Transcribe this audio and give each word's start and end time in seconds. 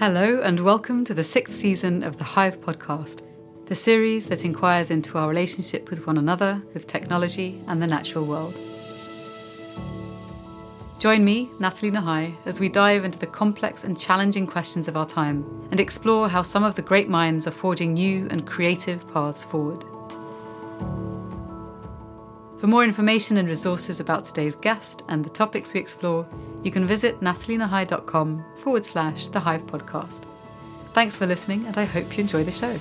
Hello, 0.00 0.40
and 0.40 0.60
welcome 0.60 1.04
to 1.06 1.12
the 1.12 1.24
sixth 1.24 1.54
season 1.54 2.04
of 2.04 2.18
the 2.18 2.22
Hive 2.22 2.60
podcast, 2.60 3.22
the 3.66 3.74
series 3.74 4.26
that 4.26 4.44
inquires 4.44 4.92
into 4.92 5.18
our 5.18 5.28
relationship 5.28 5.90
with 5.90 6.06
one 6.06 6.16
another, 6.16 6.62
with 6.72 6.86
technology, 6.86 7.60
and 7.66 7.82
the 7.82 7.86
natural 7.88 8.24
world. 8.24 8.56
Join 11.00 11.24
me, 11.24 11.50
Natalie 11.58 11.90
Nahai, 11.90 12.36
as 12.46 12.60
we 12.60 12.68
dive 12.68 13.04
into 13.04 13.18
the 13.18 13.26
complex 13.26 13.82
and 13.82 13.98
challenging 13.98 14.46
questions 14.46 14.86
of 14.86 14.96
our 14.96 15.04
time 15.04 15.66
and 15.72 15.80
explore 15.80 16.28
how 16.28 16.42
some 16.42 16.62
of 16.62 16.76
the 16.76 16.82
great 16.82 17.08
minds 17.08 17.48
are 17.48 17.50
forging 17.50 17.94
new 17.94 18.28
and 18.30 18.46
creative 18.46 19.04
paths 19.12 19.42
forward. 19.42 19.82
For 22.60 22.68
more 22.68 22.84
information 22.84 23.36
and 23.36 23.48
resources 23.48 23.98
about 23.98 24.24
today's 24.24 24.54
guest 24.54 25.02
and 25.08 25.24
the 25.24 25.28
topics 25.28 25.74
we 25.74 25.80
explore, 25.80 26.24
you 26.62 26.70
can 26.70 26.86
visit 26.86 27.20
natalienahai.com 27.20 28.44
forward 28.58 28.84
slash 28.84 29.26
the 29.26 29.40
Hive 29.40 29.66
podcast. 29.66 30.24
Thanks 30.92 31.16
for 31.16 31.26
listening, 31.26 31.66
and 31.66 31.78
I 31.78 31.84
hope 31.84 32.16
you 32.16 32.22
enjoy 32.22 32.44
the 32.44 32.50
show. 32.50 32.78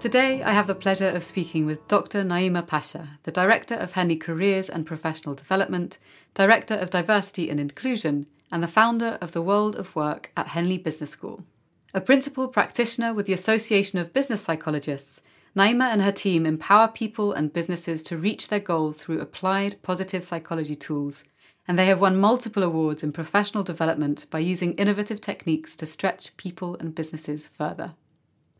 Today, 0.00 0.42
I 0.42 0.52
have 0.52 0.66
the 0.66 0.74
pleasure 0.74 1.10
of 1.10 1.22
speaking 1.22 1.66
with 1.66 1.86
Dr. 1.86 2.24
Naeema 2.24 2.66
Pasha, 2.66 3.18
the 3.24 3.30
Director 3.30 3.74
of 3.74 3.92
Henley 3.92 4.16
Careers 4.16 4.70
and 4.70 4.86
Professional 4.86 5.34
Development, 5.34 5.98
Director 6.32 6.74
of 6.74 6.88
Diversity 6.88 7.50
and 7.50 7.60
Inclusion, 7.60 8.24
and 8.50 8.62
the 8.62 8.68
founder 8.68 9.18
of 9.20 9.32
the 9.32 9.42
World 9.42 9.76
of 9.76 9.94
Work 9.94 10.32
at 10.38 10.48
Henley 10.48 10.78
Business 10.78 11.10
School. 11.10 11.44
A 11.92 12.00
principal 12.00 12.48
practitioner 12.48 13.12
with 13.12 13.26
the 13.26 13.34
Association 13.34 13.98
of 13.98 14.14
Business 14.14 14.40
Psychologists, 14.40 15.20
Naeema 15.56 15.92
and 15.92 16.02
her 16.02 16.12
team 16.12 16.46
empower 16.46 16.88
people 16.88 17.32
and 17.32 17.52
businesses 17.52 18.02
to 18.04 18.16
reach 18.16 18.48
their 18.48 18.60
goals 18.60 19.00
through 19.02 19.20
applied 19.20 19.82
positive 19.82 20.22
psychology 20.22 20.76
tools, 20.76 21.24
and 21.66 21.78
they 21.78 21.86
have 21.86 22.00
won 22.00 22.16
multiple 22.16 22.62
awards 22.62 23.02
in 23.02 23.12
professional 23.12 23.64
development 23.64 24.26
by 24.30 24.38
using 24.38 24.74
innovative 24.74 25.20
techniques 25.20 25.74
to 25.76 25.86
stretch 25.86 26.36
people 26.36 26.76
and 26.76 26.94
businesses 26.94 27.48
further. 27.48 27.94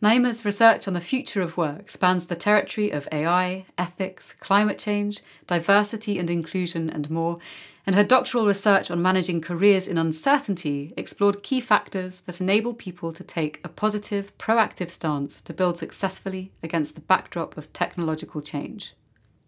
Naeema's 0.03 0.47
research 0.47 0.89
on 0.89 0.95
the 0.95 1.01
future 1.01 1.43
of 1.43 1.59
work 1.59 1.91
spans 1.91 2.27
the 2.27 2.35
territory 2.35 2.91
of 2.91 3.07
AI, 3.13 3.67
ethics, 3.77 4.33
climate 4.41 4.79
change, 4.79 5.21
diversity 5.47 6.19
and 6.19 6.31
inclusion, 6.31 6.89
and 6.89 7.11
more, 7.11 7.39
and 7.87 7.95
her 7.95 8.05
doctoral 8.05 8.47
research 8.47 8.91
on 8.91 9.03
managing 9.03 9.41
careers 9.41 9.89
in 9.89 9.99
uncertainty 9.99 10.93
explored 10.97 11.43
key 11.43 11.61
factors 11.61 12.21
that 12.23 12.41
enable 12.41 12.75
people 12.75 13.13
to 13.13 13.25
take 13.25 13.61
a 13.65 13.69
positive, 13.69 14.37
proactive 14.39 14.91
stance 14.91 15.41
to 15.43 15.55
build 15.55 15.79
successfully 15.79 16.53
against 16.63 16.95
the 16.95 17.01
backdrop 17.01 17.57
of 17.57 17.73
technological 17.73 18.41
change. 18.41 18.95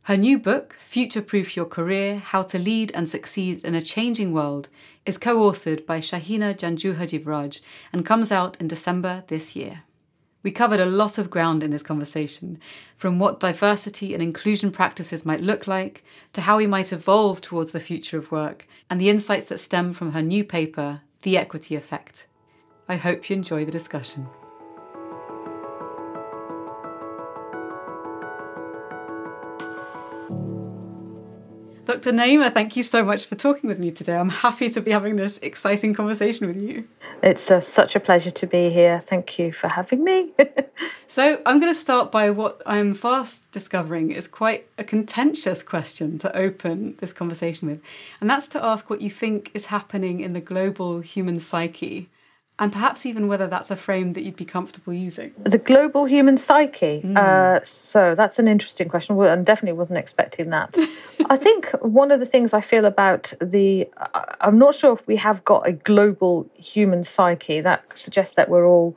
Her 0.06 0.16
new 0.16 0.36
book, 0.36 0.74
Future 0.74 1.22
Proof 1.22 1.56
Your 1.56 1.66
Career 1.66 2.18
How 2.18 2.42
to 2.42 2.58
Lead 2.58 2.90
and 2.92 3.08
Succeed 3.08 3.64
in 3.64 3.76
a 3.76 3.80
Changing 3.80 4.32
World, 4.32 4.68
is 5.06 5.16
co 5.16 5.36
authored 5.38 5.86
by 5.86 6.00
Shaheena 6.00 6.56
Janjuha 6.56 7.06
Jivraj 7.06 7.60
and 7.92 8.04
comes 8.04 8.32
out 8.32 8.60
in 8.60 8.66
December 8.66 9.22
this 9.28 9.54
year. 9.54 9.84
We 10.42 10.50
covered 10.50 10.80
a 10.80 10.86
lot 10.86 11.18
of 11.18 11.30
ground 11.30 11.62
in 11.62 11.70
this 11.70 11.82
conversation, 11.82 12.58
from 12.96 13.18
what 13.18 13.38
diversity 13.38 14.12
and 14.12 14.22
inclusion 14.22 14.72
practices 14.72 15.24
might 15.24 15.40
look 15.40 15.66
like, 15.66 16.04
to 16.32 16.40
how 16.40 16.56
we 16.56 16.66
might 16.66 16.92
evolve 16.92 17.40
towards 17.40 17.72
the 17.72 17.80
future 17.80 18.18
of 18.18 18.32
work, 18.32 18.66
and 18.90 19.00
the 19.00 19.08
insights 19.08 19.46
that 19.46 19.60
stem 19.60 19.92
from 19.92 20.12
her 20.12 20.22
new 20.22 20.42
paper, 20.42 21.02
The 21.22 21.38
Equity 21.38 21.76
Effect. 21.76 22.26
I 22.88 22.96
hope 22.96 23.30
you 23.30 23.36
enjoy 23.36 23.64
the 23.64 23.70
discussion. 23.70 24.26
Dr. 31.92 32.12
Naeema, 32.12 32.54
thank 32.54 32.74
you 32.74 32.82
so 32.82 33.04
much 33.04 33.26
for 33.26 33.34
talking 33.34 33.68
with 33.68 33.78
me 33.78 33.90
today. 33.90 34.16
I'm 34.16 34.30
happy 34.30 34.70
to 34.70 34.80
be 34.80 34.92
having 34.92 35.16
this 35.16 35.36
exciting 35.42 35.92
conversation 35.92 36.46
with 36.46 36.62
you. 36.62 36.88
It's 37.22 37.50
uh, 37.50 37.60
such 37.60 37.94
a 37.94 38.00
pleasure 38.00 38.30
to 38.30 38.46
be 38.46 38.70
here. 38.70 38.98
Thank 38.98 39.38
you 39.38 39.52
for 39.52 39.68
having 39.68 40.02
me. 40.02 40.32
so, 41.06 41.42
I'm 41.44 41.60
going 41.60 41.70
to 41.70 41.78
start 41.78 42.10
by 42.10 42.30
what 42.30 42.62
I'm 42.64 42.94
fast 42.94 43.52
discovering 43.52 44.10
is 44.10 44.26
quite 44.26 44.66
a 44.78 44.84
contentious 44.84 45.62
question 45.62 46.16
to 46.18 46.34
open 46.34 46.96
this 47.00 47.12
conversation 47.12 47.68
with, 47.68 47.82
and 48.22 48.30
that's 48.30 48.48
to 48.48 48.64
ask 48.64 48.88
what 48.88 49.02
you 49.02 49.10
think 49.10 49.50
is 49.52 49.66
happening 49.66 50.20
in 50.20 50.32
the 50.32 50.40
global 50.40 51.00
human 51.00 51.38
psyche 51.38 52.08
and 52.58 52.70
perhaps 52.70 53.06
even 53.06 53.28
whether 53.28 53.46
that's 53.46 53.70
a 53.70 53.76
frame 53.76 54.12
that 54.12 54.22
you'd 54.22 54.36
be 54.36 54.44
comfortable 54.44 54.92
using. 54.92 55.32
The 55.42 55.58
global 55.58 56.04
human 56.04 56.36
psyche. 56.36 57.00
Mm. 57.02 57.16
Uh, 57.16 57.64
so 57.64 58.14
that's 58.14 58.38
an 58.38 58.46
interesting 58.46 58.88
question, 58.88 59.20
and 59.20 59.44
definitely 59.44 59.76
wasn't 59.76 59.98
expecting 59.98 60.50
that. 60.50 60.76
I 61.30 61.36
think 61.36 61.70
one 61.80 62.10
of 62.10 62.20
the 62.20 62.26
things 62.26 62.52
I 62.52 62.60
feel 62.60 62.84
about 62.84 63.32
the, 63.40 63.88
I'm 64.40 64.58
not 64.58 64.74
sure 64.74 64.92
if 64.92 65.06
we 65.06 65.16
have 65.16 65.44
got 65.44 65.66
a 65.66 65.72
global 65.72 66.48
human 66.54 67.04
psyche 67.04 67.60
that 67.62 67.96
suggests 67.96 68.34
that 68.34 68.48
we're 68.48 68.66
all 68.66 68.96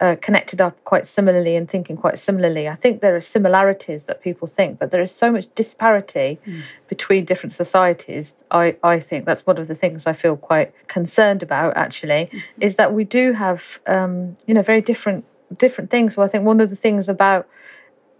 uh, 0.00 0.16
connected 0.20 0.60
up 0.60 0.82
quite 0.84 1.06
similarly 1.06 1.56
and 1.56 1.70
thinking 1.70 1.96
quite 1.96 2.18
similarly. 2.18 2.68
I 2.68 2.74
think 2.74 3.00
there 3.00 3.16
are 3.16 3.20
similarities 3.20 4.04
that 4.04 4.22
people 4.22 4.46
think, 4.46 4.78
but 4.78 4.90
there 4.90 5.00
is 5.00 5.10
so 5.10 5.32
much 5.32 5.46
disparity 5.54 6.38
mm. 6.46 6.62
between 6.88 7.24
different 7.24 7.52
societies. 7.52 8.34
I, 8.50 8.76
I 8.82 9.00
think 9.00 9.24
that's 9.24 9.46
one 9.46 9.58
of 9.58 9.68
the 9.68 9.74
things 9.74 10.06
I 10.06 10.12
feel 10.12 10.36
quite 10.36 10.74
concerned 10.88 11.42
about. 11.42 11.76
Actually, 11.76 12.26
mm-hmm. 12.26 12.38
is 12.60 12.76
that 12.76 12.92
we 12.92 13.04
do 13.04 13.32
have 13.32 13.80
um, 13.86 14.36
you 14.46 14.54
know 14.54 14.62
very 14.62 14.82
different 14.82 15.24
different 15.56 15.90
things. 15.90 16.14
So 16.14 16.22
I 16.22 16.28
think 16.28 16.44
one 16.44 16.60
of 16.60 16.70
the 16.70 16.76
things 16.76 17.08
about 17.08 17.48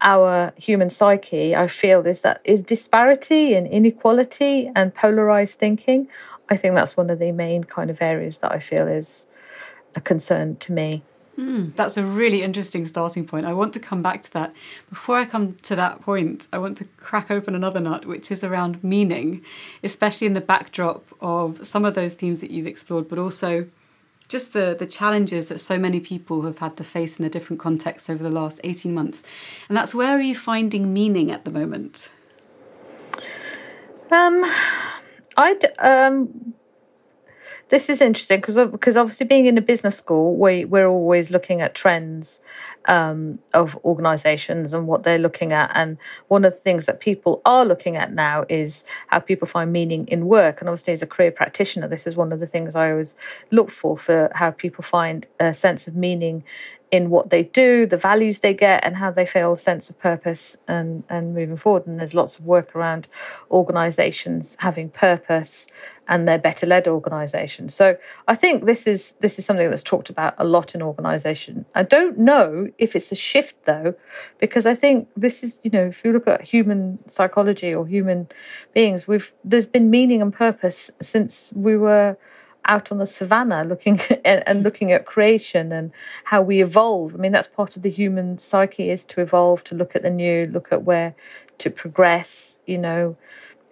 our 0.00 0.52
human 0.56 0.90
psyche, 0.90 1.54
I 1.54 1.68
feel, 1.68 2.06
is 2.06 2.20
that 2.20 2.40
is 2.44 2.62
disparity 2.62 3.54
and 3.54 3.66
inequality 3.66 4.70
and 4.74 4.94
polarized 4.94 5.58
thinking. 5.58 6.08
I 6.48 6.56
think 6.56 6.74
that's 6.74 6.96
one 6.96 7.10
of 7.10 7.18
the 7.18 7.32
main 7.32 7.64
kind 7.64 7.90
of 7.90 8.00
areas 8.00 8.38
that 8.38 8.52
I 8.52 8.60
feel 8.60 8.86
is 8.86 9.26
a 9.94 10.00
concern 10.00 10.56
to 10.56 10.72
me. 10.72 11.02
Mm, 11.38 11.74
that's 11.76 11.98
a 11.98 12.04
really 12.04 12.42
interesting 12.42 12.86
starting 12.86 13.26
point. 13.26 13.44
I 13.44 13.52
want 13.52 13.74
to 13.74 13.80
come 13.80 14.00
back 14.00 14.22
to 14.22 14.32
that. 14.32 14.54
Before 14.88 15.18
I 15.18 15.26
come 15.26 15.56
to 15.62 15.76
that 15.76 16.00
point, 16.00 16.48
I 16.50 16.58
want 16.58 16.78
to 16.78 16.86
crack 16.96 17.30
open 17.30 17.54
another 17.54 17.78
nut, 17.78 18.06
which 18.06 18.30
is 18.30 18.42
around 18.42 18.82
meaning, 18.82 19.44
especially 19.82 20.26
in 20.26 20.32
the 20.32 20.40
backdrop 20.40 21.04
of 21.20 21.66
some 21.66 21.84
of 21.84 21.94
those 21.94 22.14
themes 22.14 22.40
that 22.40 22.50
you've 22.50 22.66
explored, 22.66 23.08
but 23.08 23.18
also 23.18 23.66
just 24.28 24.54
the, 24.54 24.74
the 24.78 24.86
challenges 24.86 25.48
that 25.48 25.58
so 25.58 25.78
many 25.78 26.00
people 26.00 26.42
have 26.42 26.58
had 26.58 26.76
to 26.78 26.84
face 26.84 27.18
in 27.18 27.24
a 27.24 27.28
different 27.28 27.60
context 27.60 28.08
over 28.08 28.22
the 28.22 28.30
last 28.30 28.58
18 28.64 28.94
months. 28.94 29.22
And 29.68 29.76
that's 29.76 29.94
where 29.94 30.16
are 30.16 30.20
you 30.20 30.34
finding 30.34 30.92
meaning 30.92 31.30
at 31.30 31.44
the 31.44 31.50
moment? 31.50 32.10
Um, 34.10 34.42
I 35.36 35.58
um, 35.80 36.54
this 37.68 37.88
is 37.90 38.00
interesting 38.00 38.40
because 38.40 38.56
because 38.70 38.96
obviously 38.96 39.26
being 39.26 39.46
in 39.46 39.58
a 39.58 39.60
business 39.60 39.96
school, 39.96 40.36
we 40.36 40.64
we're 40.64 40.86
always 40.86 41.30
looking 41.30 41.60
at 41.60 41.74
trends 41.74 42.40
um, 42.86 43.40
of 43.54 43.76
organisations 43.84 44.72
and 44.72 44.86
what 44.86 45.02
they're 45.02 45.18
looking 45.18 45.52
at. 45.52 45.72
And 45.74 45.98
one 46.28 46.44
of 46.44 46.52
the 46.52 46.60
things 46.60 46.86
that 46.86 47.00
people 47.00 47.42
are 47.44 47.64
looking 47.64 47.96
at 47.96 48.12
now 48.12 48.44
is 48.48 48.84
how 49.08 49.18
people 49.18 49.48
find 49.48 49.72
meaning 49.72 50.06
in 50.06 50.26
work. 50.26 50.60
And 50.60 50.68
obviously, 50.68 50.92
as 50.92 51.02
a 51.02 51.06
career 51.06 51.32
practitioner, 51.32 51.88
this 51.88 52.06
is 52.06 52.14
one 52.14 52.32
of 52.32 52.38
the 52.38 52.46
things 52.46 52.76
I 52.76 52.92
always 52.92 53.16
look 53.50 53.70
for 53.70 53.98
for 53.98 54.30
how 54.34 54.52
people 54.52 54.82
find 54.84 55.26
a 55.40 55.52
sense 55.52 55.88
of 55.88 55.96
meaning 55.96 56.44
in 56.92 57.10
what 57.10 57.30
they 57.30 57.42
do, 57.42 57.84
the 57.84 57.96
values 57.96 58.40
they 58.40 58.54
get, 58.54 58.84
and 58.84 58.96
how 58.96 59.10
they 59.10 59.26
feel 59.26 59.52
a 59.52 59.56
sense 59.56 59.90
of 59.90 59.98
purpose 59.98 60.56
and, 60.68 61.02
and 61.08 61.34
moving 61.34 61.56
forward. 61.56 61.86
And 61.86 61.98
there's 61.98 62.14
lots 62.14 62.38
of 62.38 62.44
work 62.44 62.76
around 62.76 63.08
organisations 63.50 64.56
having 64.60 64.90
purpose 64.90 65.66
and 66.08 66.26
they're 66.26 66.38
better 66.38 66.66
led 66.66 66.86
organisations. 66.86 67.74
So 67.74 67.96
I 68.28 68.34
think 68.34 68.64
this 68.64 68.86
is 68.86 69.12
this 69.20 69.38
is 69.38 69.44
something 69.44 69.68
that's 69.68 69.82
talked 69.82 70.10
about 70.10 70.34
a 70.38 70.44
lot 70.44 70.74
in 70.74 70.82
organisation. 70.82 71.66
I 71.74 71.82
don't 71.82 72.18
know 72.18 72.68
if 72.78 72.94
it's 72.94 73.12
a 73.12 73.16
shift 73.16 73.64
though, 73.64 73.94
because 74.38 74.66
I 74.66 74.74
think 74.74 75.08
this 75.16 75.42
is 75.42 75.60
you 75.62 75.70
know 75.70 75.86
if 75.86 76.04
you 76.04 76.12
look 76.12 76.28
at 76.28 76.42
human 76.42 76.98
psychology 77.08 77.74
or 77.74 77.86
human 77.86 78.28
beings, 78.74 79.08
we've 79.08 79.34
there's 79.44 79.66
been 79.66 79.90
meaning 79.90 80.22
and 80.22 80.32
purpose 80.32 80.90
since 81.00 81.52
we 81.54 81.76
were 81.76 82.16
out 82.68 82.90
on 82.90 82.98
the 82.98 83.06
savannah 83.06 83.64
looking 83.64 84.00
at, 84.24 84.42
and 84.46 84.62
looking 84.62 84.92
at 84.92 85.06
creation 85.06 85.72
and 85.72 85.92
how 86.24 86.42
we 86.42 86.60
evolve. 86.60 87.14
I 87.14 87.18
mean, 87.18 87.32
that's 87.32 87.48
part 87.48 87.76
of 87.76 87.82
the 87.82 87.90
human 87.90 88.38
psyche 88.38 88.90
is 88.90 89.04
to 89.06 89.20
evolve, 89.20 89.64
to 89.64 89.74
look 89.74 89.96
at 89.96 90.02
the 90.02 90.10
new, 90.10 90.46
look 90.46 90.72
at 90.72 90.82
where 90.82 91.14
to 91.58 91.70
progress, 91.70 92.58
you 92.66 92.78
know, 92.78 93.16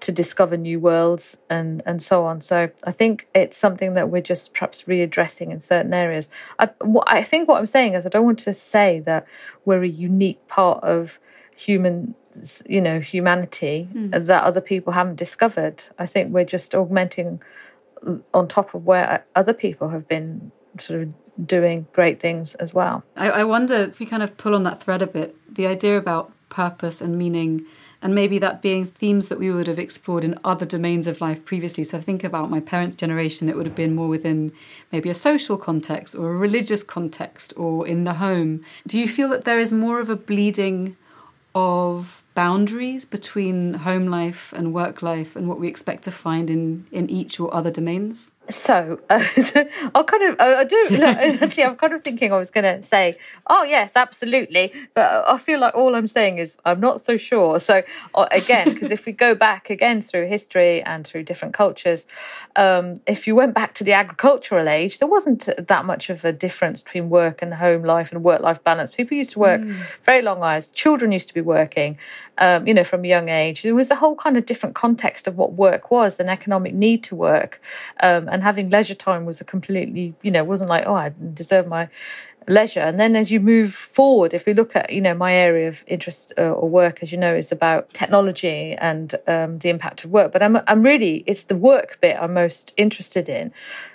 to 0.05 0.13
discover 0.13 0.57
new 0.57 0.79
worlds 0.81 1.37
and 1.51 1.83
and 1.87 2.03
so 2.03 2.25
on. 2.25 2.41
So 2.41 2.71
I 2.85 2.93
think 2.93 3.27
it's 3.35 3.57
something 3.57 3.95
that 3.95 4.09
we're 4.11 4.23
just 4.23 4.55
perhaps 4.55 4.85
readdressing 4.85 5.51
in 5.51 5.61
certain 5.61 5.93
areas. 5.93 6.29
I, 6.59 6.71
what, 6.81 7.11
I 7.11 7.23
think 7.23 7.49
what 7.49 7.59
I'm 7.59 7.67
saying 7.67 7.95
is 7.95 8.07
I 8.07 8.09
don't 8.09 8.25
want 8.25 8.39
to 8.41 8.55
say 8.55 9.01
that 9.01 9.27
we're 9.65 9.83
a 9.83 9.89
unique 9.89 10.47
part 10.49 10.83
of 10.85 11.19
human 11.57 12.15
you 12.67 12.81
know 12.81 12.99
humanity 12.99 13.89
mm. 13.95 14.27
that 14.27 14.43
other 14.43 14.61
people 14.61 14.93
haven't 14.93 15.15
discovered 15.15 15.85
i 16.01 16.05
think 16.05 16.33
we're 16.33 16.45
just 16.45 16.75
augmenting 16.75 17.41
on 18.33 18.49
top 18.49 18.75
of 18.75 18.85
where 18.85 19.25
other 19.37 19.53
people 19.53 19.91
have 19.91 20.09
been 20.09 20.51
sort 20.81 21.03
of 21.03 21.09
doing 21.47 21.87
great 21.93 22.21
things 22.21 22.55
as 22.57 22.73
well. 22.73 23.05
I, 23.17 23.31
I 23.31 23.45
wonder 23.45 23.75
if 23.75 23.99
we 23.99 24.07
kind 24.07 24.23
of 24.23 24.37
pull 24.37 24.55
on 24.55 24.63
that 24.65 24.83
thread 24.83 25.03
a 25.03 25.07
bit 25.07 25.37
the 25.53 25.67
idea 25.67 25.97
about 25.97 26.33
purpose 26.49 27.01
and 27.01 27.19
meaning 27.19 27.65
and 28.05 28.15
maybe 28.15 28.39
that 28.39 28.61
being 28.61 28.87
themes 28.87 29.29
that 29.29 29.39
we 29.39 29.51
would 29.51 29.67
have 29.67 29.79
explored 29.79 30.25
in 30.25 30.39
other 30.45 30.67
domains 30.67 31.07
of 31.07 31.23
life 31.23 31.43
previously. 31.47 31.85
So 31.85 31.97
I 31.97 32.03
think 32.03 32.23
about 32.23 32.51
my 32.51 32.61
parents' 32.61 32.97
generation, 32.97 33.49
it 33.49 33.57
would 33.57 33.65
have 33.65 33.75
been 33.75 33.95
more 33.95 34.09
within 34.09 34.53
maybe 34.93 35.09
a 35.09 35.15
social 35.15 35.57
context 35.57 36.15
or 36.15 36.31
a 36.31 36.37
religious 36.37 36.83
context 36.83 37.55
or 37.57 37.87
in 37.87 38.05
the 38.05 38.15
home. 38.15 38.63
Do 38.87 39.01
you 39.01 39.09
feel 39.09 39.31
that 39.31 39.45
there 39.45 39.59
is 39.59 39.73
more 39.73 40.01
of 40.01 40.11
a 40.11 40.17
bleeding 40.17 40.99
of 41.55 42.23
boundaries 42.35 43.05
between 43.05 43.75
home 43.75 44.07
life 44.07 44.53
and 44.53 44.75
work 44.75 45.03
life 45.03 45.37
and 45.37 45.49
what 45.49 45.61
we 45.61 45.69
expect 45.69 46.05
to 46.05 46.11
find 46.11 46.51
in, 46.51 46.87
in 46.91 47.09
each 47.09 47.39
or 47.39 47.55
other 47.55 47.71
domains? 47.71 48.33
So 48.51 49.01
uh, 49.09 49.25
I 49.95 50.03
kind 50.03 50.23
of 50.23 50.37
I 50.39 50.65
do 50.65 50.87
actually 51.03 51.65
I'm 51.65 51.77
kind 51.77 51.95
of 51.95 52.05
thinking 52.05 52.31
I 52.31 52.37
was 52.37 52.51
going 52.51 52.65
to 52.65 52.87
say 52.87 53.17
oh 53.49 53.63
yes 53.63 53.93
absolutely 53.97 54.73
but 54.93 55.27
I 55.27 55.39
feel 55.39 55.61
like 55.61 55.75
all 55.75 55.95
I'm 55.95 56.09
saying 56.09 56.39
is 56.39 56.57
I'm 56.65 56.79
not 56.79 57.01
so 57.01 57.17
sure 57.17 57.59
so 57.59 57.83
uh, 58.15 58.27
again 58.31 58.75
because 58.75 58.91
if 58.91 59.07
we 59.07 59.13
go 59.13 59.35
back 59.35 59.71
again 59.71 60.03
through 60.03 60.27
history 60.27 60.83
and 60.83 61.07
through 61.07 61.23
different 61.23 61.55
cultures 61.55 62.07
um, 62.57 63.01
if 63.07 63.27
you 63.27 63.35
went 63.35 63.55
back 63.55 63.73
to 63.75 63.85
the 63.85 63.95
agricultural 63.95 64.69
age 64.69 64.99
there 64.99 65.09
wasn't 65.09 65.49
that 65.57 65.87
much 65.87 66.11
of 66.11 66.23
a 66.25 66.33
difference 66.33 66.83
between 66.83 67.09
work 67.09 67.41
and 67.41 67.55
home 67.55 67.83
life 67.83 68.13
and 68.13 68.23
work 68.23 68.43
life 68.43 68.63
balance 68.63 68.95
people 68.95 69.17
used 69.17 69.33
to 69.33 69.39
work 69.39 69.63
mm. 69.63 69.75
very 70.05 70.21
long 70.21 70.43
hours 70.43 70.69
children 70.69 71.13
used 71.13 71.29
to 71.29 71.35
be 71.35 71.41
working 71.41 71.97
um, 72.39 72.67
you 72.67 72.75
know 72.75 72.85
from 72.85 73.05
a 73.05 73.09
young 73.09 73.29
age 73.29 73.63
there 73.63 73.75
was 73.75 73.91
a 73.91 73.97
whole 73.97 74.17
kind 74.17 74.37
of 74.37 74.47
different 74.47 74.75
context 74.75 75.27
of 75.27 75.37
what 75.37 75.53
work 75.55 75.91
was 75.91 76.21
an 76.21 76.29
economic 76.29 76.75
need 76.75 77.03
to 77.05 77.15
work 77.15 77.61
um, 78.01 78.29
and 78.29 78.43
having 78.43 78.71
leisure 78.71 78.95
time 78.95 79.25
was 79.25 79.41
a 79.41 79.45
completely, 79.45 80.15
you 80.23 80.31
know, 80.31 80.45
wasn't 80.45 80.71
like, 80.71 80.85
oh, 80.87 80.95
I 80.95 81.13
deserve 81.33 81.67
my 81.67 81.89
leisure. 82.47 82.81
And 82.81 83.01
then 83.01 83.17
as 83.17 83.31
you 83.31 83.41
move 83.41 83.75
forward, 83.75 84.35
if 84.35 84.45
we 84.47 84.53
look 84.53 84.77
at, 84.77 84.93
you 84.93 85.01
know, 85.01 85.15
my 85.15 85.33
area 85.33 85.69
of 85.69 85.83
interest 85.87 86.33
uh, 86.37 86.43
or 86.43 86.69
work, 86.69 87.03
as 87.03 87.13
you 87.13 87.19
know, 87.19 87.35
is 87.35 87.51
about 87.53 87.93
technology 87.95 88.75
and 88.79 89.15
um, 89.27 89.59
the 89.61 89.71
impact 89.71 90.05
of 90.05 90.11
work. 90.11 90.33
But 90.33 90.43
I'm, 90.43 90.59
I'm 90.67 90.83
really, 90.83 91.25
it's 91.27 91.45
the 91.45 91.57
work 91.57 92.01
bit 92.01 92.17
I'm 92.21 92.35
most 92.35 92.75
interested 92.77 93.29
in. 93.29 93.53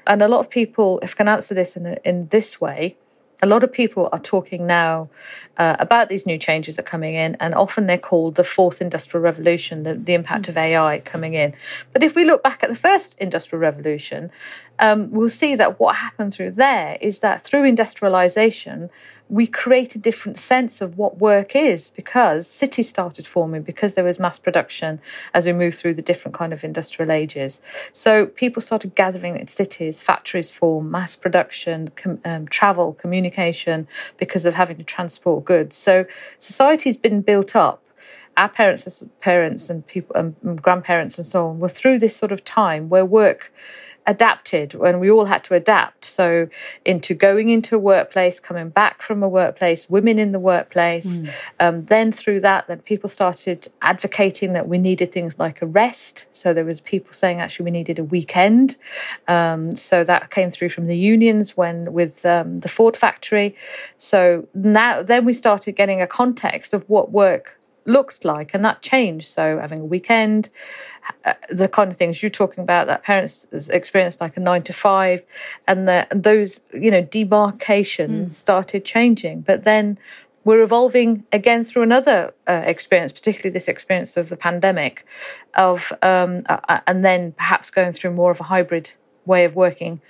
And 0.07 0.21
a 0.21 0.27
lot 0.27 0.39
of 0.39 0.49
people, 0.49 0.99
if 1.03 1.11
I 1.13 1.17
can 1.17 1.27
answer 1.27 1.53
this 1.53 1.75
in, 1.77 1.97
in 2.03 2.27
this 2.29 2.59
way, 2.59 2.97
a 3.41 3.47
lot 3.47 3.63
of 3.63 3.71
people 3.71 4.09
are 4.11 4.19
talking 4.19 4.67
now 4.67 5.09
uh, 5.57 5.75
about 5.79 6.09
these 6.09 6.25
new 6.25 6.37
changes 6.37 6.75
that 6.75 6.85
are 6.85 6.89
coming 6.89 7.15
in, 7.15 7.35
and 7.39 7.53
often 7.53 7.87
they're 7.87 7.97
called 7.97 8.35
the 8.35 8.43
fourth 8.43 8.81
industrial 8.81 9.23
revolution, 9.23 9.83
the, 9.83 9.93
the 9.93 10.13
impact 10.13 10.45
mm. 10.45 10.49
of 10.49 10.57
AI 10.57 10.99
coming 10.99 11.33
in. 11.33 11.53
But 11.93 12.03
if 12.03 12.15
we 12.15 12.25
look 12.25 12.43
back 12.43 12.63
at 12.63 12.69
the 12.69 12.75
first 12.75 13.15
industrial 13.19 13.61
revolution, 13.61 14.31
um, 14.79 15.11
we'll 15.11 15.29
see 15.29 15.55
that 15.55 15.79
what 15.79 15.97
happened 15.97 16.33
through 16.33 16.51
there 16.51 16.97
is 17.01 17.19
that 17.19 17.41
through 17.43 17.65
industrialization, 17.65 18.89
we 19.27 19.45
create 19.45 19.93
a 19.93 19.99
different 19.99 20.39
sense 20.39 20.81
of 20.81 20.97
what 20.97 21.19
work 21.19 21.55
is 21.55 21.89
because 21.91 22.47
cities 22.47 22.89
started 22.89 23.27
forming 23.27 23.61
because 23.61 23.93
there 23.93 24.03
was 24.03 24.19
mass 24.19 24.39
production 24.39 24.99
as 25.33 25.45
we 25.45 25.53
move 25.53 25.75
through 25.75 25.93
the 25.93 26.01
different 26.01 26.35
kind 26.35 26.51
of 26.51 26.63
industrial 26.63 27.11
ages. 27.11 27.61
So 27.91 28.25
people 28.25 28.61
started 28.61 28.95
gathering 28.95 29.37
in 29.37 29.47
cities 29.47 30.01
factories 30.01 30.51
form 30.51 30.89
mass 30.89 31.15
production 31.15 31.91
com- 31.95 32.21
um, 32.25 32.47
travel 32.47 32.93
communication 32.93 33.87
because 34.17 34.45
of 34.45 34.55
having 34.55 34.77
to 34.77 34.83
transport 34.83 35.45
goods. 35.45 35.75
So 35.75 36.05
society's 36.39 36.97
been 36.97 37.21
built 37.21 37.55
up. 37.55 37.83
Our 38.37 38.49
parents 38.49 39.03
parents 39.19 39.69
and 39.69 39.85
people 39.85 40.15
and 40.15 40.61
grandparents 40.61 41.17
and 41.17 41.27
so 41.27 41.47
on 41.47 41.59
were 41.59 41.69
through 41.69 41.99
this 41.99 42.15
sort 42.15 42.31
of 42.31 42.43
time 42.45 42.87
where 42.87 43.05
work 43.05 43.51
adapted 44.07 44.73
when 44.73 44.99
we 44.99 45.09
all 45.09 45.25
had 45.25 45.43
to 45.45 45.53
adapt. 45.53 46.05
So, 46.05 46.49
into 46.85 47.13
going 47.13 47.49
into 47.49 47.75
a 47.75 47.79
workplace, 47.79 48.39
coming 48.39 48.69
back 48.69 49.01
from 49.01 49.23
a 49.23 49.29
workplace, 49.29 49.89
women 49.89 50.19
in 50.19 50.31
the 50.31 50.39
workplace. 50.39 51.19
Mm. 51.19 51.33
Um, 51.59 51.83
then 51.83 52.11
through 52.11 52.41
that, 52.41 52.67
then 52.67 52.79
people 52.79 53.09
started 53.09 53.67
advocating 53.81 54.53
that 54.53 54.67
we 54.67 54.77
needed 54.77 55.11
things 55.11 55.35
like 55.37 55.61
a 55.61 55.65
rest. 55.65 56.25
So 56.33 56.53
there 56.53 56.65
was 56.65 56.79
people 56.79 57.13
saying 57.13 57.39
actually 57.39 57.65
we 57.65 57.71
needed 57.71 57.99
a 57.99 58.03
weekend. 58.03 58.77
Um, 59.27 59.75
so 59.75 60.03
that 60.03 60.31
came 60.31 60.49
through 60.49 60.69
from 60.69 60.87
the 60.87 60.97
unions 60.97 61.55
when 61.55 61.93
with 61.93 62.25
um, 62.25 62.61
the 62.61 62.69
Ford 62.69 62.95
factory. 62.97 63.55
So 63.97 64.47
now 64.53 65.03
then 65.03 65.25
we 65.25 65.33
started 65.33 65.73
getting 65.73 66.01
a 66.01 66.07
context 66.07 66.73
of 66.73 66.87
what 66.89 67.11
work 67.11 67.58
looked 67.89 68.23
like, 68.23 68.53
and 68.53 68.63
that 68.63 68.81
changed. 68.81 69.27
So 69.27 69.59
having 69.59 69.81
a 69.81 69.85
weekend, 69.85 70.49
uh, 71.25 71.33
the 71.49 71.67
kind 71.67 71.91
of 71.91 71.97
things 71.97 72.21
you're 72.21 72.29
talking 72.29 72.63
about 72.63 72.87
that 72.87 73.03
parents 73.03 73.47
experienced 73.69 74.21
like 74.21 74.37
a 74.37 74.39
nine 74.39 74.63
to 74.63 74.73
five, 74.73 75.23
and 75.67 75.87
the, 75.87 76.07
those 76.11 76.61
you 76.73 76.91
know 76.91 77.01
demarcations 77.01 78.31
mm. 78.31 78.35
started 78.35 78.85
changing. 78.85 79.41
But 79.41 79.63
then 79.63 79.97
we're 80.45 80.61
evolving 80.61 81.25
again 81.33 81.63
through 81.63 81.83
another 81.83 82.33
uh, 82.47 82.61
experience, 82.65 83.11
particularly 83.11 83.51
this 83.51 83.67
experience 83.67 84.15
of 84.17 84.29
the 84.29 84.37
pandemic, 84.37 85.05
of 85.55 85.91
um, 86.01 86.43
uh, 86.47 86.79
and 86.87 87.03
then 87.03 87.33
perhaps 87.33 87.69
going 87.69 87.91
through 87.91 88.11
more 88.11 88.31
of 88.31 88.39
a 88.39 88.43
hybrid 88.43 88.91
way 89.25 89.43
of 89.45 89.55
working 89.55 90.01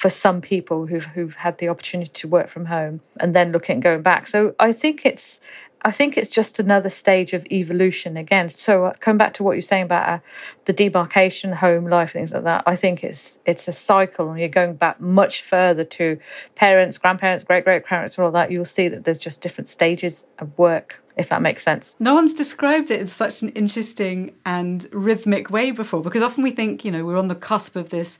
for 0.00 0.08
some 0.08 0.40
people 0.40 0.86
who've 0.86 1.04
who've 1.06 1.34
had 1.34 1.58
the 1.58 1.68
opportunity 1.68 2.10
to 2.10 2.26
work 2.26 2.48
from 2.48 2.64
home 2.66 3.00
and 3.18 3.36
then 3.36 3.52
looking 3.52 3.78
at 3.78 3.82
going 3.82 4.02
back. 4.02 4.26
So 4.26 4.54
I 4.58 4.72
think 4.72 5.04
it's 5.04 5.40
I 5.82 5.90
think 5.90 6.16
it's 6.16 6.28
just 6.28 6.58
another 6.58 6.90
stage 6.90 7.32
of 7.32 7.46
evolution 7.46 8.16
again. 8.16 8.50
So 8.50 8.86
uh, 8.86 8.92
coming 9.00 9.18
back 9.18 9.34
to 9.34 9.42
what 9.42 9.52
you're 9.52 9.62
saying 9.62 9.84
about 9.84 10.08
uh, 10.08 10.18
the 10.66 10.72
demarcation, 10.72 11.52
home 11.52 11.86
life, 11.86 12.12
things 12.12 12.32
like 12.32 12.44
that, 12.44 12.64
I 12.66 12.76
think 12.76 13.02
it's 13.02 13.40
it's 13.46 13.66
a 13.68 13.72
cycle, 13.72 14.30
and 14.30 14.38
you're 14.38 14.48
going 14.48 14.74
back 14.74 15.00
much 15.00 15.42
further 15.42 15.84
to 15.84 16.18
parents, 16.54 16.98
grandparents, 16.98 17.44
great 17.44 17.64
great 17.64 17.84
parents, 17.84 18.18
and 18.18 18.24
all 18.24 18.32
that. 18.32 18.50
You'll 18.50 18.64
see 18.64 18.88
that 18.88 19.04
there's 19.04 19.18
just 19.18 19.40
different 19.40 19.68
stages 19.68 20.26
of 20.38 20.56
work. 20.58 21.02
If 21.16 21.28
that 21.28 21.42
makes 21.42 21.62
sense. 21.62 21.96
No 21.98 22.14
one's 22.14 22.32
described 22.32 22.90
it 22.90 22.98
in 22.98 23.06
such 23.06 23.42
an 23.42 23.50
interesting 23.50 24.34
and 24.46 24.88
rhythmic 24.90 25.50
way 25.50 25.70
before, 25.70 26.02
because 26.02 26.22
often 26.22 26.42
we 26.42 26.50
think, 26.50 26.82
you 26.82 26.90
know, 26.90 27.04
we're 27.04 27.18
on 27.18 27.28
the 27.28 27.34
cusp 27.34 27.76
of 27.76 27.90
this 27.90 28.18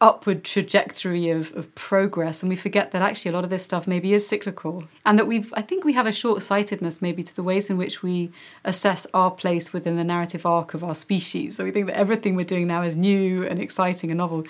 upward 0.00 0.44
trajectory 0.44 1.28
of, 1.28 1.54
of 1.54 1.74
progress 1.74 2.42
and 2.42 2.48
we 2.48 2.56
forget 2.56 2.90
that 2.90 3.02
actually 3.02 3.30
a 3.30 3.34
lot 3.34 3.44
of 3.44 3.50
this 3.50 3.62
stuff 3.62 3.86
maybe 3.86 4.14
is 4.14 4.26
cyclical 4.26 4.84
and 5.04 5.18
that 5.18 5.26
we've 5.26 5.52
i 5.54 5.60
think 5.60 5.84
we 5.84 5.92
have 5.92 6.06
a 6.06 6.12
short-sightedness 6.12 7.02
maybe 7.02 7.22
to 7.22 7.36
the 7.36 7.42
ways 7.42 7.68
in 7.68 7.76
which 7.76 8.02
we 8.02 8.30
assess 8.64 9.06
our 9.12 9.30
place 9.30 9.72
within 9.72 9.96
the 9.96 10.04
narrative 10.04 10.46
arc 10.46 10.74
of 10.74 10.84
our 10.84 10.94
species. 10.94 11.56
So 11.56 11.64
we 11.64 11.70
think 11.70 11.86
that 11.86 11.96
everything 11.96 12.34
we're 12.34 12.44
doing 12.44 12.66
now 12.66 12.82
is 12.82 12.96
new 12.96 13.46
and 13.46 13.60
exciting 13.60 14.10
and 14.10 14.18
novel 14.18 14.44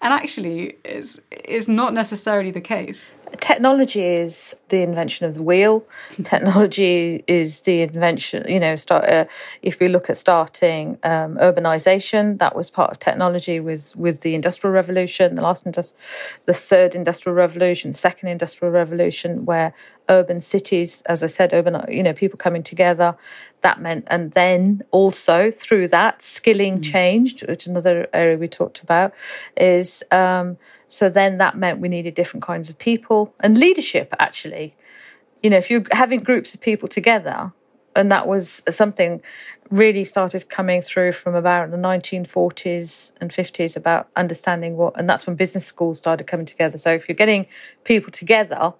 and 0.00 0.12
actually 0.12 0.78
is 0.84 1.20
is 1.44 1.68
not 1.68 1.92
necessarily 1.92 2.50
the 2.50 2.60
case 2.60 3.14
technology 3.40 4.02
is 4.02 4.54
the 4.68 4.82
invention 4.82 5.26
of 5.26 5.34
the 5.34 5.42
wheel. 5.42 5.84
technology 6.24 7.24
is 7.26 7.62
the 7.62 7.82
invention, 7.82 8.44
you 8.48 8.60
know, 8.60 8.76
start, 8.76 9.08
uh, 9.08 9.24
if 9.62 9.80
we 9.80 9.88
look 9.88 10.10
at 10.10 10.16
starting 10.16 10.98
um, 11.02 11.36
urbanization, 11.36 12.38
that 12.38 12.56
was 12.56 12.70
part 12.70 12.90
of 12.90 12.98
technology 12.98 13.60
with, 13.60 13.94
with 13.96 14.20
the 14.20 14.34
industrial 14.34 14.72
revolution, 14.72 15.34
the 15.34 15.42
last 15.42 15.64
industri- 15.64 15.94
the 16.44 16.54
third 16.54 16.94
industrial 16.94 17.34
revolution, 17.34 17.92
second 17.92 18.28
industrial 18.28 18.72
revolution, 18.72 19.44
where 19.44 19.72
urban 20.08 20.40
cities, 20.40 21.02
as 21.02 21.22
I 21.22 21.26
said, 21.26 21.52
urban, 21.52 21.84
you 21.88 22.02
know, 22.02 22.12
people 22.12 22.38
coming 22.38 22.62
together, 22.62 23.16
that 23.62 23.80
meant, 23.80 24.04
and 24.08 24.32
then 24.32 24.82
also 24.90 25.50
through 25.50 25.88
that, 25.88 26.22
skilling 26.22 26.78
mm. 26.78 26.84
changed, 26.84 27.46
which 27.48 27.66
another 27.66 28.08
area 28.12 28.36
we 28.36 28.48
talked 28.48 28.80
about, 28.80 29.12
is 29.56 30.02
um, 30.10 30.56
so 30.88 31.08
then 31.08 31.38
that 31.38 31.56
meant 31.56 31.80
we 31.80 31.88
needed 31.88 32.14
different 32.14 32.44
kinds 32.44 32.70
of 32.70 32.78
people 32.78 33.34
and 33.40 33.56
leadership, 33.56 34.14
actually. 34.18 34.74
You 35.42 35.50
know, 35.50 35.58
if 35.58 35.70
you're 35.70 35.84
having 35.92 36.20
groups 36.20 36.54
of 36.54 36.60
people 36.60 36.88
together, 36.88 37.52
and 37.94 38.10
that 38.10 38.26
was 38.26 38.62
something 38.68 39.20
really 39.70 40.04
started 40.04 40.48
coming 40.48 40.80
through 40.80 41.12
from 41.12 41.34
about 41.34 41.70
the 41.70 41.76
1940s 41.76 43.12
and 43.20 43.30
50s 43.30 43.76
about 43.76 44.08
understanding 44.16 44.76
what, 44.76 44.98
and 44.98 45.08
that's 45.08 45.26
when 45.26 45.36
business 45.36 45.66
schools 45.66 45.98
started 45.98 46.26
coming 46.26 46.46
together. 46.46 46.78
So 46.78 46.92
if 46.92 47.08
you're 47.08 47.16
getting 47.16 47.46
people 47.84 48.10
together, 48.10 48.72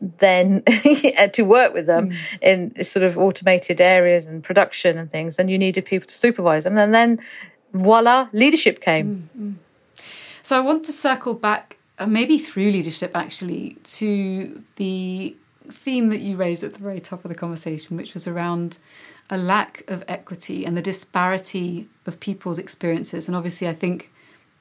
then 0.00 0.62
to 1.32 1.42
work 1.42 1.72
with 1.72 1.86
them 1.86 2.10
mm. 2.10 2.16
in 2.42 2.82
sort 2.82 3.04
of 3.04 3.16
automated 3.16 3.80
areas 3.80 4.26
and 4.26 4.42
production 4.42 4.98
and 4.98 5.10
things, 5.10 5.38
and 5.38 5.48
you 5.48 5.58
needed 5.58 5.84
people 5.84 6.08
to 6.08 6.14
supervise 6.14 6.64
them. 6.64 6.76
And 6.76 6.92
then 6.92 7.20
voila, 7.72 8.28
leadership 8.32 8.80
came. 8.80 9.28
Mm, 9.38 9.40
mm. 9.40 9.54
So 10.46 10.56
I 10.56 10.60
want 10.60 10.84
to 10.84 10.92
circle 10.92 11.34
back, 11.34 11.76
uh, 11.98 12.06
maybe 12.06 12.38
through 12.38 12.70
leadership 12.70 13.16
actually, 13.16 13.78
to 13.82 14.62
the 14.76 15.34
theme 15.68 16.08
that 16.10 16.20
you 16.20 16.36
raised 16.36 16.62
at 16.62 16.74
the 16.74 16.78
very 16.78 17.00
top 17.00 17.24
of 17.24 17.30
the 17.30 17.34
conversation, 17.34 17.96
which 17.96 18.14
was 18.14 18.28
around 18.28 18.78
a 19.28 19.38
lack 19.38 19.82
of 19.88 20.04
equity 20.06 20.64
and 20.64 20.76
the 20.76 20.82
disparity 20.82 21.88
of 22.06 22.20
people's 22.20 22.60
experiences. 22.60 23.26
And 23.26 23.36
obviously, 23.36 23.66
I 23.66 23.74
think 23.74 24.12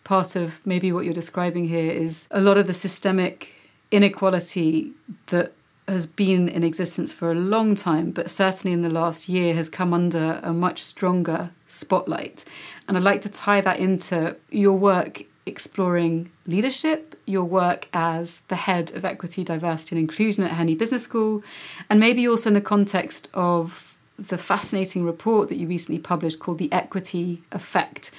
part 0.03 0.35
of 0.35 0.59
maybe 0.65 0.91
what 0.91 1.05
you're 1.05 1.13
describing 1.13 1.67
here 1.67 1.91
is 1.91 2.27
a 2.31 2.41
lot 2.41 2.57
of 2.57 2.65
the 2.65 2.73
systemic 2.73 3.53
inequality 3.91 4.91
that 5.27 5.53
has 5.87 6.07
been 6.07 6.49
in 6.49 6.63
existence 6.63 7.13
for 7.13 7.31
a 7.31 7.35
long 7.35 7.75
time, 7.75 8.09
but 8.09 8.31
certainly 8.31 8.73
in 8.73 8.81
the 8.81 8.89
last 8.89 9.29
year 9.29 9.53
has 9.53 9.69
come 9.69 9.93
under 9.93 10.39
a 10.41 10.51
much 10.51 10.83
stronger 10.83 11.51
spotlight. 11.67 12.43
And 12.87 12.97
I'd 12.97 13.03
like 13.03 13.21
to 13.21 13.29
tie 13.29 13.61
that 13.61 13.77
into 13.77 14.35
your 14.49 14.73
work 14.73 15.25
exploring 15.45 16.31
leadership, 16.47 17.19
your 17.25 17.43
work 17.43 17.87
as 17.93 18.41
the 18.47 18.55
head 18.55 18.93
of 18.95 19.05
equity, 19.05 19.43
diversity, 19.43 19.95
and 19.95 20.01
inclusion 20.01 20.43
at 20.43 20.51
Henley 20.51 20.75
Business 20.75 21.03
School, 21.03 21.43
and 21.89 21.99
maybe 21.99 22.27
also 22.27 22.49
in 22.49 22.53
the 22.53 22.61
context 22.61 23.29
of 23.33 23.97
the 24.17 24.37
fascinating 24.37 25.03
report 25.03 25.49
that 25.49 25.57
you 25.57 25.67
recently 25.67 25.99
published 25.99 26.39
called 26.39 26.57
The 26.57 26.71
Equity 26.71 27.43
Effect. 27.51 28.11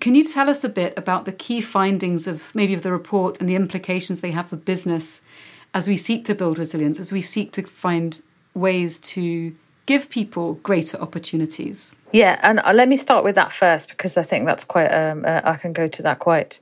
Can 0.00 0.14
you 0.14 0.22
tell 0.22 0.50
us 0.50 0.62
a 0.62 0.68
bit 0.68 0.92
about 0.96 1.24
the 1.24 1.32
key 1.32 1.60
findings 1.60 2.26
of 2.26 2.54
maybe 2.54 2.74
of 2.74 2.82
the 2.82 2.92
report 2.92 3.40
and 3.40 3.48
the 3.48 3.54
implications 3.54 4.20
they 4.20 4.32
have 4.32 4.48
for 4.48 4.56
business 4.56 5.22
as 5.72 5.88
we 5.88 5.96
seek 5.96 6.24
to 6.26 6.34
build 6.34 6.58
resilience, 6.58 7.00
as 7.00 7.12
we 7.12 7.22
seek 7.22 7.52
to 7.52 7.62
find 7.62 8.22
ways 8.54 8.98
to 8.98 9.54
give 9.88 10.10
people 10.10 10.54
greater 10.62 10.98
opportunities? 10.98 11.96
Yeah, 12.12 12.38
and 12.42 12.60
uh, 12.60 12.74
let 12.74 12.88
me 12.88 12.98
start 12.98 13.24
with 13.24 13.34
that 13.36 13.52
first 13.52 13.88
because 13.88 14.18
I 14.18 14.22
think 14.22 14.46
that's 14.46 14.62
quite. 14.62 14.88
Um, 14.88 15.24
uh, 15.24 15.40
I 15.42 15.56
can 15.56 15.72
go 15.72 15.88
to 15.88 16.02
that 16.02 16.18
quite, 16.18 16.60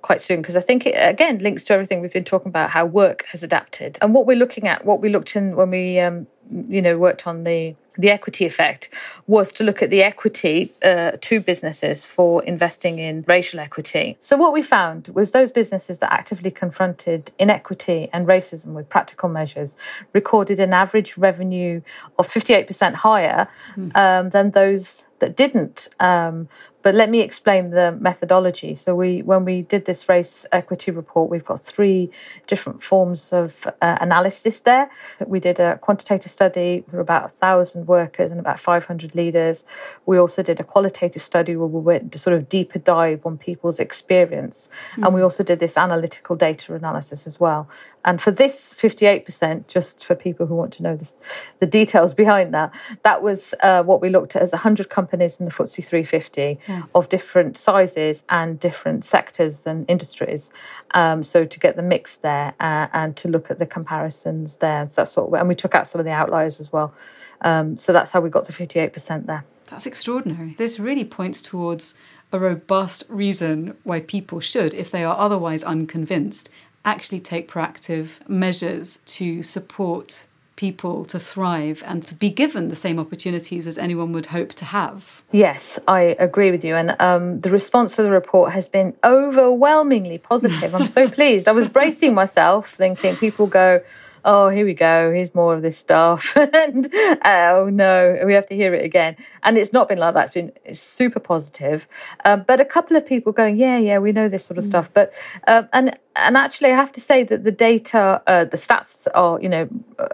quite 0.00 0.22
soon 0.22 0.40
because 0.40 0.56
I 0.56 0.60
think 0.60 0.86
it 0.86 0.94
again 0.94 1.40
links 1.40 1.64
to 1.64 1.74
everything 1.74 2.00
we've 2.00 2.12
been 2.12 2.24
talking 2.24 2.48
about 2.48 2.70
how 2.70 2.86
work 2.86 3.24
has 3.32 3.42
adapted 3.42 3.98
and 4.00 4.14
what 4.14 4.26
we're 4.26 4.36
looking 4.36 4.68
at. 4.68 4.84
What 4.84 5.00
we 5.00 5.08
looked 5.08 5.34
in 5.34 5.56
when 5.56 5.70
we, 5.70 5.98
um, 5.98 6.28
you 6.68 6.80
know, 6.80 6.96
worked 6.98 7.26
on 7.26 7.42
the 7.42 7.74
the 7.98 8.10
equity 8.10 8.46
effect 8.46 8.88
was 9.26 9.52
to 9.52 9.64
look 9.64 9.82
at 9.82 9.90
the 9.90 10.02
equity 10.02 10.72
uh, 10.82 11.12
to 11.20 11.40
businesses 11.40 12.06
for 12.06 12.42
investing 12.44 12.98
in 12.98 13.24
racial 13.26 13.58
equity. 13.60 14.16
So, 14.20 14.36
what 14.36 14.52
we 14.52 14.62
found 14.62 15.08
was 15.08 15.32
those 15.32 15.50
businesses 15.50 15.98
that 15.98 16.12
actively 16.12 16.50
confronted 16.50 17.32
inequity 17.38 18.08
and 18.12 18.26
racism 18.26 18.68
with 18.68 18.88
practical 18.88 19.28
measures 19.28 19.76
recorded 20.12 20.60
an 20.60 20.72
average 20.72 21.18
revenue 21.18 21.82
of 22.18 22.28
58% 22.28 22.94
higher 22.94 23.48
mm. 23.76 23.94
um, 23.96 24.30
than 24.30 24.52
those 24.52 25.07
that 25.20 25.36
didn't. 25.36 25.88
Um, 26.00 26.48
but 26.82 26.94
let 26.94 27.10
me 27.10 27.20
explain 27.20 27.70
the 27.70 27.92
methodology. 28.00 28.74
So 28.74 28.94
we, 28.94 29.20
when 29.22 29.44
we 29.44 29.62
did 29.62 29.84
this 29.84 30.08
race 30.08 30.46
equity 30.52 30.90
report, 30.90 31.28
we've 31.28 31.44
got 31.44 31.60
three 31.60 32.10
different 32.46 32.82
forms 32.82 33.32
of 33.32 33.66
uh, 33.82 33.98
analysis 34.00 34.60
there. 34.60 34.88
We 35.26 35.40
did 35.40 35.58
a 35.58 35.76
quantitative 35.78 36.30
study 36.30 36.84
for 36.88 37.00
about 37.00 37.24
a 37.24 37.28
thousand 37.28 37.88
workers 37.88 38.30
and 38.30 38.38
about 38.38 38.60
500 38.60 39.14
leaders. 39.14 39.64
We 40.06 40.18
also 40.18 40.42
did 40.42 40.60
a 40.60 40.64
qualitative 40.64 41.20
study 41.20 41.56
where 41.56 41.66
we 41.66 41.80
went 41.80 42.12
to 42.12 42.18
sort 42.18 42.34
of 42.34 42.48
deeper 42.48 42.78
dive 42.78 43.26
on 43.26 43.38
people's 43.38 43.80
experience, 43.80 44.70
mm-hmm. 44.92 45.04
and 45.04 45.14
we 45.14 45.20
also 45.20 45.42
did 45.42 45.58
this 45.58 45.76
analytical 45.76 46.36
data 46.36 46.74
analysis 46.74 47.26
as 47.26 47.40
well. 47.40 47.68
And 48.08 48.22
for 48.22 48.30
this 48.30 48.72
58%, 48.72 49.66
just 49.66 50.02
for 50.02 50.14
people 50.14 50.46
who 50.46 50.54
want 50.54 50.72
to 50.72 50.82
know 50.82 50.96
this, 50.96 51.12
the 51.58 51.66
details 51.66 52.14
behind 52.24 52.54
that, 52.54 52.74
that 53.02 53.22
was 53.22 53.54
uh, 53.62 53.82
what 53.82 54.00
we 54.00 54.08
looked 54.08 54.34
at 54.34 54.40
as 54.40 54.52
100 54.52 54.88
companies 54.88 55.38
in 55.38 55.44
the 55.44 55.52
FTSE 55.52 55.84
350 55.84 56.58
yeah. 56.66 56.84
of 56.94 57.10
different 57.10 57.58
sizes 57.58 58.24
and 58.30 58.58
different 58.58 59.04
sectors 59.04 59.66
and 59.66 59.84
industries. 59.90 60.50
Um, 60.92 61.22
so 61.22 61.44
to 61.44 61.60
get 61.60 61.76
the 61.76 61.82
mix 61.82 62.16
there 62.16 62.54
uh, 62.60 62.86
and 62.94 63.14
to 63.18 63.28
look 63.28 63.50
at 63.50 63.58
the 63.58 63.66
comparisons 63.66 64.56
there. 64.56 64.88
So 64.88 65.02
that's 65.02 65.14
what, 65.14 65.38
and 65.38 65.46
we 65.46 65.54
took 65.54 65.74
out 65.74 65.86
some 65.86 65.98
of 65.98 66.06
the 66.06 66.12
outliers 66.12 66.60
as 66.60 66.72
well. 66.72 66.94
Um, 67.42 67.76
so 67.76 67.92
that's 67.92 68.10
how 68.10 68.22
we 68.22 68.30
got 68.30 68.46
to 68.46 68.52
58% 68.54 69.26
there. 69.26 69.44
That's 69.66 69.84
extraordinary. 69.84 70.54
This 70.56 70.80
really 70.80 71.04
points 71.04 71.42
towards 71.42 71.94
a 72.32 72.38
robust 72.38 73.04
reason 73.08 73.76
why 73.84 74.00
people 74.00 74.40
should, 74.40 74.74
if 74.74 74.90
they 74.90 75.04
are 75.04 75.16
otherwise 75.18 75.62
unconvinced, 75.62 76.50
actually 76.88 77.20
take 77.20 77.48
proactive 77.48 78.26
measures 78.28 78.98
to 79.06 79.42
support 79.42 80.26
people 80.56 81.04
to 81.04 81.20
thrive 81.20 81.84
and 81.86 82.02
to 82.02 82.14
be 82.16 82.30
given 82.30 82.68
the 82.68 82.74
same 82.74 82.98
opportunities 82.98 83.68
as 83.68 83.78
anyone 83.78 84.12
would 84.12 84.26
hope 84.26 84.52
to 84.54 84.64
have. 84.64 85.22
Yes, 85.30 85.78
I 85.86 86.16
agree 86.18 86.50
with 86.50 86.64
you. 86.64 86.74
And 86.74 86.96
um, 87.00 87.38
the 87.40 87.50
response 87.50 87.94
to 87.94 88.02
the 88.02 88.10
report 88.10 88.52
has 88.52 88.68
been 88.68 88.96
overwhelmingly 89.04 90.18
positive. 90.18 90.74
I'm 90.74 90.88
so 90.88 91.08
pleased. 91.18 91.46
I 91.46 91.52
was 91.52 91.68
bracing 91.68 92.12
myself, 92.12 92.74
thinking 92.74 93.14
people 93.16 93.46
go, 93.46 93.80
oh, 94.24 94.48
here 94.48 94.64
we 94.64 94.74
go, 94.74 95.12
here's 95.12 95.34
more 95.34 95.54
of 95.54 95.62
this 95.62 95.78
stuff. 95.78 96.36
and 96.36 96.92
oh 97.24 97.68
no, 97.70 98.22
we 98.24 98.34
have 98.34 98.46
to 98.46 98.54
hear 98.54 98.74
it 98.74 98.84
again. 98.84 99.16
And 99.42 99.56
it's 99.56 99.72
not 99.72 99.88
been 99.88 99.98
like 99.98 100.14
that. 100.14 100.26
It's 100.26 100.34
been 100.34 100.52
it's 100.64 100.80
super 100.80 101.20
positive. 101.20 101.88
Um, 102.24 102.44
but 102.46 102.60
a 102.60 102.64
couple 102.64 102.96
of 102.96 103.06
people 103.06 103.32
going, 103.32 103.56
yeah, 103.56 103.78
yeah, 103.78 103.98
we 103.98 104.12
know 104.12 104.28
this 104.28 104.44
sort 104.44 104.58
of 104.58 104.64
mm. 104.64 104.68
stuff. 104.68 104.90
But, 104.92 105.12
um, 105.46 105.68
and, 105.72 105.98
and 106.16 106.36
actually, 106.36 106.70
I 106.70 106.76
have 106.76 106.92
to 106.92 107.00
say 107.00 107.22
that 107.24 107.44
the 107.44 107.52
data, 107.52 108.22
uh, 108.26 108.44
the 108.44 108.56
stats 108.56 109.06
are, 109.14 109.40
you 109.40 109.48
know, 109.48 109.68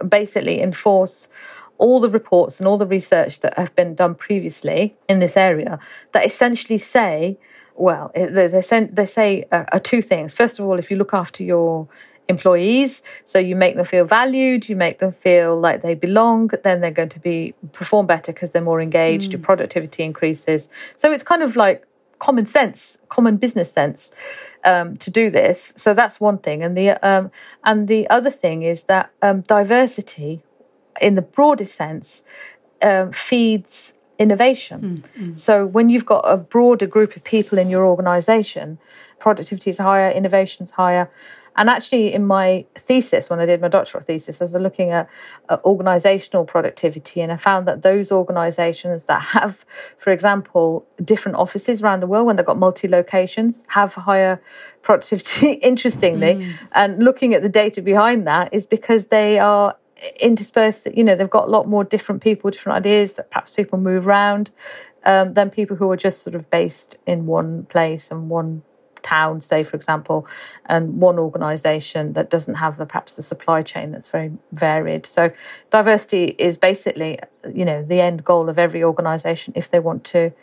basically 0.07 0.61
enforce 0.61 1.27
all 1.77 1.99
the 1.99 2.09
reports 2.09 2.59
and 2.59 2.67
all 2.67 2.77
the 2.77 2.85
research 2.85 3.41
that 3.41 3.57
have 3.57 3.75
been 3.75 3.95
done 3.95 4.15
previously 4.15 4.95
in 5.09 5.19
this 5.19 5.35
area 5.35 5.79
that 6.13 6.25
essentially 6.25 6.77
say, 6.77 7.37
well, 7.75 8.11
they, 8.15 8.47
they, 8.47 8.61
say, 8.61 8.85
they 8.85 9.05
say 9.05 9.45
uh, 9.51 9.65
are 9.71 9.79
two 9.79 10.01
things. 10.01 10.33
First 10.33 10.59
of 10.59 10.65
all, 10.65 10.79
if 10.79 10.89
you 10.89 10.97
look 10.97 11.13
after 11.13 11.43
your 11.43 11.87
employees. 12.27 13.03
So 13.25 13.39
you 13.39 13.55
make 13.55 13.75
them 13.75 13.85
feel 13.85 14.05
valued, 14.05 14.69
you 14.69 14.75
make 14.75 14.99
them 14.99 15.11
feel 15.11 15.59
like 15.59 15.81
they 15.81 15.93
belong, 15.93 16.51
then 16.63 16.81
they're 16.81 16.91
going 16.91 17.09
to 17.09 17.19
be 17.19 17.53
perform 17.71 18.07
better 18.07 18.31
because 18.33 18.51
they're 18.51 18.61
more 18.61 18.81
engaged, 18.81 19.29
mm. 19.29 19.33
your 19.33 19.41
productivity 19.41 20.03
increases. 20.03 20.69
So 20.97 21.11
it's 21.11 21.23
kind 21.23 21.43
of 21.43 21.55
like 21.55 21.85
common 22.19 22.45
sense, 22.45 22.97
common 23.09 23.37
business 23.37 23.71
sense 23.71 24.11
um, 24.63 24.97
to 24.97 25.11
do 25.11 25.29
this. 25.29 25.73
So 25.75 25.93
that's 25.93 26.19
one 26.19 26.37
thing, 26.37 26.63
and 26.63 26.75
the 26.75 26.91
um, 27.07 27.31
and 27.63 27.87
the 27.87 28.09
other 28.09 28.31
thing 28.31 28.63
is 28.63 28.83
that 28.83 29.11
um, 29.21 29.41
diversity, 29.41 30.43
in 31.01 31.15
the 31.15 31.21
broadest 31.21 31.75
sense, 31.75 32.23
um, 32.81 33.11
feeds 33.11 33.93
innovation. 34.17 35.03
Mm, 35.17 35.23
mm. 35.23 35.39
So 35.39 35.65
when 35.65 35.89
you've 35.89 36.05
got 36.05 36.21
a 36.21 36.37
broader 36.37 36.87
group 36.87 37.15
of 37.15 37.23
people 37.23 37.57
in 37.57 37.69
your 37.69 37.85
organisation, 37.85 38.79
productivity 39.19 39.69
is 39.69 39.77
higher, 39.77 40.09
innovation's 40.09 40.71
higher. 40.71 41.09
And 41.57 41.69
actually, 41.69 42.13
in 42.13 42.25
my 42.25 42.65
thesis, 42.77 43.29
when 43.29 43.39
I 43.39 43.45
did 43.45 43.61
my 43.61 43.67
doctoral 43.67 44.03
thesis, 44.03 44.41
I 44.41 44.45
was 44.45 44.53
looking 44.53 44.91
at, 44.91 45.09
at 45.49 45.63
organizational 45.63 46.45
productivity, 46.45 47.21
and 47.21 47.31
I 47.31 47.37
found 47.37 47.67
that 47.67 47.81
those 47.81 48.11
organizations 48.11 49.05
that 49.05 49.21
have, 49.21 49.65
for 49.97 50.11
example, 50.11 50.85
different 51.03 51.37
offices 51.37 51.81
around 51.81 52.01
the 52.01 52.07
world, 52.07 52.27
when 52.27 52.35
they've 52.35 52.45
got 52.45 52.57
multi 52.57 52.87
locations, 52.87 53.63
have 53.67 53.93
higher 53.93 54.41
productivity, 54.81 55.53
interestingly. 55.63 56.35
Mm. 56.35 56.53
And 56.73 57.03
looking 57.03 57.33
at 57.33 57.41
the 57.41 57.49
data 57.49 57.81
behind 57.81 58.27
that 58.27 58.53
is 58.53 58.65
because 58.65 59.07
they 59.07 59.39
are 59.39 59.77
interspersed, 60.19 60.87
you 60.93 61.03
know, 61.03 61.15
they've 61.15 61.29
got 61.29 61.47
a 61.47 61.51
lot 61.51 61.67
more 61.67 61.83
different 61.83 62.21
people, 62.21 62.51
different 62.51 62.77
ideas, 62.77 63.15
that 63.15 63.31
perhaps 63.31 63.53
people 63.53 63.79
move 63.79 64.07
around 64.07 64.51
um, 65.05 65.33
than 65.33 65.49
people 65.49 65.77
who 65.77 65.89
are 65.91 65.97
just 65.97 66.21
sort 66.21 66.35
of 66.35 66.49
based 66.49 66.97
in 67.05 67.25
one 67.25 67.65
place 67.65 68.11
and 68.11 68.29
one 68.29 68.63
town, 69.05 69.39
say 69.39 69.63
for 69.63 69.75
example, 69.75 70.27
and 70.65 70.99
one 70.99 71.19
organisation 71.19 72.13
that 72.13 72.29
doesn't 72.29 72.55
have 72.55 72.77
the 72.77 72.85
perhaps 72.85 73.15
the 73.15 73.21
supply 73.21 73.61
chain 73.61 73.91
that's 73.91 74.09
very 74.09 74.31
varied. 74.51 75.05
So 75.05 75.31
diversity 75.71 76.35
is 76.39 76.57
basically, 76.57 77.19
you 77.53 77.65
know, 77.65 77.83
the 77.83 78.01
end 78.01 78.25
goal 78.25 78.49
of 78.49 78.57
every 78.57 78.83
organisation 78.83 79.53
if 79.55 79.69
they 79.69 79.79
want 79.79 80.03
to 80.05 80.33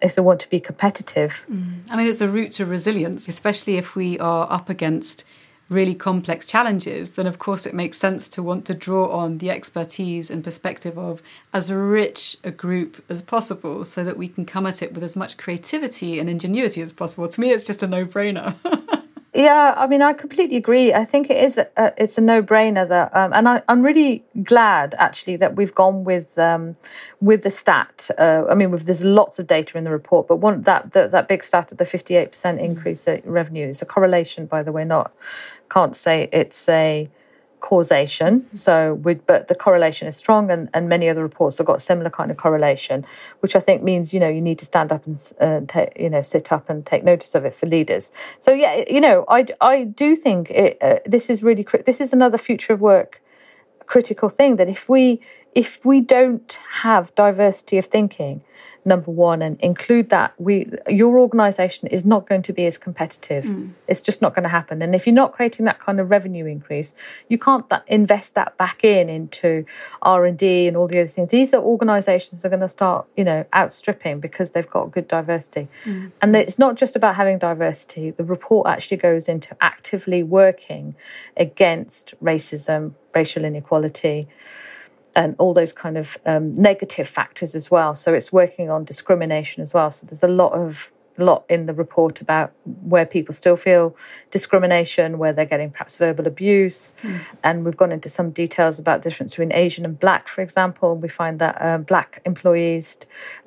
if 0.00 0.14
they 0.14 0.22
want 0.22 0.40
to 0.40 0.48
be 0.48 0.60
competitive. 0.60 1.44
Mm. 1.50 1.90
I 1.90 1.96
mean, 1.96 2.06
it's 2.06 2.20
a 2.20 2.28
route 2.28 2.52
to 2.52 2.66
resilience, 2.66 3.26
especially 3.26 3.76
if 3.76 3.96
we 3.96 4.18
are 4.18 4.46
up 4.50 4.68
against 4.68 5.24
really 5.68 5.94
complex 5.94 6.46
challenges, 6.46 7.10
then 7.10 7.26
of 7.26 7.38
course 7.38 7.66
it 7.66 7.74
makes 7.74 7.98
sense 7.98 8.28
to 8.28 8.42
want 8.42 8.64
to 8.64 8.74
draw 8.74 9.08
on 9.08 9.38
the 9.38 9.50
expertise 9.50 10.30
and 10.30 10.42
perspective 10.42 10.98
of 10.98 11.22
as 11.52 11.70
rich 11.70 12.36
a 12.42 12.50
group 12.50 13.04
as 13.08 13.20
possible 13.22 13.84
so 13.84 14.02
that 14.02 14.16
we 14.16 14.28
can 14.28 14.44
come 14.44 14.66
at 14.66 14.82
it 14.82 14.94
with 14.94 15.04
as 15.04 15.16
much 15.16 15.36
creativity 15.36 16.18
and 16.18 16.30
ingenuity 16.30 16.80
as 16.80 16.92
possible. 16.92 17.28
To 17.28 17.40
me, 17.40 17.50
it's 17.50 17.64
just 17.64 17.82
a 17.82 17.86
no 17.86 18.06
brainer. 18.06 18.54
Yeah, 19.34 19.74
I 19.76 19.86
mean, 19.86 20.00
I 20.00 20.14
completely 20.14 20.56
agree. 20.56 20.94
I 20.94 21.04
think 21.04 21.30
it 21.30 21.36
is. 21.36 21.58
A, 21.58 21.68
it's 21.96 22.16
a 22.16 22.20
no-brainer 22.22 22.88
that, 22.88 23.14
um, 23.14 23.32
and 23.34 23.48
I, 23.48 23.62
am 23.68 23.82
really 23.82 24.24
glad 24.42 24.96
actually 24.98 25.36
that 25.36 25.54
we've 25.54 25.74
gone 25.74 26.02
with 26.02 26.38
um, 26.38 26.76
with 27.20 27.42
the 27.42 27.50
stat. 27.50 28.10
Uh, 28.18 28.46
I 28.50 28.54
mean, 28.54 28.70
with, 28.70 28.86
there's 28.86 29.04
lots 29.04 29.38
of 29.38 29.46
data 29.46 29.76
in 29.76 29.84
the 29.84 29.90
report, 29.90 30.28
but 30.28 30.36
one 30.36 30.62
that 30.62 30.92
that, 30.92 31.10
that 31.10 31.28
big 31.28 31.44
stat 31.44 31.70
of 31.70 31.78
the 31.78 31.84
58% 31.84 32.30
mm. 32.30 32.58
increase 32.58 33.06
in 33.06 33.22
revenue 33.24 33.68
is 33.68 33.82
a 33.82 33.86
correlation, 33.86 34.46
by 34.46 34.62
the 34.62 34.72
way. 34.72 34.84
Not 34.84 35.12
can't 35.70 35.96
say 35.96 36.28
it's 36.32 36.68
a 36.68 37.08
causation. 37.60 38.46
So, 38.54 38.96
but 39.26 39.48
the 39.48 39.54
correlation 39.54 40.08
is 40.08 40.16
strong, 40.16 40.50
and, 40.50 40.68
and 40.72 40.88
many 40.88 41.08
other 41.08 41.22
reports 41.22 41.58
have 41.58 41.66
got 41.66 41.80
similar 41.82 42.10
kind 42.10 42.30
of 42.30 42.36
correlation, 42.36 43.04
which 43.40 43.56
I 43.56 43.60
think 43.60 43.82
means 43.82 44.12
you 44.12 44.20
know 44.20 44.28
you 44.28 44.40
need 44.40 44.58
to 44.60 44.64
stand 44.64 44.92
up 44.92 45.06
and 45.06 45.32
uh, 45.40 45.60
take, 45.66 45.92
you 45.98 46.10
know 46.10 46.22
sit 46.22 46.52
up 46.52 46.70
and 46.70 46.84
take 46.84 47.04
notice 47.04 47.34
of 47.34 47.44
it 47.44 47.54
for 47.54 47.66
leaders. 47.66 48.12
So 48.38 48.52
yeah, 48.52 48.84
you 48.88 49.00
know 49.00 49.24
I, 49.28 49.46
I 49.60 49.84
do 49.84 50.14
think 50.16 50.50
it, 50.50 50.78
uh, 50.80 50.98
this 51.06 51.30
is 51.30 51.42
really 51.42 51.66
this 51.84 52.00
is 52.00 52.12
another 52.12 52.38
future 52.38 52.72
of 52.72 52.80
work 52.80 53.22
critical 53.86 54.28
thing 54.28 54.56
that 54.56 54.68
if 54.68 54.88
we 54.88 55.20
if 55.58 55.84
we 55.84 56.00
don't 56.00 56.60
have 56.70 57.12
diversity 57.16 57.78
of 57.78 57.86
thinking 57.86 58.40
number 58.84 59.10
one 59.10 59.42
and 59.42 59.60
include 59.60 60.08
that 60.08 60.32
we 60.38 60.70
your 60.88 61.18
organization 61.18 61.88
is 61.88 62.04
not 62.04 62.28
going 62.28 62.42
to 62.42 62.52
be 62.52 62.64
as 62.64 62.78
competitive. 62.78 63.42
Mm. 63.44 63.72
it's 63.88 64.00
just 64.00 64.22
not 64.22 64.36
going 64.36 64.44
to 64.44 64.48
happen. 64.48 64.82
And 64.82 64.94
if 64.94 65.04
you're 65.04 65.20
not 65.24 65.32
creating 65.32 65.64
that 65.66 65.80
kind 65.80 65.98
of 65.98 66.10
revenue 66.10 66.46
increase 66.46 66.94
you 67.28 67.38
can't 67.38 67.68
that, 67.70 67.82
invest 67.88 68.36
that 68.36 68.56
back 68.56 68.84
in 68.84 69.08
into 69.08 69.64
r&d 70.02 70.68
and 70.68 70.76
all 70.76 70.86
the 70.86 71.00
other 71.00 71.08
things. 71.08 71.30
These 71.32 71.52
are 71.52 71.60
organizations 71.60 72.40
that 72.40 72.46
are 72.48 72.50
going 72.56 72.60
to 72.60 72.68
start 72.68 73.08
you 73.16 73.24
know 73.24 73.44
outstripping 73.52 74.20
because 74.20 74.52
they've 74.52 74.70
got 74.70 74.92
good 74.92 75.08
diversity. 75.08 75.66
Mm. 75.84 76.12
and 76.22 76.36
it's 76.36 76.58
not 76.58 76.76
just 76.76 76.94
about 76.94 77.16
having 77.16 77.36
diversity. 77.36 78.12
The 78.12 78.22
report 78.22 78.68
actually 78.68 78.98
goes 78.98 79.28
into 79.28 79.56
actively 79.60 80.22
working 80.22 80.94
against 81.36 82.14
racism 82.22 82.94
racial 83.12 83.44
inequality 83.44 84.28
and 85.18 85.34
all 85.38 85.52
those 85.52 85.72
kind 85.72 85.98
of 85.98 86.16
um, 86.26 86.54
negative 86.54 87.08
factors 87.08 87.56
as 87.56 87.72
well. 87.72 87.92
So 87.92 88.14
it's 88.14 88.32
working 88.32 88.70
on 88.70 88.84
discrimination 88.84 89.64
as 89.64 89.74
well. 89.74 89.90
So 89.90 90.06
there's 90.06 90.22
a 90.22 90.28
lot 90.28 90.52
of 90.52 90.92
lot 91.20 91.44
in 91.48 91.66
the 91.66 91.74
report 91.74 92.20
about 92.20 92.52
where 92.84 93.04
people 93.04 93.34
still 93.34 93.56
feel 93.56 93.96
discrimination, 94.30 95.18
where 95.18 95.32
they're 95.32 95.44
getting 95.44 95.72
perhaps 95.72 95.96
verbal 95.96 96.28
abuse. 96.28 96.94
Mm. 97.02 97.20
And 97.42 97.64
we've 97.64 97.76
gone 97.76 97.90
into 97.90 98.08
some 98.08 98.30
details 98.30 98.78
about 98.78 99.02
the 99.02 99.10
difference 99.10 99.32
between 99.32 99.52
Asian 99.52 99.84
and 99.84 99.98
Black, 99.98 100.28
for 100.28 100.40
example. 100.40 100.96
We 100.96 101.08
find 101.08 101.40
that 101.40 101.60
uh, 101.60 101.78
Black 101.78 102.22
employees 102.24 102.96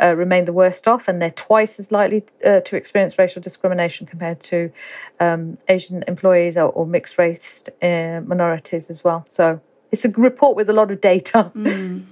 uh, 0.01 0.13
remain 0.13 0.44
the 0.44 0.51
worst 0.51 0.90
off 0.90 1.08
and 1.08 1.22
they're 1.22 1.32
twice 1.32 1.80
as 1.80 1.90
likely 1.90 2.25
uh, 2.46 2.60
to 2.60 2.75
experience 2.75 3.18
racial 3.18 3.42
discrimination 3.42 4.06
compared 4.06 4.44
to 4.44 4.74
um, 5.22 5.58
Asian 5.70 6.04
employees 6.10 6.58
or, 6.58 6.70
or 6.70 6.86
mixed 6.86 7.18
race 7.18 7.63
uh, 7.82 8.20
minorities 8.25 8.90
as 8.90 9.06
well. 9.06 9.24
So 9.30 9.62
it's 9.92 10.06
a 10.06 10.10
report 10.10 10.56
with 10.56 10.70
a 10.70 10.74
lot 10.74 10.92
of 10.92 11.02
data. 11.02 11.52
Mm. 11.62 12.06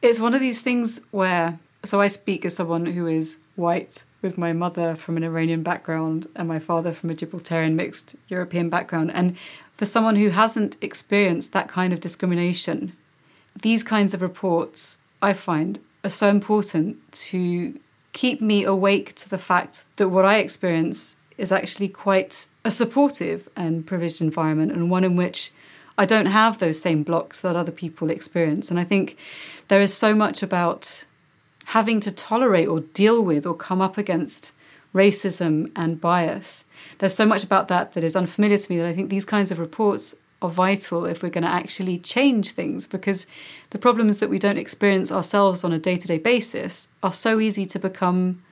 It's 0.00 0.18
one 0.18 0.34
of 0.34 0.40
these 0.40 0.60
things 0.62 1.00
where 1.12 1.60
so 1.84 2.00
I 2.00 2.06
speak 2.06 2.44
as 2.44 2.54
someone 2.54 2.86
who 2.86 3.06
is 3.06 3.38
white 3.56 4.04
with 4.20 4.38
my 4.38 4.52
mother 4.52 4.94
from 4.94 5.16
an 5.16 5.24
Iranian 5.24 5.62
background 5.62 6.28
and 6.36 6.46
my 6.46 6.58
father 6.58 6.92
from 6.92 7.10
a 7.10 7.14
Gibraltarian 7.14 7.74
mixed 7.74 8.14
European 8.28 8.68
background. 8.68 9.10
And 9.12 9.36
for 9.74 9.84
someone 9.84 10.16
who 10.16 10.30
hasn't 10.30 10.76
experienced 10.80 11.52
that 11.52 11.68
kind 11.68 11.92
of 11.92 12.00
discrimination, 12.00 12.92
these 13.60 13.82
kinds 13.82 14.14
of 14.14 14.22
reports 14.22 14.98
I 15.20 15.32
find 15.32 15.80
are 16.04 16.10
so 16.10 16.28
important 16.28 17.12
to 17.12 17.78
keep 18.12 18.40
me 18.40 18.64
awake 18.64 19.14
to 19.16 19.28
the 19.28 19.38
fact 19.38 19.84
that 19.96 20.08
what 20.08 20.24
I 20.24 20.38
experience 20.38 21.16
is 21.36 21.50
actually 21.50 21.88
quite 21.88 22.48
a 22.64 22.70
supportive 22.70 23.48
and 23.56 23.86
privileged 23.86 24.20
environment 24.20 24.72
and 24.72 24.90
one 24.90 25.04
in 25.04 25.16
which 25.16 25.50
I 25.98 26.06
don't 26.06 26.26
have 26.26 26.58
those 26.58 26.80
same 26.80 27.02
blocks 27.02 27.40
that 27.40 27.56
other 27.56 27.72
people 27.72 28.10
experience. 28.10 28.70
And 28.70 28.80
I 28.80 28.84
think 28.84 29.16
there 29.68 29.80
is 29.80 29.94
so 29.94 30.14
much 30.14 30.42
about 30.42 31.04
having 31.66 32.00
to 32.00 32.10
tolerate 32.10 32.68
or 32.68 32.80
deal 32.80 33.22
with 33.22 33.46
or 33.46 33.54
come 33.54 33.80
up 33.80 33.98
against 33.98 34.52
racism 34.94 35.70
and 35.76 36.00
bias. 36.00 36.64
There's 36.98 37.14
so 37.14 37.26
much 37.26 37.44
about 37.44 37.68
that 37.68 37.92
that 37.92 38.04
is 38.04 38.16
unfamiliar 38.16 38.58
to 38.58 38.72
me 38.72 38.78
that 38.78 38.86
I 38.86 38.94
think 38.94 39.10
these 39.10 39.24
kinds 39.24 39.50
of 39.50 39.58
reports 39.58 40.16
are 40.42 40.50
vital 40.50 41.06
if 41.06 41.22
we're 41.22 41.30
going 41.30 41.44
to 41.44 41.50
actually 41.50 41.98
change 41.98 42.50
things 42.50 42.86
because 42.86 43.26
the 43.70 43.78
problems 43.78 44.18
that 44.18 44.28
we 44.28 44.38
don't 44.38 44.58
experience 44.58 45.12
ourselves 45.12 45.62
on 45.62 45.72
a 45.72 45.78
day 45.78 45.96
to 45.96 46.06
day 46.06 46.18
basis 46.18 46.88
are 47.02 47.12
so 47.12 47.40
easy 47.40 47.64
to 47.66 47.78
become 47.78 48.42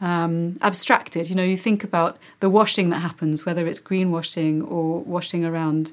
um, 0.00 0.58
abstracted. 0.60 1.30
You 1.30 1.36
know, 1.36 1.44
you 1.44 1.56
think 1.56 1.84
about 1.84 2.18
the 2.40 2.50
washing 2.50 2.90
that 2.90 2.98
happens, 2.98 3.46
whether 3.46 3.66
it's 3.66 3.80
greenwashing 3.80 4.68
or 4.68 5.00
washing 5.00 5.44
around 5.44 5.92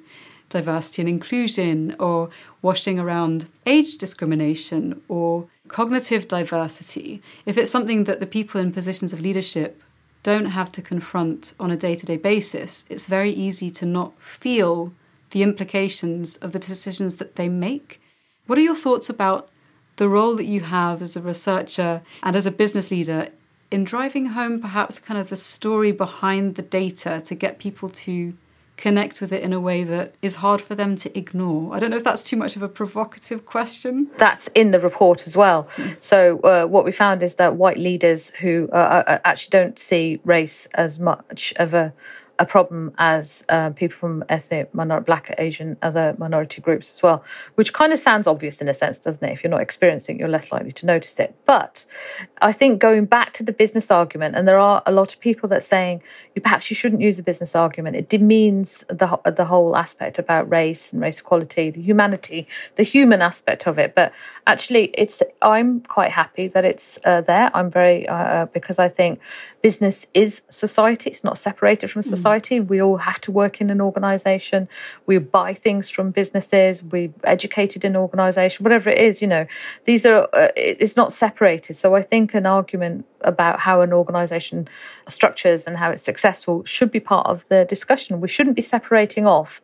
diversity 0.54 1.02
and 1.02 1.10
inclusion, 1.10 1.96
or 2.00 2.30
washing 2.62 2.98
around 3.00 3.48
age 3.66 3.98
discrimination 3.98 5.02
or 5.08 5.48
cognitive 5.68 6.28
diversity, 6.28 7.22
if 7.46 7.58
it's 7.58 7.72
something 7.72 8.06
that 8.06 8.20
the 8.20 8.26
people 8.26 8.62
in 8.62 8.72
positions 8.72 9.12
of 9.12 9.22
leadership 9.22 9.82
don't 10.24 10.46
have 10.46 10.72
to 10.72 10.82
confront 10.82 11.54
on 11.60 11.70
a 11.70 11.78
day 11.78 11.96
to 11.96 12.06
day 12.06 12.18
basis, 12.18 12.86
it's 12.90 13.06
very 13.06 13.32
easy 13.32 13.70
to 13.70 13.86
not 13.86 14.20
feel 14.22 14.94
the 15.32 15.44
implications 15.44 16.38
of 16.38 16.54
the 16.54 16.60
decisions 16.60 17.18
that 17.18 17.36
they 17.36 17.50
make. 17.50 18.00
What 18.48 18.58
are 18.58 18.62
your 18.70 18.76
thoughts 18.76 19.10
about 19.10 19.50
the 19.98 20.08
role 20.08 20.36
that 20.36 20.46
you 20.46 20.62
have 20.62 21.02
as 21.02 21.16
a 21.16 21.22
researcher 21.22 22.02
and 22.22 22.36
as 22.36 22.46
a 22.46 22.52
business 22.52 22.90
leader 22.92 23.30
in 23.70 23.84
driving 23.84 24.28
home 24.28 24.62
perhaps 24.62 25.00
kind 25.00 25.20
of 25.20 25.30
the 25.30 25.36
story 25.36 25.92
behind 25.92 26.56
the 26.56 26.62
data 26.62 27.22
to 27.26 27.36
get 27.36 27.60
people 27.60 27.90
to 27.90 28.34
connect 28.84 29.22
with 29.22 29.32
it 29.32 29.42
in 29.42 29.54
a 29.54 29.62
way 29.62 29.86
that 29.86 30.14
is 30.22 30.36
hard 30.36 30.60
for 30.60 30.76
them 30.76 30.98
to 30.98 31.18
ignore? 31.18 31.74
I 31.74 31.80
don't 31.80 31.90
know 31.90 31.96
if 31.96 32.04
that's 32.04 32.22
too 32.22 32.36
much 32.36 32.58
of 32.58 32.62
a 32.62 32.68
provocative 32.68 33.46
question. 33.46 34.10
That's 34.18 34.50
in 34.54 34.72
the 34.72 34.80
report 34.80 35.26
as 35.26 35.38
well. 35.38 35.70
So, 36.00 36.42
uh, 36.42 36.66
what 36.66 36.84
we 36.84 36.92
found 36.92 37.24
is 37.24 37.36
that 37.36 37.56
white 37.56 37.78
leaders 37.78 38.32
who 38.42 38.68
uh, 38.74 39.04
uh 39.08 39.20
actually 39.24 39.52
don't 39.52 39.80
see 39.80 40.20
race 40.26 40.68
as 40.86 41.00
much 41.00 41.54
of 41.56 41.74
a 41.74 41.94
a 42.44 42.46
problem 42.46 42.94
as 42.98 43.46
uh, 43.50 43.70
people 43.72 43.98
from 43.98 44.24
ethnic, 44.30 44.74
minority, 44.76 45.06
black, 45.06 45.34
Asian, 45.38 45.78
other 45.82 46.14
minority 46.18 46.62
groups 46.62 46.94
as 46.94 47.02
well, 47.02 47.24
which 47.56 47.72
kind 47.74 47.94
of 47.94 48.00
sounds 48.00 48.28
obvious 48.28 48.62
in 48.62 48.68
a 48.68 48.74
sense, 48.74 49.00
doesn't 49.00 49.24
it? 49.24 49.32
If 49.32 49.44
you're 49.44 49.50
not 49.50 49.62
experiencing, 49.62 50.18
it, 50.18 50.20
you're 50.20 50.28
less 50.28 50.52
likely 50.52 50.74
to 50.74 50.86
notice 50.86 51.20
it. 51.20 51.34
But 51.46 51.86
I 52.42 52.52
think 52.52 52.80
going 52.80 53.06
back 53.06 53.32
to 53.34 53.44
the 53.44 53.54
business 53.54 53.90
argument, 53.90 54.36
and 54.36 54.46
there 54.48 54.60
are 54.60 54.84
a 54.86 54.92
lot 54.92 55.14
of 55.14 55.20
people 55.22 55.48
that 55.50 55.64
saying 55.64 56.04
you 56.36 56.42
perhaps 56.42 56.70
you 56.70 56.76
shouldn't 56.76 57.02
use 57.02 57.18
a 57.18 57.24
business 57.24 57.56
argument. 57.56 57.96
It 57.96 58.10
demeans 58.10 58.84
the 58.90 59.20
the 59.26 59.46
whole 59.46 59.76
aspect 59.76 60.20
about 60.20 60.50
race 60.52 60.92
and 60.92 61.02
race 61.02 61.20
equality, 61.22 61.72
the 61.72 61.82
humanity, 61.82 62.48
the 62.76 62.84
human 62.84 63.22
aspect 63.22 63.68
of 63.68 63.80
it. 63.80 63.96
But 63.96 64.12
actually, 64.46 64.86
it's 64.94 65.24
I'm 65.42 65.80
quite 65.82 66.12
happy 66.12 66.50
that 66.50 66.66
it's 66.66 67.00
uh, 67.06 67.22
there. 67.22 67.50
I'm 67.54 67.72
very 67.72 68.08
uh, 68.08 68.16
uh 68.16 68.46
because 68.48 68.80
I 68.80 68.90
think 68.90 69.20
business 69.64 70.06
is 70.14 70.42
society. 70.50 71.10
It's 71.10 71.24
not 71.24 71.38
separated 71.38 71.90
from 71.90 72.04
hmm. 72.04 72.10
society. 72.10 72.60
Mm. 72.60 72.68
We 72.68 72.82
all 72.82 72.98
have 72.98 73.20
to 73.22 73.32
work 73.32 73.62
in 73.62 73.70
an 73.70 73.80
organization. 73.80 74.68
We 75.06 75.18
buy 75.20 75.54
things 75.54 75.90
from 75.90 76.12
businesses. 76.12 76.84
We 76.84 77.14
educated 77.24 77.86
in 77.86 77.96
organization, 77.96 78.64
whatever 78.64 78.90
it 78.90 79.00
is, 79.00 79.22
you 79.22 79.28
know, 79.28 79.48
these 79.86 80.06
are, 80.06 80.28
uh, 80.34 80.50
it's 80.58 80.98
not 80.98 81.14
separated. 81.14 81.76
So 81.76 81.96
I 81.96 82.02
think 82.02 82.34
an 82.34 82.46
argument 82.46 83.06
about 83.22 83.62
how 83.62 83.80
an 83.80 83.94
organization 83.94 84.68
structures 85.08 85.64
and 85.64 85.78
how 85.78 85.92
it's 85.92 86.04
successful 86.04 86.66
should 86.66 86.92
be 86.92 87.00
part 87.00 87.26
of 87.26 87.48
the 87.48 87.64
discussion. 87.64 88.20
We 88.20 88.28
shouldn't 88.28 88.58
be 88.58 88.62
separating 88.62 89.26
off 89.26 89.62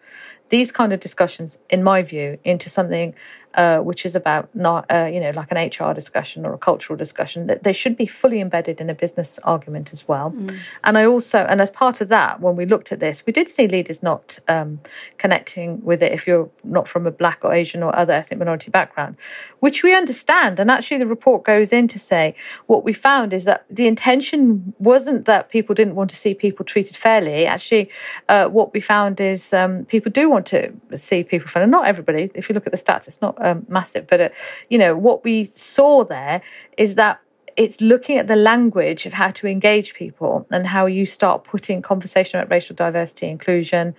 these 0.48 0.72
kind 0.72 0.94
of 0.94 1.02
discussions, 1.02 1.58
in 1.70 1.84
my 1.84 2.02
view, 2.04 2.40
into 2.44 2.70
something 2.70 3.14
uh, 3.56 3.80
which 3.80 4.06
is 4.06 4.16
about 4.16 4.54
not, 4.56 4.86
uh, 4.92 5.10
you 5.12 5.20
know, 5.20 5.32
like 5.32 5.52
an 5.52 5.58
HR 5.58 5.94
discussion 5.94 6.46
or 6.46 6.54
a 6.54 6.58
cultural 6.58 6.96
discussion, 6.96 7.48
that 7.48 7.64
they 7.64 7.74
should 7.74 7.98
be 7.98 8.06
fully 8.06 8.42
embedded 8.42 8.80
in 8.80 8.90
a 8.90 8.94
business 8.94 9.40
argument 9.44 9.92
as 9.92 10.08
well. 10.08 10.32
Mm. 10.32 10.58
And 10.84 10.98
I 10.98 11.06
also, 11.06 11.40
and 11.40 11.60
as 11.60 11.72
part 11.72 12.00
of 12.00 12.10
that, 12.10 12.42
when 12.42 12.56
we 12.56 12.66
looked 12.66 12.92
at 12.92 13.00
this, 13.00 13.26
we 13.26 13.34
did 13.34 13.50
see 13.50 13.68
leaders 13.68 14.04
not 14.04 14.40
um, 14.48 14.80
connecting 15.18 15.84
with 15.84 16.04
it 16.04 16.12
if 16.12 16.28
you're 16.28 16.50
not 16.64 16.88
from 16.88 17.08
a 17.08 17.12
black 17.12 17.40
or 17.42 17.54
Asian 17.54 17.82
or 17.82 17.96
other 17.96 18.14
ethnic 18.14 18.38
minority 18.38 18.70
background, 18.70 19.16
which 19.60 19.82
we 19.82 19.96
understand. 19.96 20.60
And 20.60 20.70
actually, 20.70 21.00
the 21.00 21.08
report 21.08 21.44
goes 21.44 21.74
in 21.74 21.88
to 21.88 22.00
say 22.00 22.36
what 22.68 22.84
we 22.84 22.94
found 22.94 23.34
is 23.34 23.46
that 23.46 23.66
the 23.70 23.88
intention 23.88 24.76
wasn't 24.78 25.26
that 25.26 25.50
people 25.50 25.74
didn't 25.74 25.96
want 25.96 26.12
to 26.12 26.16
see 26.16 26.36
people 26.36 26.66
treated 26.66 26.96
fairly. 26.96 27.48
Actually, 27.48 27.90
uh, 28.28 28.48
what 28.48 28.74
we 28.74 28.80
found 28.80 29.20
is 29.20 29.54
um, 29.54 29.86
people 29.86 30.12
do 30.12 30.30
want 30.30 30.46
to 30.48 30.72
see 30.96 31.24
people 31.24 31.48
fairly. 31.48 31.70
Not 31.70 31.88
everybody. 31.88 32.30
If 32.36 32.48
you 32.48 32.54
look 32.54 32.68
at 32.68 32.72
the 32.72 32.78
stats, 32.78 33.08
it's 33.08 33.22
not 33.22 33.39
um, 33.40 33.66
massive. 33.68 34.08
But, 34.08 34.22
uh, 34.22 34.30
you 34.70 34.78
know, 34.78 34.96
what 34.96 35.24
we 35.24 35.46
saw 35.46 36.04
there 36.04 36.42
is 36.78 36.96
that 36.96 37.22
it's 37.56 37.82
looking 37.82 38.18
at 38.18 38.28
the 38.28 38.36
language 38.38 39.06
of 39.06 39.14
how 39.14 39.32
to 39.32 39.48
engage 39.48 39.94
people 39.94 40.48
and 40.50 40.68
how 40.68 40.86
you 40.86 41.06
start 41.06 41.44
putting 41.44 41.82
conversation 41.82 42.40
about 42.40 42.50
racial 42.50 42.76
diversity 42.76 43.28
inclusion 43.28 43.96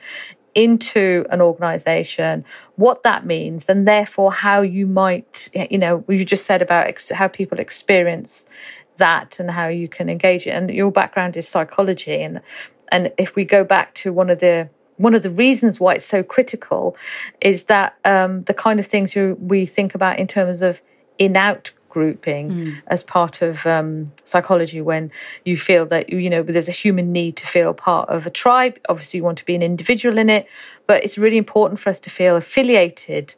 into 0.55 1.25
an 1.31 1.41
organization 1.41 2.45
what 2.75 3.05
that 3.05 3.25
means 3.25 3.69
and 3.69 3.87
therefore 3.87 4.33
how 4.33 4.63
you 4.63 4.85
might 4.85 5.49
you 5.71 5.79
know 5.79 6.05
you 6.09 6.25
just 6.25 6.45
said 6.45 6.61
about 6.61 6.89
ex- 6.89 7.11
how 7.11 7.29
people 7.29 7.61
experience 7.61 8.47
that 8.97 9.39
and 9.39 9.53
how 9.53 9.69
you 9.69 9.89
can 9.89 10.09
engage 10.09 10.47
it 10.47 10.51
and 10.51 10.71
your 10.71 10.91
background 10.91 11.37
is 11.37 11.47
psychology 11.47 12.21
and 12.21 12.41
and 12.91 13.13
if 13.17 13.37
we 13.37 13.45
go 13.45 13.63
back 13.63 13.95
to 13.95 14.13
one 14.13 14.29
of 14.29 14.41
the 14.41 14.69
one 15.01 15.15
of 15.15 15.23
the 15.23 15.31
reasons 15.31 15.81
why 15.81 15.95
it's 15.95 16.05
so 16.05 16.23
critical 16.23 16.95
is 17.41 17.65
that 17.65 17.97
um, 18.05 18.43
the 18.45 18.53
kind 18.53 18.79
of 18.79 18.87
things 18.87 19.17
you, 19.17 19.37
we 19.41 19.65
think 19.65 19.95
about 19.95 20.19
in 20.19 20.27
terms 20.27 20.61
of 20.61 20.81
in 21.19 21.37
out 21.37 21.73
grouping 21.89 22.51
mm. 22.51 22.83
as 22.87 23.03
part 23.03 23.43
of 23.43 23.67
um, 23.67 24.13
psychology 24.25 24.81
when 24.81 25.11
you 25.45 25.57
feel 25.57 25.85
that 25.87 26.11
you 26.11 26.31
know 26.31 26.43
there's 26.43 26.69
a 26.69 26.73
human 26.73 27.11
need 27.13 27.35
to 27.37 27.47
feel 27.47 27.75
part 27.75 28.09
of 28.09 28.27
a 28.27 28.31
tribe 28.31 28.79
obviously 28.89 29.19
you 29.19 29.25
want 29.25 29.37
to 29.37 29.45
be 29.45 29.57
an 29.57 29.63
individual 29.63 30.17
in 30.17 30.31
it 30.31 30.47
but 30.87 31.03
it's 31.03 31.19
really 31.19 31.37
important 31.37 31.81
for 31.81 31.91
us 31.91 31.99
to 31.99 32.09
feel 32.09 32.37
affiliated 32.37 33.35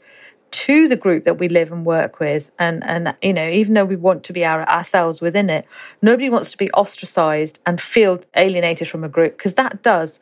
to 0.52 0.86
the 0.86 0.96
group 0.96 1.24
that 1.24 1.38
we 1.38 1.48
live 1.48 1.72
and 1.72 1.84
work 1.84 2.20
with 2.20 2.52
and 2.58 2.84
and 2.84 3.14
you 3.22 3.32
know 3.32 3.48
even 3.48 3.72
though 3.72 3.84
we 3.84 3.96
want 3.96 4.22
to 4.22 4.32
be 4.32 4.44
our, 4.44 4.68
ourselves 4.68 5.20
within 5.20 5.48
it 5.48 5.66
nobody 6.02 6.28
wants 6.28 6.50
to 6.50 6.58
be 6.58 6.70
ostracized 6.72 7.58
and 7.64 7.80
feel 7.80 8.22
alienated 8.36 8.86
from 8.86 9.02
a 9.02 9.08
group 9.08 9.36
because 9.36 9.54
that 9.54 9.82
does 9.82 10.20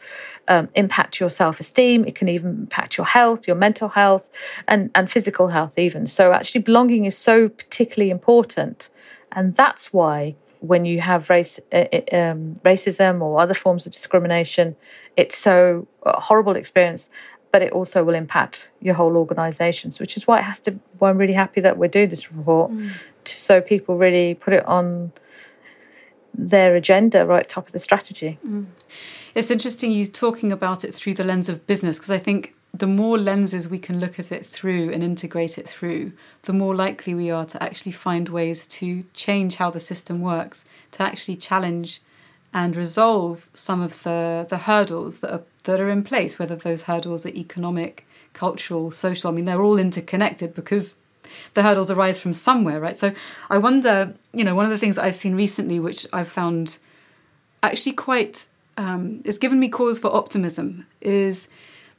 um, 0.49 0.69
impact 0.75 1.21
your 1.21 1.31
self-esteem. 1.31 2.05
It 2.05 2.15
can 2.15 2.29
even 2.29 2.51
impact 2.51 2.97
your 2.97 3.07
health 3.07 3.47
your 3.47 3.57
mental 3.57 3.89
health 3.89 4.31
and 4.69 4.91
and 4.95 5.11
physical 5.11 5.49
health 5.49 5.79
even. 5.79 6.07
So 6.07 6.33
actually 6.33 6.63
belonging 6.63 7.05
is 7.05 7.19
so 7.19 7.49
particularly 7.49 8.11
important 8.11 8.89
and 9.33 9.57
that's 9.57 9.93
why 9.93 10.37
when 10.61 10.85
you 10.85 11.01
have 11.01 11.31
race 11.31 11.59
uh, 11.73 11.85
uh 11.93 12.17
um, 12.17 12.61
racism 12.65 13.21
or 13.21 13.41
other 13.41 13.55
forms 13.55 13.87
of 13.87 13.93
discrimination 13.93 14.77
it's 15.17 15.37
so 15.37 15.87
a 16.05 16.21
horrible 16.21 16.57
experience 16.57 17.11
but 17.53 17.63
it 17.63 17.73
also 17.73 18.05
will 18.05 18.15
impact 18.15 18.71
your 18.81 18.95
whole 18.95 19.17
organisations, 19.17 19.99
which 19.99 20.17
is 20.17 20.27
why 20.27 20.39
it 20.39 20.43
has 20.43 20.61
to. 20.61 20.79
Why 20.99 21.11
I'm 21.11 21.19
really 21.19 21.33
happy 21.33 21.61
that 21.61 21.77
we're 21.77 21.89
doing 21.89 22.09
this 22.09 22.31
report, 22.33 22.71
mm. 22.71 22.93
to, 23.25 23.37
so 23.37 23.61
people 23.61 23.97
really 23.97 24.35
put 24.35 24.55
it 24.55 24.65
on 24.67 25.13
their 26.33 26.77
agenda, 26.77 27.27
right 27.27 27.49
top 27.49 27.67
of 27.67 27.73
the 27.73 27.79
strategy. 27.79 28.39
Mm. 28.47 28.67
It's 29.35 29.51
interesting 29.51 29.93
you 29.93 30.07
talking 30.07 30.53
about 30.53 30.85
it 30.85 30.95
through 30.95 31.15
the 31.15 31.25
lens 31.25 31.49
of 31.49 31.67
business 31.67 31.99
because 31.99 32.11
I 32.11 32.19
think 32.19 32.55
the 32.73 32.87
more 32.87 33.19
lenses 33.19 33.69
we 33.69 33.79
can 33.79 34.01
look 34.01 34.19
at 34.19 34.31
it 34.31 34.47
through 34.47 34.91
and 34.93 35.03
integrate 35.03 35.59
it 35.59 35.69
through, 35.69 36.13
the 36.43 36.53
more 36.53 36.75
likely 36.75 37.15
we 37.15 37.31
are 37.31 37.45
to 37.47 37.63
actually 37.63 37.93
find 37.93 38.29
ways 38.29 38.67
to 38.67 39.05
change 39.13 39.57
how 39.57 39.71
the 39.71 39.81
system 39.81 40.21
works, 40.21 40.65
to 40.93 41.03
actually 41.03 41.37
challenge 41.37 42.01
and 42.53 42.75
resolve 42.75 43.49
some 43.55 43.81
of 43.81 44.03
the, 44.03 44.47
the 44.49 44.59
hurdles 44.59 45.19
that 45.19 45.33
are 45.33 45.43
that 45.65 45.81
are 45.81 45.89
in 45.89 46.03
place, 46.03 46.39
whether 46.39 46.57
those 46.57 46.85
hurdles 46.85 47.27
are 47.27 47.31
economic, 47.31 48.07
cultural, 48.33 48.91
social. 48.91 49.31
I 49.31 49.35
mean, 49.35 49.45
they're 49.45 49.63
all 49.63 49.79
interconnected 49.79 50.55
because 50.55 50.97
the 51.55 51.63
hurdles 51.63 51.91
arise 51.91 52.19
from 52.19 52.33
somewhere, 52.33 52.81
right? 52.81 52.99
So 52.99 53.13
I 53.49 53.59
wonder, 53.59 54.15
you 54.33 54.45
know, 54.45 54.55
one 54.55 54.65
of 54.65 54.71
the 54.71 54.79
things 54.79 54.99
I've 54.99 55.17
seen 55.17 55.35
recently, 55.35 55.79
which 55.79 56.07
I've 56.13 56.29
found 56.29 56.79
actually 57.63 57.93
quite, 57.93 58.47
um, 58.77 59.23
it's 59.25 59.39
given 59.39 59.61
me 59.61 59.69
cause 59.69 59.99
for 59.99 60.15
optimism, 60.15 60.87
is 61.01 61.49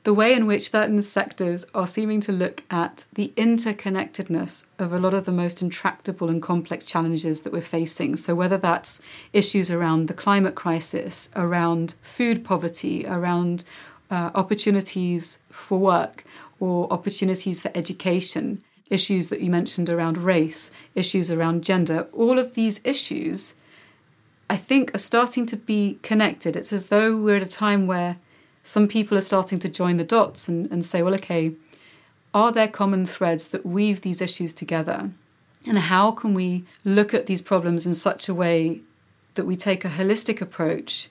the 0.03 0.13
way 0.13 0.33
in 0.33 0.47
which 0.47 0.71
certain 0.71 1.01
sectors 1.01 1.65
are 1.75 1.85
seeming 1.85 2.19
to 2.21 2.31
look 2.31 2.63
at 2.71 3.05
the 3.13 3.31
interconnectedness 3.37 4.65
of 4.79 4.91
a 4.91 4.99
lot 4.99 5.13
of 5.13 5.25
the 5.25 5.31
most 5.31 5.61
intractable 5.61 6.29
and 6.29 6.41
complex 6.41 6.85
challenges 6.85 7.43
that 7.43 7.53
we're 7.53 7.61
facing. 7.61 8.15
So, 8.15 8.33
whether 8.33 8.57
that's 8.57 9.01
issues 9.31 9.69
around 9.69 10.07
the 10.07 10.15
climate 10.15 10.55
crisis, 10.55 11.29
around 11.35 11.95
food 12.01 12.43
poverty, 12.43 13.05
around 13.05 13.63
uh, 14.09 14.31
opportunities 14.33 15.39
for 15.51 15.77
work, 15.77 16.23
or 16.59 16.91
opportunities 16.91 17.61
for 17.61 17.71
education, 17.75 18.63
issues 18.89 19.29
that 19.29 19.41
you 19.41 19.51
mentioned 19.51 19.89
around 19.89 20.17
race, 20.17 20.71
issues 20.95 21.29
around 21.29 21.63
gender, 21.63 22.07
all 22.11 22.39
of 22.39 22.55
these 22.55 22.81
issues. 22.83 23.55
I 24.49 24.57
think 24.57 24.93
are 24.93 24.99
starting 24.99 25.45
to 25.45 25.55
be 25.55 25.97
connected. 26.01 26.57
It's 26.57 26.73
as 26.73 26.87
though 26.87 27.15
we're 27.15 27.37
at 27.37 27.41
a 27.41 27.45
time 27.45 27.87
where 27.87 28.17
some 28.63 28.87
people 28.87 29.17
are 29.17 29.21
starting 29.21 29.59
to 29.59 29.69
join 29.69 29.97
the 29.97 30.03
dots 30.03 30.47
and, 30.47 30.71
and 30.71 30.85
say, 30.85 31.01
well, 31.01 31.15
okay, 31.15 31.53
are 32.33 32.51
there 32.51 32.67
common 32.67 33.05
threads 33.05 33.49
that 33.49 33.65
weave 33.65 34.01
these 34.01 34.21
issues 34.21 34.53
together? 34.53 35.11
And 35.67 35.77
how 35.77 36.11
can 36.11 36.33
we 36.33 36.65
look 36.83 37.13
at 37.13 37.25
these 37.25 37.41
problems 37.41 37.85
in 37.85 37.93
such 37.93 38.27
a 38.29 38.33
way 38.33 38.81
that 39.35 39.45
we 39.45 39.55
take 39.55 39.85
a 39.85 39.89
holistic 39.89 40.41
approach 40.41 41.09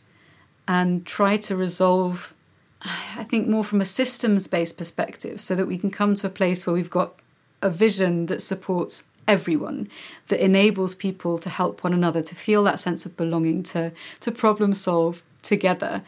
and 0.67 1.07
try 1.07 1.37
to 1.37 1.57
resolve, 1.57 2.35
I 2.83 3.25
think, 3.25 3.49
more 3.49 3.65
from 3.65 3.81
a 3.81 3.85
systems 3.85 4.47
based 4.47 4.77
perspective 4.79 5.41
so 5.41 5.55
that 5.55 5.67
we 5.67 5.79
can 5.79 5.91
come 5.91 6.15
to 6.17 6.27
a 6.27 6.31
place 6.31 6.67
where 6.67 6.75
we've 6.75 6.91
got 6.91 7.15
a 7.63 7.71
vision 7.71 8.27
that 8.27 8.41
supports 8.41 9.05
everyone, 9.29 9.89
that 10.29 10.43
enables 10.43 10.95
people 10.95 11.39
to 11.39 11.51
help 11.51 11.85
one 11.85 11.93
another, 11.93 12.23
to 12.23 12.35
feel 12.35 12.65
that 12.65 12.81
sense 12.81 13.07
of 13.07 13.17
belonging, 13.17 13.63
to, 13.63 13.93
to 14.21 14.33
problem 14.33 14.75
solve 14.75 15.23
together 15.43 16.03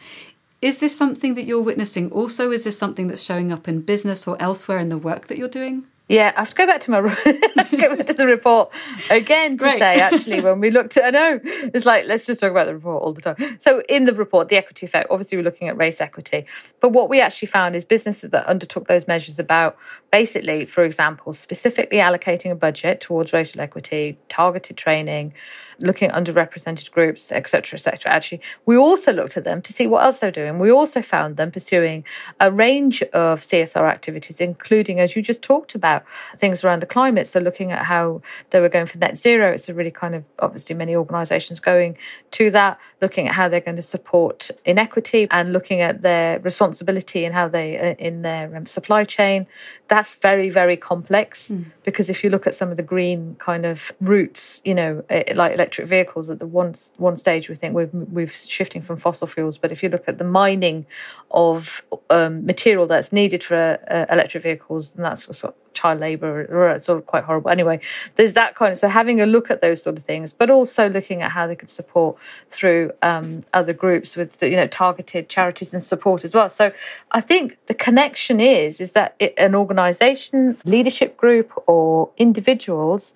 is 0.63 0.79
this 0.79 0.95
something 0.95 1.35
that 1.35 1.43
you're 1.43 1.61
witnessing? 1.61 2.09
Also, 2.11 2.49
is 2.51 2.63
this 2.63 2.77
something 2.77 3.07
that's 3.07 3.21
showing 3.21 3.51
up 3.51 3.67
in 3.67 3.81
business 3.81 4.25
or 4.25 4.41
elsewhere 4.41 4.79
in 4.79 4.87
the 4.87 4.97
work 4.97 5.27
that 5.27 5.37
you're 5.37 5.49
doing? 5.49 5.85
Yeah, 6.09 6.33
I 6.35 6.41
have 6.41 6.49
to 6.49 6.55
go 6.55 6.67
back 6.67 6.81
to 6.83 6.91
my 6.91 6.99
go 7.01 7.95
back 7.95 8.07
to 8.07 8.13
the 8.13 8.25
report 8.25 8.71
again 9.09 9.51
to 9.51 9.57
Great. 9.57 9.79
say 9.79 10.01
actually 10.01 10.41
when 10.41 10.59
we 10.59 10.69
looked 10.69 10.97
at 10.97 11.05
I 11.05 11.09
know 11.11 11.39
it's 11.43 11.85
like 11.85 12.05
let's 12.07 12.25
just 12.25 12.41
talk 12.41 12.51
about 12.51 12.67
the 12.67 12.73
report 12.73 13.01
all 13.01 13.13
the 13.13 13.21
time. 13.21 13.57
So 13.61 13.81
in 13.87 14.03
the 14.03 14.13
report, 14.13 14.49
the 14.49 14.57
equity 14.57 14.85
effect, 14.85 15.07
obviously 15.09 15.37
we're 15.37 15.45
looking 15.45 15.69
at 15.69 15.77
race 15.77 16.01
equity, 16.01 16.45
but 16.81 16.89
what 16.89 17.09
we 17.09 17.21
actually 17.21 17.47
found 17.47 17.75
is 17.77 17.85
businesses 17.85 18.31
that 18.31 18.45
undertook 18.47 18.89
those 18.89 19.07
measures 19.07 19.39
about 19.39 19.77
basically, 20.11 20.65
for 20.65 20.83
example, 20.83 21.31
specifically 21.31 21.99
allocating 21.99 22.51
a 22.51 22.55
budget 22.55 22.99
towards 22.99 23.31
racial 23.31 23.61
equity, 23.61 24.17
targeted 24.27 24.75
training, 24.75 25.33
looking 25.79 26.09
at 26.09 26.15
underrepresented 26.15 26.91
groups, 26.91 27.31
etc., 27.31 27.77
etc. 27.77 28.11
Actually, 28.11 28.41
we 28.65 28.77
also 28.77 29.11
looked 29.11 29.37
at 29.37 29.43
them 29.43 29.61
to 29.61 29.73
see 29.73 29.87
what 29.87 30.03
else 30.03 30.19
they're 30.19 30.31
doing. 30.31 30.59
We 30.59 30.71
also 30.71 31.01
found 31.01 31.37
them 31.37 31.51
pursuing 31.51 32.03
a 32.39 32.51
range 32.51 33.01
of 33.13 33.41
CSR 33.41 33.89
activities, 33.89 34.39
including, 34.39 34.99
as 34.99 35.15
you 35.15 35.21
just 35.21 35.41
talked 35.41 35.75
about, 35.75 36.02
things 36.37 36.63
around 36.63 36.81
the 36.81 36.85
climate. 36.85 37.27
So, 37.27 37.39
looking 37.39 37.71
at 37.71 37.85
how 37.85 38.21
they 38.49 38.59
were 38.59 38.69
going 38.69 38.87
for 38.87 38.97
net 38.97 39.17
zero, 39.17 39.51
it's 39.51 39.69
a 39.69 39.73
really 39.73 39.91
kind 39.91 40.15
of 40.15 40.23
obviously 40.39 40.75
many 40.75 40.95
organisations 40.95 41.59
going 41.59 41.97
to 42.31 42.51
that. 42.51 42.79
Looking 43.01 43.27
at 43.27 43.35
how 43.35 43.49
they're 43.49 43.59
going 43.59 43.77
to 43.77 43.81
support 43.81 44.51
inequity 44.65 45.27
and 45.31 45.53
looking 45.53 45.81
at 45.81 46.01
their 46.01 46.39
responsibility 46.39 47.25
and 47.25 47.33
how 47.33 47.47
they 47.47 47.77
uh, 47.77 47.95
in 47.99 48.21
their 48.21 48.55
um, 48.55 48.65
supply 48.65 49.03
chain. 49.03 49.47
That's 49.87 50.15
very 50.15 50.49
very 50.49 50.77
complex 50.77 51.49
mm. 51.49 51.65
because 51.83 52.09
if 52.09 52.23
you 52.23 52.29
look 52.29 52.47
at 52.47 52.53
some 52.53 52.71
of 52.71 52.77
the 52.77 52.83
green 52.83 53.35
kind 53.39 53.65
of 53.65 53.91
routes, 54.01 54.61
you 54.63 54.73
know, 54.73 55.03
eh, 55.09 55.33
like 55.35 55.53
electric 55.53 55.87
vehicles 55.87 56.29
at 56.29 56.39
the 56.39 56.47
one 56.47 56.73
one 56.97 57.17
stage 57.17 57.49
we 57.49 57.55
think 57.55 57.73
we're 57.73 57.89
we're 57.93 58.29
shifting 58.29 58.81
from 58.81 58.97
fossil 58.97 59.27
fuels 59.27 59.57
but 59.57 59.71
if 59.71 59.83
you 59.83 59.89
look 59.89 60.05
at 60.07 60.17
the 60.17 60.23
mining 60.23 60.85
of 61.31 61.83
um, 62.09 62.45
material 62.45 62.87
that's 62.87 63.11
needed 63.11 63.43
for 63.43 63.79
uh, 63.89 64.05
electric 64.13 64.43
vehicles 64.43 64.91
then 64.91 65.03
that's 65.03 65.23
sort 65.25 65.53
of 65.53 65.62
child 65.73 65.99
labor 65.99 66.45
or 66.45 66.81
sort 66.81 66.97
of 66.97 67.05
quite 67.05 67.23
horrible 67.23 67.49
anyway 67.49 67.79
there's 68.15 68.33
that 68.33 68.55
kind 68.55 68.71
of 68.71 68.77
so 68.77 68.87
having 68.87 69.21
a 69.21 69.25
look 69.25 69.49
at 69.51 69.61
those 69.61 69.81
sort 69.81 69.97
of 69.97 70.03
things 70.03 70.33
but 70.33 70.49
also 70.49 70.89
looking 70.89 71.21
at 71.21 71.31
how 71.31 71.47
they 71.47 71.55
could 71.55 71.69
support 71.69 72.17
through 72.49 72.91
um, 73.01 73.43
other 73.53 73.73
groups 73.73 74.15
with 74.15 74.41
you 74.41 74.55
know 74.55 74.67
targeted 74.67 75.29
charities 75.29 75.73
and 75.73 75.83
support 75.83 76.23
as 76.23 76.33
well 76.33 76.49
so 76.49 76.71
i 77.11 77.21
think 77.21 77.57
the 77.67 77.73
connection 77.73 78.39
is 78.39 78.79
is 78.79 78.93
that 78.93 79.15
it, 79.19 79.33
an 79.37 79.55
organization 79.55 80.57
leadership 80.65 81.17
group 81.17 81.51
or 81.67 82.09
individuals 82.17 83.15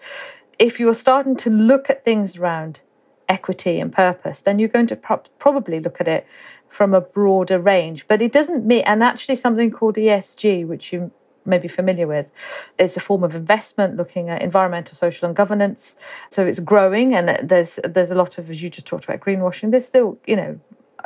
if 0.60 0.80
you're 0.80 0.94
starting 0.94 1.36
to 1.38 1.50
look 1.50 1.90
at 1.90 2.04
things 2.04 2.38
around 2.38 2.82
equity 3.30 3.80
and 3.80 3.92
purpose, 3.92 4.42
then 4.42 4.60
you're 4.60 4.70
going 4.70 4.88
to 4.88 4.96
pro- 4.96 5.22
probably 5.40 5.80
look 5.80 6.00
at 6.00 6.08
it 6.08 6.26
from 6.68 6.94
a 6.94 7.02
broader 7.02 7.60
range. 7.60 8.08
But 8.08 8.22
it 8.22 8.32
doesn't 8.32 8.66
mean, 8.66 8.84
and 8.86 9.04
actually, 9.04 9.36
something 9.36 9.72
called 9.72 9.96
ESG, 9.96 10.66
which 10.66 10.94
you 10.94 11.12
may 11.48 11.58
be 11.58 11.68
familiar 11.68 12.08
with, 12.08 12.32
is 12.78 12.98
a 12.98 13.00
form 13.00 13.24
of 13.24 13.36
investment 13.36 13.96
looking 13.96 14.30
at 14.30 14.42
environmental, 14.42 14.96
social, 14.96 15.28
and 15.28 15.36
governance. 15.36 15.96
So 16.30 16.46
it's 16.46 16.60
growing, 16.60 17.14
and 17.14 17.50
there's 17.50 17.80
there's 17.84 18.12
a 18.12 18.16
lot 18.16 18.38
of, 18.38 18.52
as 18.52 18.62
you 18.62 18.70
just 18.70 18.88
talked 18.88 19.06
about, 19.06 19.20
greenwashing. 19.20 19.72
There's 19.72 19.86
still, 19.86 20.20
you 20.28 20.36
know, 20.36 20.60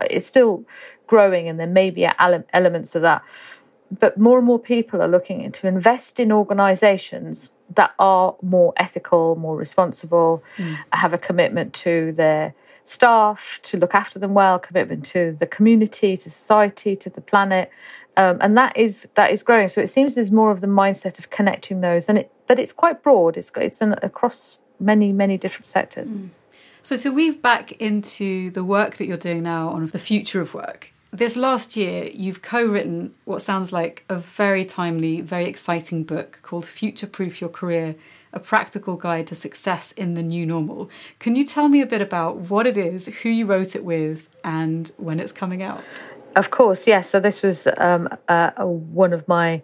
it's 0.09 0.27
still 0.27 0.65
growing, 1.07 1.47
and 1.47 1.59
there 1.59 1.67
may 1.67 1.89
be 1.89 2.07
elements 2.53 2.95
of 2.95 3.01
that. 3.03 3.23
But 3.99 4.17
more 4.17 4.37
and 4.37 4.47
more 4.47 4.59
people 4.59 5.01
are 5.01 5.07
looking 5.07 5.51
to 5.51 5.67
invest 5.67 6.19
in 6.19 6.31
organisations 6.31 7.51
that 7.75 7.93
are 7.99 8.35
more 8.41 8.73
ethical, 8.77 9.35
more 9.35 9.57
responsible, 9.57 10.43
mm. 10.57 10.77
have 10.93 11.13
a 11.13 11.17
commitment 11.17 11.73
to 11.73 12.13
their 12.13 12.53
staff 12.83 13.59
to 13.63 13.77
look 13.77 13.93
after 13.93 14.19
them 14.19 14.33
well, 14.33 14.59
commitment 14.59 15.05
to 15.05 15.31
the 15.33 15.45
community, 15.45 16.17
to 16.17 16.29
society, 16.29 16.95
to 16.95 17.09
the 17.09 17.21
planet, 17.21 17.69
um, 18.17 18.37
and 18.41 18.57
that 18.57 18.75
is 18.77 19.07
that 19.15 19.31
is 19.31 19.43
growing. 19.43 19.69
So 19.69 19.81
it 19.81 19.87
seems 19.87 20.15
there's 20.15 20.31
more 20.31 20.51
of 20.51 20.61
the 20.61 20.67
mindset 20.67 21.19
of 21.19 21.29
connecting 21.29 21.81
those, 21.81 22.09
and 22.09 22.17
it 22.17 22.31
but 22.47 22.59
it's 22.59 22.73
quite 22.73 23.03
broad. 23.03 23.37
It's 23.37 23.51
it's 23.55 23.81
an, 23.81 23.95
across 24.01 24.59
many 24.79 25.11
many 25.11 25.37
different 25.37 25.65
sectors. 25.65 26.21
Mm. 26.21 26.29
So 26.81 26.97
to 26.97 27.11
weave 27.11 27.41
back 27.41 27.73
into 27.73 28.49
the 28.51 28.63
work 28.63 28.95
that 28.95 29.05
you're 29.05 29.17
doing 29.17 29.43
now 29.43 29.69
on 29.69 29.85
the 29.85 29.99
future 29.99 30.41
of 30.41 30.55
work, 30.55 30.91
this 31.13 31.35
last 31.35 31.75
year, 31.75 32.09
you've 32.13 32.41
co 32.41 32.65
written 32.65 33.13
what 33.25 33.41
sounds 33.41 33.73
like 33.73 34.05
a 34.07 34.15
very 34.15 34.63
timely, 34.63 35.19
very 35.19 35.45
exciting 35.45 36.03
book 36.03 36.39
called 36.41 36.65
Future 36.65 37.07
Proof 37.07 37.41
Your 37.41 37.49
Career 37.49 37.95
A 38.31 38.39
Practical 38.39 38.95
Guide 38.95 39.27
to 39.27 39.35
Success 39.35 39.91
in 39.91 40.13
the 40.13 40.23
New 40.23 40.45
Normal. 40.45 40.89
Can 41.19 41.35
you 41.35 41.43
tell 41.43 41.67
me 41.67 41.81
a 41.81 41.85
bit 41.85 42.01
about 42.01 42.37
what 42.49 42.65
it 42.65 42.77
is, 42.77 43.07
who 43.07 43.29
you 43.29 43.45
wrote 43.45 43.75
it 43.75 43.83
with, 43.83 44.29
and 44.43 44.91
when 44.95 45.19
it's 45.19 45.33
coming 45.33 45.61
out? 45.61 45.83
Of 46.35 46.49
course, 46.49 46.87
yes. 46.87 47.09
So, 47.09 47.19
this 47.19 47.43
was 47.43 47.67
um, 47.77 48.07
uh, 48.27 48.51
one 48.63 49.13
of 49.13 49.27
my 49.27 49.61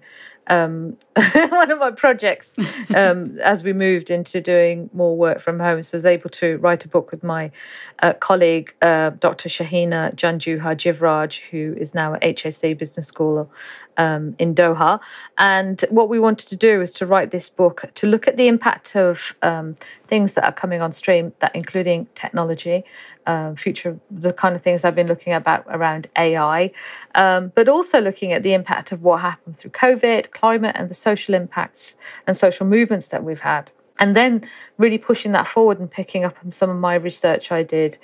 um, 0.49 0.97
one 1.33 1.71
of 1.71 1.79
my 1.79 1.91
projects 1.91 2.55
um, 2.95 3.37
as 3.43 3.63
we 3.63 3.73
moved 3.73 4.09
into 4.09 4.41
doing 4.41 4.89
more 4.93 5.15
work 5.15 5.39
from 5.41 5.59
home. 5.59 5.83
So 5.83 5.95
I 5.95 5.97
was 5.97 6.05
able 6.05 6.29
to 6.31 6.57
write 6.57 6.85
a 6.85 6.87
book 6.87 7.11
with 7.11 7.23
my 7.23 7.51
uh, 7.99 8.13
colleague, 8.13 8.73
uh, 8.81 9.11
Dr. 9.11 9.49
Shaheena 9.49 10.15
Janjuha 10.15 10.75
Jivraj, 10.75 11.41
who 11.51 11.75
is 11.77 11.93
now 11.93 12.13
at 12.13 12.21
HSC 12.21 12.77
Business 12.77 13.07
School 13.07 13.51
um, 13.97 14.35
in 14.39 14.55
Doha. 14.55 14.99
And 15.37 15.83
what 15.89 16.09
we 16.09 16.19
wanted 16.19 16.47
to 16.49 16.55
do 16.55 16.81
is 16.81 16.93
to 16.93 17.05
write 17.05 17.31
this 17.31 17.49
book 17.49 17.85
to 17.95 18.07
look 18.07 18.27
at 18.27 18.37
the 18.37 18.47
impact 18.47 18.95
of 18.95 19.35
um, 19.41 19.75
things 20.07 20.33
that 20.33 20.45
are 20.45 20.53
coming 20.53 20.81
on 20.81 20.93
stream, 20.93 21.33
that 21.39 21.55
including 21.55 22.07
technology, 22.15 22.83
um, 23.27 23.55
future, 23.55 23.99
the 24.09 24.33
kind 24.33 24.55
of 24.55 24.61
things 24.63 24.83
I've 24.83 24.95
been 24.95 25.07
looking 25.07 25.33
about 25.33 25.65
around 25.67 26.07
AI, 26.17 26.71
um, 27.13 27.51
but 27.53 27.69
also 27.69 28.01
looking 28.01 28.33
at 28.33 28.41
the 28.41 28.53
impact 28.53 28.91
of 28.91 29.03
what 29.03 29.21
happened 29.21 29.57
through 29.57 29.71
COVID, 29.71 30.31
climate, 30.31 30.75
and 30.77 30.89
the 30.89 30.95
social 30.95 31.35
impacts 31.35 31.95
and 32.25 32.35
social 32.35 32.65
movements 32.65 33.07
that 33.07 33.23
we've 33.23 33.41
had 33.41 33.71
and 33.99 34.15
then 34.15 34.47
really 34.77 34.97
pushing 34.97 35.31
that 35.31 35.47
forward 35.47 35.79
and 35.79 35.89
picking 35.89 36.23
up 36.23 36.35
on 36.43 36.51
some 36.51 36.69
of 36.69 36.77
my 36.77 36.95
research 36.95 37.51
I 37.51 37.63
did 37.63 37.97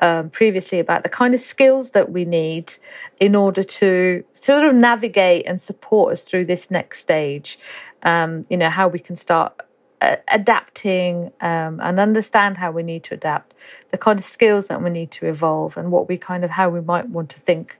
um, 0.00 0.30
previously 0.30 0.78
about 0.78 1.02
the 1.02 1.08
kind 1.08 1.34
of 1.34 1.40
skills 1.40 1.90
that 1.90 2.10
we 2.10 2.24
need 2.24 2.74
in 3.18 3.34
order 3.34 3.62
to 3.62 4.24
sort 4.34 4.64
of 4.64 4.74
navigate 4.74 5.46
and 5.46 5.60
support 5.60 6.12
us 6.12 6.24
through 6.24 6.44
this 6.44 6.70
next 6.70 7.00
stage. 7.00 7.58
Um, 8.02 8.46
you 8.48 8.56
know, 8.56 8.70
how 8.70 8.88
we 8.88 8.98
can 8.98 9.16
start 9.16 9.60
uh, 10.00 10.16
adapting 10.28 11.32
um, 11.40 11.80
and 11.80 11.98
understand 11.98 12.58
how 12.58 12.70
we 12.70 12.82
need 12.82 13.04
to 13.04 13.14
adapt, 13.14 13.54
the 13.90 13.98
kind 13.98 14.18
of 14.18 14.24
skills 14.24 14.68
that 14.68 14.82
we 14.82 14.90
need 14.90 15.10
to 15.10 15.26
evolve, 15.26 15.76
and 15.76 15.90
what 15.90 16.08
we 16.08 16.16
kind 16.16 16.44
of 16.44 16.50
how 16.50 16.68
we 16.68 16.80
might 16.80 17.08
want 17.08 17.28
to 17.30 17.40
think 17.40 17.76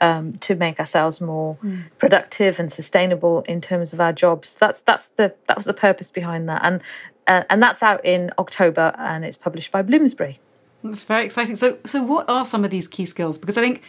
um, 0.00 0.32
to 0.34 0.54
make 0.54 0.78
ourselves 0.80 1.20
more 1.20 1.56
mm. 1.62 1.84
productive 1.98 2.58
and 2.58 2.72
sustainable 2.72 3.42
in 3.42 3.60
terms 3.60 3.92
of 3.92 4.00
our 4.00 4.12
jobs. 4.12 4.54
That's 4.54 4.82
that's 4.82 5.08
the 5.10 5.34
that 5.46 5.56
was 5.56 5.66
the 5.66 5.74
purpose 5.74 6.10
behind 6.10 6.48
that, 6.48 6.60
and 6.64 6.80
uh, 7.26 7.44
and 7.48 7.62
that's 7.62 7.82
out 7.82 8.04
in 8.04 8.30
October, 8.38 8.94
and 8.98 9.24
it's 9.24 9.36
published 9.36 9.70
by 9.70 9.82
Bloomsbury. 9.82 10.40
That's 10.82 11.04
very 11.04 11.24
exciting. 11.24 11.56
So 11.56 11.78
so 11.84 12.02
what 12.02 12.28
are 12.28 12.44
some 12.44 12.64
of 12.64 12.70
these 12.70 12.88
key 12.88 13.04
skills? 13.04 13.38
Because 13.38 13.56
I 13.56 13.60
think 13.60 13.82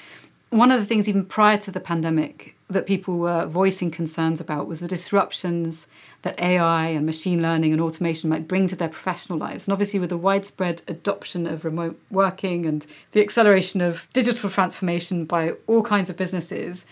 one 0.51 0.69
of 0.69 0.79
the 0.79 0.85
things 0.85 1.09
even 1.09 1.25
prior 1.25 1.57
to 1.57 1.71
the 1.71 1.79
pandemic 1.79 2.55
that 2.69 2.85
people 2.85 3.17
were 3.17 3.45
voicing 3.45 3.89
concerns 3.89 4.39
about 4.39 4.67
was 4.67 4.79
the 4.79 4.87
disruptions 4.87 5.87
that 6.21 6.39
AI 6.39 6.87
and 6.87 7.05
machine 7.05 7.41
learning 7.41 7.71
and 7.71 7.81
automation 7.81 8.29
might 8.29 8.47
bring 8.47 8.67
to 8.67 8.75
their 8.75 8.89
professional 8.89 9.39
lives. 9.39 9.65
And 9.65 9.73
obviously, 9.73 9.99
with 9.99 10.09
the 10.09 10.17
widespread 10.17 10.81
adoption 10.87 11.47
of 11.47 11.65
remote 11.65 11.99
working 12.11 12.65
and 12.65 12.85
the 13.13 13.21
acceleration 13.21 13.81
of 13.81 14.07
digital 14.13 14.49
transformation 14.49 15.25
by 15.25 15.53
all 15.67 15.83
kinds 15.83 16.09
of 16.09 16.17
businesses, 16.17 16.85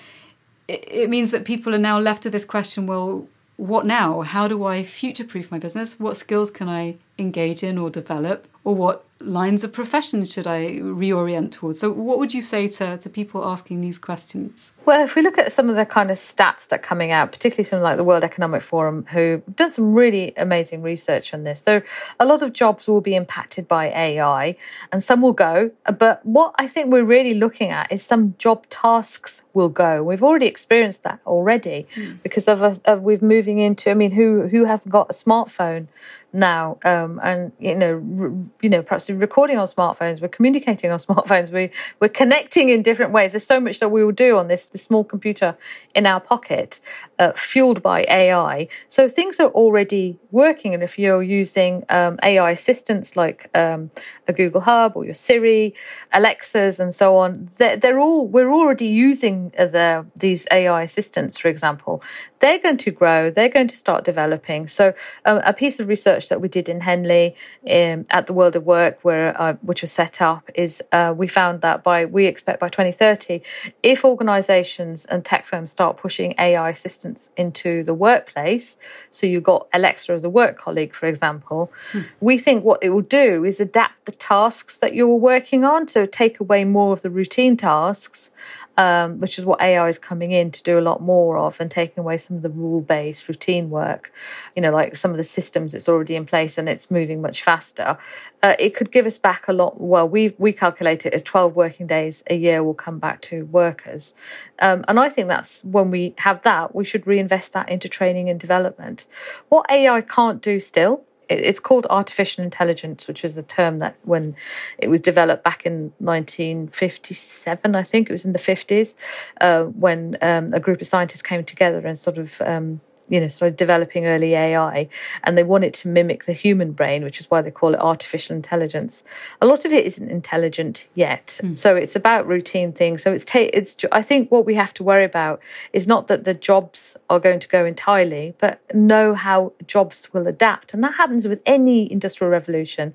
it, 0.67 0.83
it 0.87 1.09
means 1.09 1.31
that 1.31 1.45
people 1.45 1.75
are 1.75 1.79
now 1.79 1.99
left 1.99 2.23
with 2.23 2.33
this 2.33 2.45
question 2.45 2.87
well, 2.87 3.27
what 3.57 3.85
now? 3.85 4.21
How 4.21 4.47
do 4.47 4.65
I 4.65 4.83
future 4.83 5.25
proof 5.25 5.51
my 5.51 5.59
business? 5.59 5.99
What 5.99 6.15
skills 6.15 6.49
can 6.49 6.69
I 6.69 6.95
engage 7.19 7.63
in 7.63 7.77
or 7.77 7.89
develop? 7.89 8.47
Or 8.63 8.75
what 8.75 9.05
lines 9.21 9.63
of 9.63 9.73
profession 9.73 10.23
should 10.25 10.47
I 10.47 10.79
reorient 10.79 11.51
towards? 11.51 11.79
So, 11.79 11.91
what 11.91 12.19
would 12.19 12.33
you 12.33 12.41
say 12.41 12.67
to, 12.69 12.97
to 12.97 13.09
people 13.09 13.45
asking 13.45 13.81
these 13.81 13.97
questions? 13.97 14.73
Well, 14.85 15.03
if 15.03 15.15
we 15.15 15.21
look 15.21 15.37
at 15.37 15.51
some 15.51 15.69
of 15.69 15.75
the 15.75 15.85
kind 15.85 16.09
of 16.11 16.17
stats 16.17 16.67
that 16.67 16.79
are 16.79 16.83
coming 16.83 17.11
out, 17.11 17.31
particularly 17.31 17.67
something 17.67 17.83
like 17.83 17.97
the 17.97 18.03
World 18.03 18.23
Economic 18.23 18.61
Forum, 18.61 19.05
who 19.11 19.41
done 19.55 19.71
some 19.71 19.93
really 19.93 20.33
amazing 20.37 20.81
research 20.81 21.33
on 21.33 21.43
this. 21.43 21.61
So, 21.61 21.81
a 22.19 22.25
lot 22.25 22.41
of 22.41 22.53
jobs 22.53 22.87
will 22.87 23.01
be 23.01 23.15
impacted 23.15 23.67
by 23.67 23.87
AI 23.87 24.55
and 24.91 25.03
some 25.03 25.21
will 25.21 25.33
go. 25.33 25.71
But 25.97 26.25
what 26.25 26.55
I 26.57 26.67
think 26.67 26.91
we're 26.91 27.03
really 27.03 27.33
looking 27.33 27.71
at 27.71 27.91
is 27.91 28.03
some 28.03 28.35
job 28.37 28.67
tasks 28.69 29.41
will 29.53 29.69
go. 29.69 30.03
We've 30.03 30.23
already 30.23 30.45
experienced 30.45 31.03
that 31.03 31.19
already 31.25 31.87
mm. 31.95 32.21
because 32.23 32.47
of 32.47 32.61
us, 32.61 32.79
of 32.85 33.01
we've 33.01 33.21
moving 33.21 33.59
into, 33.59 33.89
I 33.89 33.93
mean, 33.93 34.11
who, 34.11 34.47
who 34.47 34.65
hasn't 34.65 34.91
got 34.91 35.09
a 35.09 35.13
smartphone? 35.13 35.87
Now 36.31 36.77
um, 36.85 37.19
and 37.23 37.51
you 37.59 37.75
know 37.75 37.93
re, 37.93 38.31
you 38.61 38.69
know 38.69 38.81
perhaps 38.81 39.09
recording 39.09 39.57
on 39.57 39.65
smartphones 39.65 40.21
we're 40.21 40.27
communicating 40.27 40.91
on 40.91 40.99
smartphones 41.07 41.51
we 41.51 41.71
we're 41.99 42.09
connecting 42.09 42.69
in 42.69 42.83
different 42.83 43.11
ways. 43.11 43.31
There's 43.33 43.45
so 43.45 43.59
much 43.59 43.79
that 43.79 43.89
we 43.89 44.03
will 44.03 44.11
do 44.11 44.37
on 44.37 44.47
this, 44.47 44.69
this 44.69 44.83
small 44.83 45.03
computer 45.03 45.57
in 45.95 46.05
our 46.05 46.19
pocket 46.19 46.79
uh, 47.17 47.33
fueled 47.33 47.81
by 47.81 48.05
ai 48.09 48.67
so 48.87 49.09
things 49.09 49.39
are 49.39 49.49
already 49.49 50.17
working 50.31 50.73
and 50.73 50.81
if 50.83 50.97
you're 50.97 51.23
using 51.23 51.83
um, 51.89 52.17
ai 52.23 52.51
assistants 52.51 53.15
like 53.15 53.49
um, 53.55 53.91
a 54.27 54.33
google 54.33 54.61
hub 54.61 54.93
or 54.95 55.03
your 55.03 55.13
siri 55.13 55.73
alexas 56.13 56.79
and 56.79 56.95
so 56.95 57.17
on 57.17 57.49
they're, 57.57 57.75
they're 57.75 57.99
all 57.99 58.27
we're 58.27 58.51
already 58.51 58.87
using 58.87 59.51
the 59.57 60.05
these 60.15 60.47
ai 60.51 60.83
assistants 60.83 61.37
for 61.37 61.49
example 61.49 62.01
they're 62.39 62.59
going 62.59 62.77
to 62.77 62.91
grow 62.91 63.29
they're 63.29 63.49
going 63.49 63.67
to 63.67 63.77
start 63.77 64.03
developing 64.03 64.67
so 64.67 64.93
um, 65.25 65.41
a 65.45 65.53
piece 65.53 65.79
of 65.79 65.87
research 65.87 66.29
that 66.29 66.41
we 66.41 66.47
did 66.47 66.69
in 66.69 66.81
Henley 66.81 67.35
um, 67.69 68.05
at 68.09 68.27
the 68.27 68.33
World 68.33 68.55
of 68.55 68.65
Work, 68.65 68.99
where 69.03 69.39
uh, 69.39 69.53
which 69.61 69.81
was 69.81 69.91
set 69.91 70.21
up, 70.21 70.49
is 70.55 70.81
uh, 70.91 71.13
we 71.15 71.27
found 71.27 71.61
that 71.61 71.83
by 71.83 72.05
we 72.05 72.25
expect 72.25 72.59
by 72.59 72.69
2030, 72.69 73.41
if 73.83 74.05
organisations 74.05 75.05
and 75.05 75.23
tech 75.23 75.45
firms 75.45 75.71
start 75.71 75.97
pushing 75.97 76.33
AI 76.37 76.69
assistance 76.69 77.29
into 77.37 77.83
the 77.83 77.93
workplace, 77.93 78.77
so 79.11 79.27
you've 79.27 79.43
got 79.43 79.67
Alexa 79.73 80.11
as 80.13 80.23
a 80.23 80.29
work 80.29 80.57
colleague, 80.57 80.93
for 80.93 81.07
example, 81.07 81.71
hmm. 81.91 82.01
we 82.19 82.37
think 82.37 82.63
what 82.63 82.81
it 82.83 82.89
will 82.89 83.01
do 83.01 83.43
is 83.43 83.59
adapt 83.59 84.05
the 84.05 84.11
tasks 84.11 84.77
that 84.77 84.93
you're 84.93 85.07
working 85.07 85.63
on, 85.63 85.87
so 85.87 86.05
take 86.05 86.39
away 86.39 86.63
more 86.63 86.93
of 86.93 87.01
the 87.01 87.09
routine 87.09 87.57
tasks 87.57 88.31
um, 88.79 89.19
which 89.19 89.37
is 89.37 89.43
what 89.43 89.59
AI 89.61 89.89
is 89.89 89.99
coming 89.99 90.31
in 90.31 90.51
to 90.51 90.63
do 90.63 90.79
a 90.79 90.81
lot 90.81 91.01
more 91.01 91.37
of 91.37 91.59
and 91.59 91.69
taking 91.69 91.99
away 91.99 92.15
some 92.15 92.37
of 92.37 92.43
the 92.43 92.49
rule 92.49 92.79
based 92.79 93.27
routine 93.27 93.69
work, 93.69 94.09
you 94.55 94.61
know, 94.61 94.71
like 94.71 94.95
some 94.95 95.11
of 95.11 95.17
the 95.17 95.23
systems 95.25 95.73
that's 95.73 95.89
already 95.89 96.15
in 96.15 96.25
place 96.25 96.57
and 96.57 96.69
it's 96.69 96.89
moving 96.89 97.21
much 97.21 97.43
faster. 97.43 97.97
Uh, 98.41 98.55
it 98.57 98.73
could 98.73 98.89
give 98.89 99.05
us 99.05 99.17
back 99.17 99.49
a 99.49 99.53
lot. 99.53 99.81
Well, 99.81 100.07
we 100.07 100.33
we 100.37 100.53
calculate 100.53 101.05
it 101.05 101.13
as 101.13 101.23
12 101.23 101.57
working 101.57 101.87
days 101.87 102.23
a 102.29 102.35
year 102.35 102.63
will 102.63 102.73
come 102.73 102.99
back 102.99 103.19
to 103.23 103.43
workers. 103.47 104.13
Um, 104.59 104.85
and 104.87 104.97
I 104.97 105.09
think 105.09 105.27
that's 105.27 105.61
when 105.65 105.91
we 105.91 106.13
have 106.19 106.41
that, 106.43 106.73
we 106.73 106.85
should 106.85 107.05
reinvest 107.05 107.51
that 107.51 107.67
into 107.67 107.89
training 107.89 108.29
and 108.29 108.39
development. 108.39 109.07
What 109.49 109.69
AI 109.69 109.99
can't 109.99 110.41
do 110.41 110.57
still 110.61 111.03
it's 111.29 111.59
called 111.59 111.85
artificial 111.89 112.43
intelligence, 112.43 113.07
which 113.07 113.23
is 113.23 113.37
a 113.37 113.43
term 113.43 113.79
that 113.79 113.95
when 114.03 114.35
it 114.77 114.89
was 114.89 115.01
developed 115.01 115.43
back 115.43 115.65
in 115.65 115.93
1957, 115.99 117.75
I 117.75 117.83
think 117.83 118.09
it 118.09 118.13
was 118.13 118.25
in 118.25 118.33
the 118.33 118.39
50s, 118.39 118.95
uh, 119.41 119.63
when 119.65 120.17
um, 120.21 120.53
a 120.53 120.59
group 120.59 120.81
of 120.81 120.87
scientists 120.87 121.21
came 121.21 121.43
together 121.43 121.79
and 121.79 121.97
sort 121.97 122.17
of 122.17 122.41
um, 122.41 122.81
you 123.09 123.19
know, 123.19 123.27
started 123.27 123.57
developing 123.57 124.05
early 124.05 124.35
AI, 124.35 124.87
and 125.23 125.37
they 125.37 125.43
want 125.43 125.63
it 125.63 125.73
to 125.75 125.87
mimic 125.87 126.25
the 126.25 126.33
human 126.33 126.71
brain, 126.71 127.03
which 127.03 127.19
is 127.19 127.29
why 127.29 127.41
they 127.41 127.51
call 127.51 127.73
it 127.73 127.79
artificial 127.79 128.35
intelligence. 128.35 129.03
A 129.41 129.45
lot 129.45 129.65
of 129.65 129.73
it 129.73 129.85
isn't 129.85 130.09
intelligent 130.09 130.87
yet, 130.95 131.39
mm. 131.43 131.57
so 131.57 131.75
it's 131.75 131.95
about 131.95 132.27
routine 132.27 132.71
things. 132.71 133.01
So 133.03 133.11
it's 133.11 133.25
ta- 133.25 133.49
it's. 133.53 133.75
I 133.91 134.01
think 134.01 134.31
what 134.31 134.45
we 134.45 134.55
have 134.55 134.73
to 134.75 134.83
worry 134.83 135.05
about 135.05 135.41
is 135.73 135.87
not 135.87 136.07
that 136.07 136.23
the 136.23 136.33
jobs 136.33 136.95
are 137.09 137.19
going 137.19 137.39
to 137.39 137.47
go 137.47 137.65
entirely, 137.65 138.35
but 138.39 138.61
know 138.73 139.15
how 139.15 139.53
jobs 139.67 140.13
will 140.13 140.27
adapt, 140.27 140.73
and 140.73 140.83
that 140.83 140.93
happens 140.95 141.27
with 141.27 141.41
any 141.45 141.91
industrial 141.91 142.31
revolution. 142.31 142.93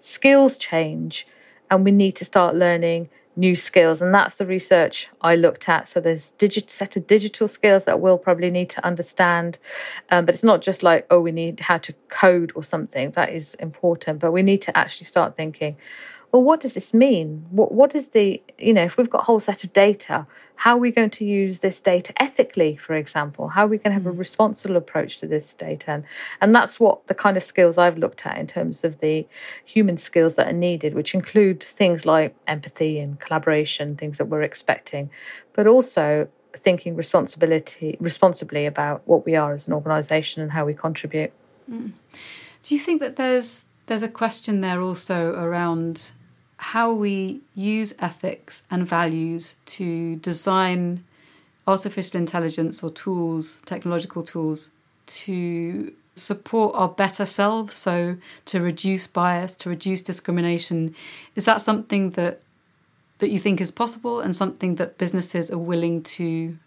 Skills 0.00 0.58
change, 0.58 1.26
and 1.70 1.84
we 1.84 1.90
need 1.90 2.16
to 2.16 2.24
start 2.24 2.54
learning 2.54 3.08
new 3.36 3.56
skills 3.56 4.00
and 4.00 4.14
that's 4.14 4.36
the 4.36 4.46
research 4.46 5.08
i 5.20 5.34
looked 5.34 5.68
at. 5.68 5.88
So 5.88 6.00
there's 6.00 6.32
digit 6.32 6.70
set 6.70 6.96
of 6.96 7.06
digital 7.06 7.48
skills 7.48 7.84
that 7.84 8.00
we'll 8.00 8.18
probably 8.18 8.50
need 8.50 8.70
to 8.70 8.84
understand 8.86 9.58
um, 10.10 10.24
but 10.24 10.34
it's 10.34 10.44
not 10.44 10.62
just 10.62 10.82
like 10.82 11.06
oh 11.10 11.20
we 11.20 11.32
need 11.32 11.60
how 11.60 11.78
to 11.78 11.94
code 12.08 12.52
or 12.54 12.62
something. 12.62 13.10
That 13.12 13.32
is 13.32 13.54
important 13.54 14.20
but 14.20 14.32
we 14.32 14.42
need 14.42 14.62
to 14.62 14.76
actually 14.76 15.06
start 15.06 15.36
thinking 15.36 15.76
well, 16.34 16.42
what 16.42 16.60
does 16.60 16.74
this 16.74 16.92
mean? 16.92 17.46
What, 17.50 17.70
what 17.70 17.94
is 17.94 18.08
the, 18.08 18.42
you 18.58 18.72
know, 18.72 18.82
if 18.82 18.96
we've 18.96 19.08
got 19.08 19.20
a 19.20 19.24
whole 19.24 19.38
set 19.38 19.62
of 19.62 19.72
data, 19.72 20.26
how 20.56 20.74
are 20.74 20.78
we 20.78 20.90
going 20.90 21.10
to 21.10 21.24
use 21.24 21.60
this 21.60 21.80
data 21.80 22.12
ethically, 22.20 22.74
for 22.74 22.96
example? 22.96 23.46
How 23.46 23.66
are 23.66 23.68
we 23.68 23.76
going 23.76 23.90
to 23.90 24.02
have 24.02 24.06
a 24.06 24.12
mm. 24.12 24.18
responsible 24.18 24.74
approach 24.74 25.18
to 25.18 25.28
this 25.28 25.54
data? 25.54 25.92
And, 25.92 26.04
and 26.40 26.52
that's 26.52 26.80
what 26.80 27.06
the 27.06 27.14
kind 27.14 27.36
of 27.36 27.44
skills 27.44 27.78
I've 27.78 27.98
looked 27.98 28.26
at 28.26 28.36
in 28.36 28.48
terms 28.48 28.82
of 28.82 28.98
the 28.98 29.28
human 29.64 29.96
skills 29.96 30.34
that 30.34 30.48
are 30.48 30.52
needed, 30.52 30.94
which 30.94 31.14
include 31.14 31.62
things 31.62 32.04
like 32.04 32.34
empathy 32.48 32.98
and 32.98 33.20
collaboration, 33.20 33.94
things 33.94 34.18
that 34.18 34.24
we're 34.24 34.42
expecting, 34.42 35.10
but 35.52 35.68
also 35.68 36.26
thinking 36.56 36.96
responsibility 36.96 37.96
responsibly 38.00 38.66
about 38.66 39.02
what 39.06 39.24
we 39.24 39.36
are 39.36 39.54
as 39.54 39.68
an 39.68 39.72
organization 39.72 40.42
and 40.42 40.50
how 40.50 40.64
we 40.64 40.74
contribute. 40.74 41.30
Mm. 41.70 41.92
Do 42.64 42.74
you 42.74 42.80
think 42.80 43.00
that 43.02 43.14
there's 43.14 43.66
there's 43.86 44.02
a 44.02 44.08
question 44.08 44.60
there 44.60 44.80
also 44.80 45.32
around 45.32 46.12
how 46.72 46.90
we 46.90 47.42
use 47.54 47.92
ethics 47.98 48.62
and 48.70 48.88
values 48.88 49.56
to 49.66 50.16
design 50.16 51.04
artificial 51.66 52.18
intelligence 52.18 52.82
or 52.82 52.90
tools, 52.90 53.60
technological 53.66 54.22
tools, 54.22 54.70
to 55.06 55.92
support 56.14 56.74
our 56.74 56.88
better 56.88 57.26
selves, 57.26 57.74
so 57.74 58.16
to 58.46 58.60
reduce 58.62 59.06
bias, 59.06 59.54
to 59.56 59.68
reduce 59.68 60.00
discrimination. 60.00 60.94
Is 61.36 61.44
that 61.44 61.60
something 61.60 62.10
that 62.12 62.40
that 63.18 63.28
you 63.28 63.38
think 63.38 63.60
is 63.60 63.70
possible 63.70 64.20
and 64.20 64.34
something 64.34 64.76
that 64.76 64.98
businesses 64.98 65.50
are 65.50 65.58
willing 65.58 66.02
to 66.02 66.58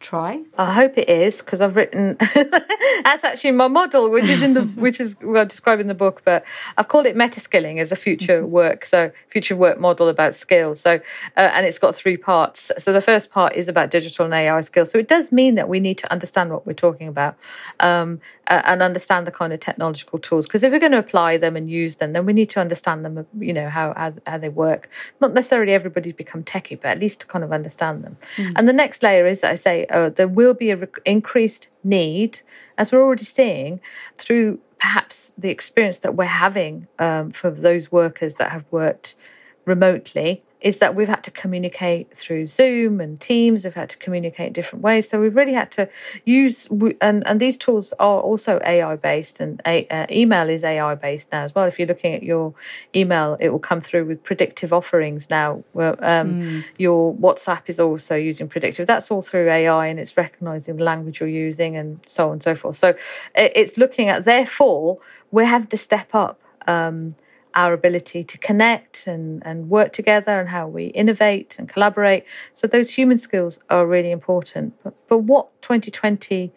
try? 0.00 0.42
I 0.58 0.72
hope 0.72 0.98
it 0.98 1.08
is 1.08 1.38
because 1.38 1.60
I've 1.60 1.74
written 1.74 2.16
that's 2.34 3.24
actually 3.24 3.52
my 3.52 3.68
model, 3.68 4.10
which 4.10 4.24
is 4.24 4.42
in 4.42 4.54
the 4.54 4.62
which 4.76 5.00
is 5.00 5.16
well 5.22 5.46
described 5.46 5.80
in 5.80 5.88
the 5.88 5.94
book. 5.94 6.22
But 6.24 6.44
I've 6.76 6.88
called 6.88 7.06
it 7.06 7.16
meta 7.16 7.40
skilling 7.40 7.80
as 7.80 7.92
a 7.92 7.96
future 7.96 8.42
mm-hmm. 8.42 8.50
work, 8.50 8.84
so 8.84 9.10
future 9.28 9.56
work 9.56 9.80
model 9.80 10.08
about 10.08 10.34
skills. 10.34 10.80
So 10.80 11.00
uh, 11.36 11.40
and 11.40 11.66
it's 11.66 11.78
got 11.78 11.94
three 11.94 12.16
parts. 12.16 12.70
So 12.78 12.92
the 12.92 13.00
first 13.00 13.30
part 13.30 13.54
is 13.54 13.68
about 13.68 13.90
digital 13.90 14.24
and 14.24 14.34
AI 14.34 14.60
skills. 14.60 14.90
So 14.90 14.98
it 14.98 15.08
does 15.08 15.32
mean 15.32 15.54
that 15.54 15.68
we 15.68 15.80
need 15.80 15.98
to 15.98 16.12
understand 16.12 16.50
what 16.50 16.66
we're 16.66 16.74
talking 16.74 17.08
about 17.08 17.36
um, 17.80 18.20
uh, 18.48 18.62
and 18.64 18.82
understand 18.82 19.26
the 19.26 19.30
kind 19.30 19.52
of 19.52 19.60
technological 19.60 20.18
tools. 20.18 20.46
Because 20.46 20.62
if 20.62 20.72
we're 20.72 20.78
going 20.78 20.92
to 20.92 20.98
apply 20.98 21.36
them 21.36 21.56
and 21.56 21.70
use 21.70 21.96
them, 21.96 22.12
then 22.12 22.26
we 22.26 22.32
need 22.32 22.50
to 22.50 22.60
understand 22.60 23.04
them. 23.04 23.26
You 23.38 23.52
know 23.52 23.68
how 23.68 23.94
how, 23.96 24.12
how 24.26 24.38
they 24.38 24.48
work. 24.48 24.88
Not 25.20 25.34
necessarily 25.34 25.72
everybody's 25.72 26.14
become 26.14 26.44
techie, 26.44 26.80
but 26.80 26.88
at 26.88 27.00
least 27.00 27.20
to 27.20 27.26
kind 27.26 27.44
of 27.44 27.52
understand 27.52 28.04
them. 28.04 28.16
Mm. 28.36 28.52
And 28.56 28.68
the 28.68 28.72
next 28.72 29.02
layer 29.02 29.26
is, 29.26 29.44
I 29.44 29.56
say, 29.56 29.86
uh, 29.86 30.10
there 30.10 30.28
will 30.28 30.54
be 30.54 30.70
an 30.70 30.80
rec- 30.80 31.00
increased 31.04 31.68
need, 31.84 32.40
as 32.78 32.92
we're 32.92 33.02
already 33.02 33.24
seeing, 33.24 33.80
through 34.18 34.60
perhaps 34.78 35.32
the 35.38 35.48
experience 35.48 36.00
that 36.00 36.14
we're 36.14 36.26
having 36.26 36.86
um, 36.98 37.32
for 37.32 37.50
those 37.50 37.90
workers 37.90 38.34
that 38.34 38.50
have 38.52 38.64
worked 38.70 39.16
remotely 39.64 40.42
is 40.60 40.78
that 40.78 40.94
we've 40.94 41.08
had 41.08 41.22
to 41.22 41.30
communicate 41.30 42.16
through 42.16 42.46
Zoom 42.46 43.00
and 43.00 43.20
Teams. 43.20 43.64
We've 43.64 43.74
had 43.74 43.90
to 43.90 43.96
communicate 43.98 44.52
different 44.52 44.82
ways. 44.82 45.08
So 45.08 45.20
we've 45.20 45.36
really 45.36 45.52
had 45.52 45.70
to 45.72 45.88
use, 46.24 46.66
and, 47.00 47.26
and 47.26 47.40
these 47.40 47.58
tools 47.58 47.92
are 47.98 48.20
also 48.20 48.58
AI 48.64 48.96
based, 48.96 49.38
and 49.38 49.60
a, 49.66 49.86
uh, 49.88 50.06
email 50.10 50.48
is 50.48 50.64
AI 50.64 50.94
based 50.94 51.30
now 51.30 51.44
as 51.44 51.54
well. 51.54 51.66
If 51.66 51.78
you're 51.78 51.88
looking 51.88 52.14
at 52.14 52.22
your 52.22 52.54
email, 52.94 53.36
it 53.38 53.50
will 53.50 53.58
come 53.58 53.80
through 53.80 54.06
with 54.06 54.24
predictive 54.24 54.72
offerings 54.72 55.28
now. 55.28 55.62
Where, 55.72 55.92
um, 56.04 56.42
mm. 56.42 56.64
Your 56.78 57.14
WhatsApp 57.14 57.62
is 57.66 57.78
also 57.78 58.14
using 58.14 58.48
predictive. 58.48 58.86
That's 58.86 59.10
all 59.10 59.22
through 59.22 59.50
AI, 59.50 59.86
and 59.86 60.00
it's 60.00 60.16
recognizing 60.16 60.76
the 60.76 60.84
language 60.84 61.20
you're 61.20 61.28
using, 61.28 61.76
and 61.76 62.00
so 62.06 62.26
on 62.28 62.32
and 62.34 62.42
so 62.42 62.56
forth. 62.56 62.76
So 62.76 62.94
it's 63.34 63.76
looking 63.76 64.08
at, 64.08 64.24
therefore, 64.24 64.98
we 65.30 65.44
have 65.44 65.68
to 65.68 65.76
step 65.76 66.14
up. 66.14 66.40
Um, 66.66 67.14
our 67.56 67.72
ability 67.72 68.22
to 68.22 68.38
connect 68.38 69.06
and, 69.06 69.42
and 69.44 69.68
work 69.70 69.92
together 69.92 70.38
and 70.38 70.48
how 70.50 70.68
we 70.68 70.86
innovate 70.88 71.56
and 71.58 71.68
collaborate. 71.68 72.24
So 72.52 72.66
those 72.66 72.90
human 72.90 73.18
skills 73.18 73.58
are 73.70 73.86
really 73.86 74.10
important. 74.10 74.74
But, 74.84 74.94
but 75.08 75.18
what 75.18 75.62
2020 75.62 76.52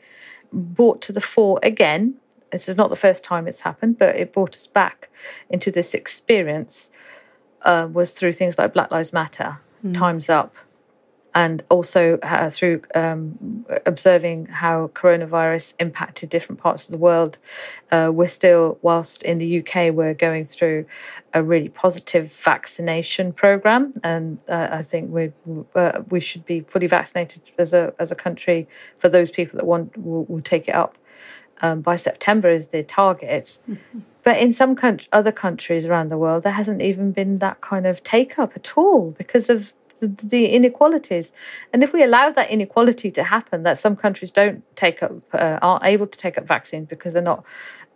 brought 0.52 1.02
to 1.04 1.14
the 1.14 1.22
fore 1.22 1.60
again, 1.64 2.16
this 2.52 2.68
is 2.68 2.76
not 2.76 2.90
the 2.90 2.98
first 2.98 3.24
time 3.24 3.48
it's 3.48 3.62
happened, 3.62 3.98
but 3.98 4.16
it 4.16 4.34
brought 4.34 4.56
us 4.56 4.68
back 4.68 5.10
into 5.50 5.72
this 5.72 5.94
experience 5.94 6.92
uh, 7.64 7.88
was 7.92 8.12
through 8.12 8.34
things 8.34 8.58
like 8.58 8.74
Black 8.74 8.92
Lives 8.92 9.14
Matter, 9.14 9.58
mm. 9.86 9.94
Time's 9.94 10.30
Up, 10.30 10.54
and 11.36 11.64
also 11.70 12.18
uh, 12.24 12.50
through 12.50 12.82
um, 12.96 13.66
observing 13.86 14.48
how 14.48 14.90
coronavirus 14.94 15.74
impacted 15.80 16.30
different 16.30 16.60
parts 16.60 16.86
of 16.86 16.92
the 16.92 16.98
world. 16.98 17.38
Uh, 17.92 18.10
we're 18.12 18.28
still, 18.28 18.80
whilst 18.82 19.22
in 19.24 19.38
the 19.38 19.60
UK, 19.60 19.94
we're 19.94 20.14
going 20.14 20.46
through 20.46 20.86
a 21.34 21.44
really 21.44 21.70
positive 21.70 22.32
vaccination 22.32 23.32
program, 23.32 23.94
and 24.04 24.40
uh, 24.50 24.70
I 24.72 24.82
think 24.82 25.12
we 25.12 25.32
uh, 25.76 26.02
we 26.10 26.20
should 26.20 26.46
be 26.46 26.62
fully 26.62 26.88
vaccinated 26.88 27.42
as 27.58 27.74
a 27.74 27.94
as 28.00 28.12
a 28.12 28.16
country 28.16 28.68
for 28.98 29.10
those 29.10 29.30
people 29.30 29.58
that 29.58 29.66
want 29.66 29.96
will, 29.98 30.26
will 30.26 30.42
take 30.42 30.68
it 30.68 30.76
up. 30.76 30.98
Um, 31.62 31.82
by 31.82 31.98
September 31.98 32.50
is 32.50 32.70
the 32.70 32.84
target. 32.84 33.58
Mm-hmm. 33.70 34.00
But 34.24 34.38
in 34.38 34.54
some 34.54 34.78
other 35.12 35.32
countries 35.32 35.86
around 35.86 36.10
the 36.10 36.18
world, 36.18 36.44
there 36.44 36.54
hasn't 36.54 36.82
even 36.82 37.12
been 37.12 37.40
that 37.40 37.60
kind 37.60 37.86
of 37.86 38.02
take 38.04 38.40
up 38.40 38.54
at 38.56 38.78
all 38.78 39.12
because 39.12 39.50
of 39.50 39.74
the, 40.02 40.48
inequalities. 40.48 41.32
And 41.74 41.84
if 41.84 41.94
we 41.94 42.04
allow 42.04 42.30
that 42.32 42.50
inequality 42.50 43.12
to 43.12 43.24
happen, 43.24 43.64
that 43.64 43.80
some 43.80 43.96
countries 43.96 44.32
don't 44.32 44.64
take 44.76 45.04
up, 45.04 45.14
uh, 45.34 45.60
aren't 45.62 45.86
able 45.86 46.08
to 46.08 46.18
take 46.18 46.38
up 46.38 46.46
vaccines 46.48 46.88
because 46.88 47.14
they're 47.14 47.22
not 47.22 47.44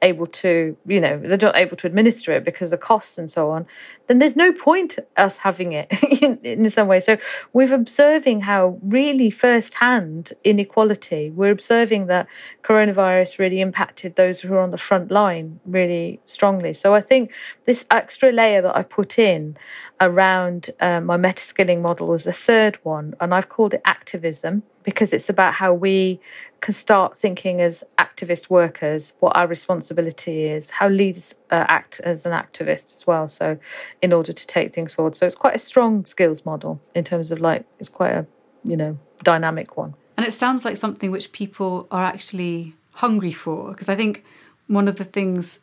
able 0.03 0.27
to, 0.27 0.77
you 0.85 1.01
know, 1.01 1.19
they're 1.19 1.37
not 1.37 1.55
able 1.55 1.77
to 1.77 1.87
administer 1.87 2.31
it 2.33 2.43
because 2.43 2.71
of 2.73 2.79
costs 2.79 3.17
and 3.17 3.31
so 3.31 3.49
on, 3.49 3.65
then 4.07 4.19
there's 4.19 4.35
no 4.35 4.51
point 4.51 4.99
us 5.17 5.37
having 5.37 5.73
it 5.73 5.87
in, 6.21 6.37
in 6.43 6.69
some 6.69 6.87
way. 6.87 6.99
So 6.99 7.17
we're 7.53 7.73
observing 7.73 8.41
how 8.41 8.77
really 8.83 9.29
firsthand 9.29 10.33
inequality, 10.43 11.31
we're 11.31 11.51
observing 11.51 12.07
that 12.07 12.27
coronavirus 12.63 13.39
really 13.39 13.61
impacted 13.61 14.15
those 14.15 14.41
who 14.41 14.53
are 14.53 14.59
on 14.59 14.71
the 14.71 14.77
front 14.77 15.09
line 15.09 15.59
really 15.65 16.19
strongly. 16.25 16.73
So 16.73 16.93
I 16.93 17.01
think 17.01 17.31
this 17.65 17.85
extra 17.89 18.31
layer 18.31 18.61
that 18.61 18.75
I 18.75 18.83
put 18.83 19.17
in 19.17 19.57
around 20.01 20.69
uh, 20.79 20.99
my 20.99 21.17
meta 21.17 21.43
skilling 21.43 21.81
model 21.81 22.07
was 22.07 22.25
the 22.25 22.33
third 22.33 22.77
one, 22.83 23.15
and 23.19 23.33
I've 23.33 23.49
called 23.49 23.73
it 23.73 23.81
activism 23.85 24.63
because 24.83 25.13
it's 25.13 25.29
about 25.29 25.53
how 25.53 25.73
we 25.73 26.19
can 26.61 26.73
start 26.73 27.17
thinking 27.17 27.61
as 27.61 27.83
activist 27.97 28.49
workers 28.49 29.13
what 29.19 29.35
our 29.35 29.47
responsibility 29.47 30.45
is, 30.45 30.69
how 30.69 30.87
leaders 30.87 31.35
uh, 31.51 31.65
act 31.67 31.99
as 32.01 32.25
an 32.25 32.31
activist 32.31 32.95
as 32.95 33.05
well. 33.05 33.27
So, 33.27 33.57
in 34.01 34.13
order 34.13 34.33
to 34.33 34.47
take 34.47 34.73
things 34.73 34.93
forward, 34.93 35.15
so 35.15 35.25
it's 35.25 35.35
quite 35.35 35.55
a 35.55 35.59
strong 35.59 36.05
skills 36.05 36.45
model 36.45 36.79
in 36.95 37.03
terms 37.03 37.31
of 37.31 37.39
like 37.39 37.65
it's 37.79 37.89
quite 37.89 38.13
a 38.13 38.25
you 38.63 38.77
know 38.77 38.97
dynamic 39.23 39.77
one. 39.77 39.95
And 40.15 40.25
it 40.25 40.31
sounds 40.31 40.63
like 40.63 40.77
something 40.77 41.11
which 41.11 41.31
people 41.31 41.87
are 41.91 42.05
actually 42.05 42.75
hungry 42.95 43.31
for 43.31 43.71
because 43.71 43.89
I 43.89 43.95
think 43.95 44.23
one 44.67 44.87
of 44.87 44.97
the 44.97 45.03
things 45.03 45.59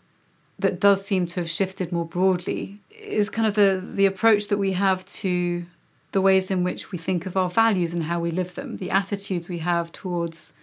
that 0.59 0.79
does 0.79 1.05
seem 1.05 1.27
to 1.27 1.41
have 1.41 1.49
shifted 1.49 1.91
more 1.91 2.05
broadly 2.05 2.81
is 2.91 3.31
kind 3.31 3.47
of 3.49 3.55
the 3.55 3.83
the 3.83 4.07
approach 4.07 4.49
that 4.49 4.59
we 4.59 4.73
have 4.73 5.05
to 5.07 5.65
the 6.13 6.21
ways 6.21 6.51
in 6.51 6.65
which 6.65 6.91
we 6.91 6.99
think 6.99 7.27
of 7.27 7.37
our 7.37 7.49
values 7.49 7.93
and 7.93 8.05
how 8.05 8.21
we 8.21 8.31
live 8.31 8.55
them, 8.55 8.79
the 8.79 8.91
attitudes 8.91 9.49
we 9.49 9.59
have 9.59 9.93
towards 9.93 10.55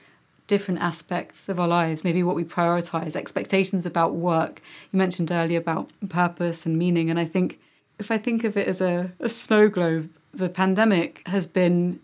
different 0.48 0.82
aspects 0.82 1.50
of 1.50 1.60
our 1.60 1.68
lives, 1.68 2.04
maybe 2.04 2.24
what 2.24 2.36
we 2.36 2.44
prioritize, 2.44 3.16
expectations 3.16 3.86
about 3.86 4.16
work. 4.16 4.62
You 4.92 4.98
mentioned 4.98 5.32
earlier 5.32 5.60
about 5.60 5.90
purpose 6.10 6.66
and 6.66 6.78
meaning. 6.78 7.10
And 7.10 7.20
I 7.20 7.26
think 7.26 7.60
if 8.00 8.12
I 8.12 8.18
think 8.18 8.44
of 8.44 8.56
it 8.56 8.68
as 8.68 8.82
a, 8.82 9.12
a 9.20 9.30
snow 9.30 9.68
globe, 9.70 10.10
the 10.34 10.50
pandemic 10.50 11.22
has 11.28 11.48
been 11.48 12.00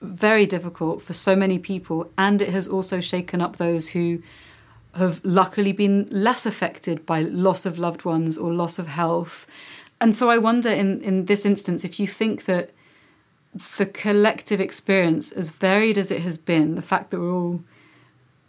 very 0.00 0.46
difficult 0.46 1.00
for 1.00 1.12
so 1.12 1.36
many 1.36 1.58
people, 1.58 2.10
and 2.18 2.42
it 2.42 2.48
has 2.48 2.66
also 2.66 3.00
shaken 3.00 3.40
up 3.40 3.56
those 3.56 3.90
who 3.90 4.22
have 4.94 5.24
luckily 5.24 5.72
been 5.72 6.06
less 6.10 6.44
affected 6.44 7.06
by 7.06 7.20
loss 7.22 7.64
of 7.64 7.78
loved 7.78 8.04
ones 8.04 8.36
or 8.36 8.52
loss 8.52 8.78
of 8.78 8.88
health 8.88 9.46
and 10.02 10.16
so 10.16 10.28
I 10.28 10.36
wonder 10.36 10.68
in, 10.68 11.00
in 11.00 11.26
this 11.26 11.46
instance 11.46 11.84
if 11.84 12.00
you 12.00 12.08
think 12.08 12.46
that 12.46 12.70
the 13.78 13.86
collective 13.86 14.60
experience, 14.60 15.30
as 15.30 15.50
varied 15.50 15.96
as 15.96 16.10
it 16.10 16.22
has 16.22 16.36
been, 16.36 16.74
the 16.74 16.82
fact 16.82 17.10
that 17.10 17.20
we're 17.20 17.32
all 17.32 17.62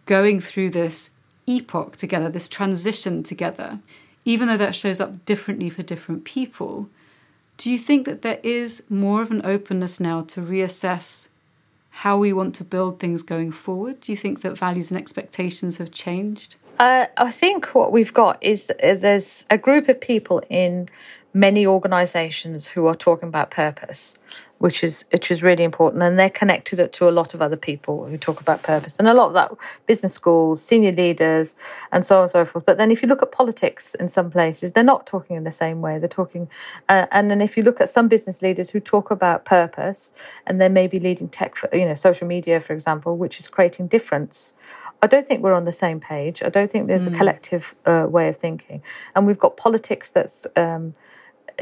going 0.07 0.39
through 0.39 0.71
this 0.71 1.11
epoch 1.45 1.95
together, 1.95 2.27
this 2.27 2.49
transition 2.49 3.21
together, 3.21 3.77
even 4.25 4.47
though 4.47 4.57
that 4.57 4.73
shows 4.73 4.99
up 4.99 5.25
differently 5.25 5.69
for 5.69 5.83
different 5.83 6.23
people, 6.23 6.89
do 7.57 7.69
you 7.69 7.77
think 7.77 8.07
that 8.07 8.23
there 8.23 8.39
is 8.41 8.81
more 8.89 9.21
of 9.21 9.29
an 9.29 9.45
openness 9.45 9.99
now 9.99 10.21
to 10.21 10.41
reassess 10.41 11.27
how 11.97 12.17
we 12.17 12.33
want 12.33 12.55
to 12.55 12.63
build 12.63 12.99
things 12.99 13.21
going 13.21 13.51
forward? 13.51 14.01
Do 14.01 14.11
you 14.11 14.17
think 14.17 14.41
that 14.41 14.57
values 14.57 14.89
and 14.89 14.99
expectations 14.99 15.77
have 15.77 15.91
changed? 15.91 16.55
Uh, 16.79 17.05
I 17.17 17.29
think 17.29 17.75
what 17.75 17.91
we've 17.91 18.13
got 18.13 18.41
is 18.41 18.71
uh, 18.81 18.95
there's 18.95 19.43
a 19.51 19.59
group 19.59 19.87
of 19.89 20.01
people 20.01 20.41
in 20.49 20.89
many 21.33 21.65
organizations 21.65 22.67
who 22.67 22.85
are 22.85 22.95
talking 22.95 23.27
about 23.27 23.51
purpose 23.51 24.17
which 24.63 24.81
is 24.81 25.03
which 25.11 25.29
is 25.29 25.43
really 25.43 25.65
important. 25.65 26.01
And 26.01 26.17
they're 26.17 26.29
connected 26.29 26.93
to 26.93 27.09
a 27.09 27.11
lot 27.11 27.33
of 27.33 27.41
other 27.41 27.57
people 27.57 28.05
who 28.05 28.17
talk 28.17 28.39
about 28.39 28.63
purpose. 28.63 28.97
And 28.97 29.09
a 29.09 29.13
lot 29.13 29.27
of 29.27 29.33
that 29.33 29.51
business 29.87 30.13
schools 30.13 30.63
senior 30.63 30.93
leaders 30.93 31.53
and 31.91 32.05
so 32.05 32.15
on 32.15 32.21
and 32.21 32.31
so 32.31 32.45
forth. 32.45 32.65
But 32.65 32.77
then 32.77 32.89
if 32.89 33.01
you 33.01 33.09
look 33.09 33.21
at 33.21 33.33
politics 33.33 33.93
in 33.93 34.07
some 34.07 34.31
places 34.31 34.71
they're 34.71 34.81
not 34.81 35.05
talking 35.05 35.35
in 35.35 35.43
the 35.43 35.51
same 35.51 35.81
way. 35.81 35.99
They're 35.99 36.07
talking 36.07 36.47
uh, 36.87 37.07
and 37.11 37.29
then 37.29 37.41
if 37.41 37.57
you 37.57 37.63
look 37.63 37.81
at 37.81 37.89
some 37.89 38.07
business 38.07 38.41
leaders 38.41 38.69
who 38.69 38.79
talk 38.79 39.11
about 39.11 39.43
purpose 39.43 40.13
and 40.47 40.61
they 40.61 40.69
may 40.69 40.87
be 40.87 40.97
leading 40.97 41.27
tech 41.27 41.57
for, 41.57 41.69
you 41.75 41.85
know 41.85 41.95
social 41.95 42.25
media 42.25 42.61
for 42.61 42.71
example 42.71 43.17
which 43.17 43.39
is 43.39 43.49
creating 43.49 43.87
difference 43.87 44.53
I 45.01 45.07
don't 45.07 45.27
think 45.27 45.43
we're 45.43 45.51
on 45.51 45.65
the 45.65 45.73
same 45.73 45.99
page. 45.99 46.41
I 46.41 46.47
don't 46.47 46.71
think 46.71 46.87
there's 46.87 47.09
mm. 47.09 47.13
a 47.13 47.17
collective 47.17 47.75
uh, 47.85 48.07
way 48.09 48.29
of 48.29 48.37
thinking, 48.37 48.81
and 49.13 49.27
we've 49.27 49.37
got 49.37 49.57
politics 49.57 50.11
that's 50.11 50.47
um, 50.55 50.93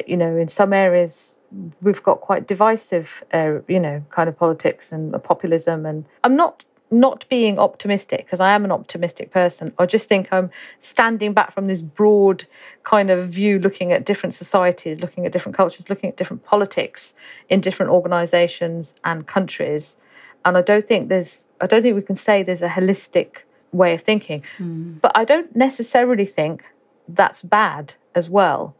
you 0.07 0.17
know, 0.17 0.35
in 0.35 0.47
some 0.47 0.73
areas 0.73 1.37
we've 1.81 2.01
got 2.03 2.21
quite 2.21 2.47
divisive, 2.47 3.23
uh, 3.33 3.59
you 3.67 3.79
know, 3.79 4.03
kind 4.09 4.29
of 4.29 4.37
politics 4.37 4.91
and 4.91 5.11
populism. 5.23 5.85
And 5.85 6.05
I'm 6.23 6.35
not 6.35 6.65
not 6.91 7.25
being 7.29 7.57
optimistic 7.57 8.25
because 8.25 8.41
I 8.41 8.51
am 8.51 8.65
an 8.65 8.71
optimistic 8.71 9.31
person. 9.31 9.73
I 9.79 9.85
just 9.85 10.09
think 10.09 10.27
I'm 10.31 10.51
standing 10.81 11.33
back 11.33 11.53
from 11.53 11.67
this 11.67 11.81
broad 11.81 12.43
kind 12.83 13.09
of 13.09 13.29
view, 13.29 13.59
looking 13.59 13.93
at 13.93 14.05
different 14.05 14.33
societies, 14.33 14.99
looking 14.99 15.25
at 15.25 15.31
different 15.31 15.55
cultures, 15.55 15.89
looking 15.89 16.09
at 16.09 16.17
different 16.17 16.43
politics 16.43 17.13
in 17.47 17.61
different 17.61 17.93
organisations 17.93 18.93
and 19.05 19.25
countries. 19.25 19.95
And 20.43 20.57
I 20.57 20.61
don't 20.61 20.85
think 20.85 21.07
there's, 21.07 21.45
I 21.61 21.67
don't 21.67 21.81
think 21.81 21.95
we 21.95 22.01
can 22.01 22.15
say 22.15 22.43
there's 22.43 22.61
a 22.61 22.67
holistic 22.67 23.43
way 23.71 23.93
of 23.93 24.01
thinking. 24.01 24.43
Mm. 24.59 24.99
But 24.99 25.13
I 25.15 25.23
don't 25.23 25.55
necessarily 25.55 26.25
think 26.25 26.65
that's 27.07 27.41
bad 27.41 27.93
as 28.15 28.29
well 28.29 28.75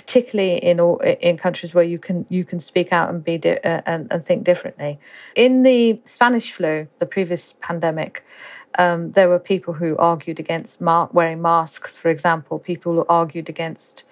particularly 0.00 0.56
in 0.56 0.80
in 1.20 1.36
countries 1.36 1.74
where 1.74 1.84
you 1.84 1.98
can 1.98 2.26
you 2.28 2.44
can 2.44 2.60
speak 2.60 2.92
out 2.92 3.10
and 3.10 3.22
be 3.22 3.36
di- 3.38 3.58
uh, 3.58 3.82
and, 3.86 4.10
and 4.10 4.24
think 4.24 4.44
differently. 4.44 4.98
In 5.36 5.62
the 5.62 6.00
Spanish 6.04 6.52
flu, 6.52 6.88
the 6.98 7.06
previous 7.06 7.54
pandemic, 7.60 8.24
um, 8.78 9.12
there 9.12 9.28
were 9.28 9.38
people 9.38 9.74
who 9.74 9.96
argued 9.98 10.40
against 10.40 10.80
wearing 10.80 11.42
masks, 11.42 11.96
for 11.96 12.08
example. 12.08 12.58
People 12.58 12.94
who 12.94 13.04
argued 13.08 13.48
against 13.48 14.04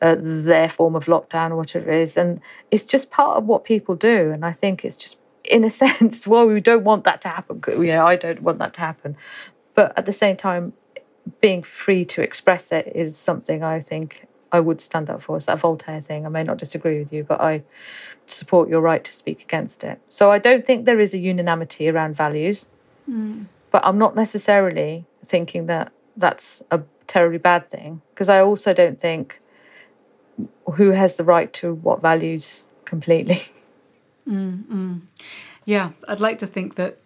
uh, 0.00 0.16
their 0.18 0.68
form 0.68 0.96
of 0.96 1.04
lockdown 1.06 1.50
or 1.50 1.56
whatever 1.56 1.90
it 1.90 2.00
is, 2.02 2.16
and 2.16 2.40
it's 2.70 2.84
just 2.84 3.10
part 3.10 3.36
of 3.36 3.44
what 3.46 3.64
people 3.64 3.94
do. 3.94 4.30
And 4.32 4.44
I 4.44 4.52
think 4.52 4.84
it's 4.84 4.96
just, 4.96 5.18
in 5.44 5.64
a 5.64 5.70
sense, 5.84 6.26
well, 6.26 6.46
we 6.46 6.60
don't 6.60 6.84
want 6.84 7.04
that 7.04 7.20
to 7.22 7.28
happen. 7.28 7.62
You 7.68 7.92
know, 7.96 8.06
I 8.06 8.16
don't 8.16 8.42
want 8.42 8.58
that 8.58 8.74
to 8.74 8.80
happen, 8.80 9.16
but 9.74 9.96
at 9.98 10.06
the 10.06 10.12
same 10.12 10.36
time, 10.36 10.72
being 11.40 11.62
free 11.62 12.04
to 12.04 12.22
express 12.22 12.70
it 12.70 12.92
is 12.94 13.16
something 13.16 13.62
I 13.62 13.80
think 13.80 14.25
I 14.52 14.60
would 14.60 14.80
stand 14.80 15.10
up 15.10 15.22
for. 15.22 15.36
It's 15.36 15.46
that 15.46 15.58
Voltaire 15.58 16.00
thing. 16.00 16.24
I 16.24 16.28
may 16.28 16.42
not 16.42 16.58
disagree 16.58 16.98
with 16.98 17.12
you, 17.12 17.24
but 17.24 17.40
I 17.40 17.62
support 18.26 18.68
your 18.68 18.80
right 18.80 19.02
to 19.04 19.12
speak 19.12 19.42
against 19.42 19.84
it. 19.84 20.00
So 20.08 20.30
I 20.30 20.38
don't 20.38 20.66
think 20.66 20.84
there 20.84 21.00
is 21.00 21.14
a 21.14 21.18
unanimity 21.18 21.88
around 21.88 22.16
values, 22.16 22.68
mm. 23.10 23.46
but 23.70 23.84
I'm 23.84 23.98
not 23.98 24.14
necessarily 24.14 25.04
thinking 25.24 25.66
that 25.66 25.92
that's 26.16 26.62
a 26.70 26.82
terribly 27.06 27.38
bad 27.38 27.70
thing 27.70 28.02
because 28.14 28.28
I 28.28 28.40
also 28.40 28.72
don't 28.72 29.00
think 29.00 29.40
who 30.74 30.90
has 30.90 31.16
the 31.16 31.24
right 31.24 31.52
to 31.54 31.74
what 31.74 32.02
values 32.02 32.64
completely. 32.84 33.48
Mm-mm. 34.28 35.02
Yeah, 35.68 35.90
I'd 36.06 36.20
like 36.20 36.38
to 36.38 36.46
think 36.46 36.76
that 36.76 36.98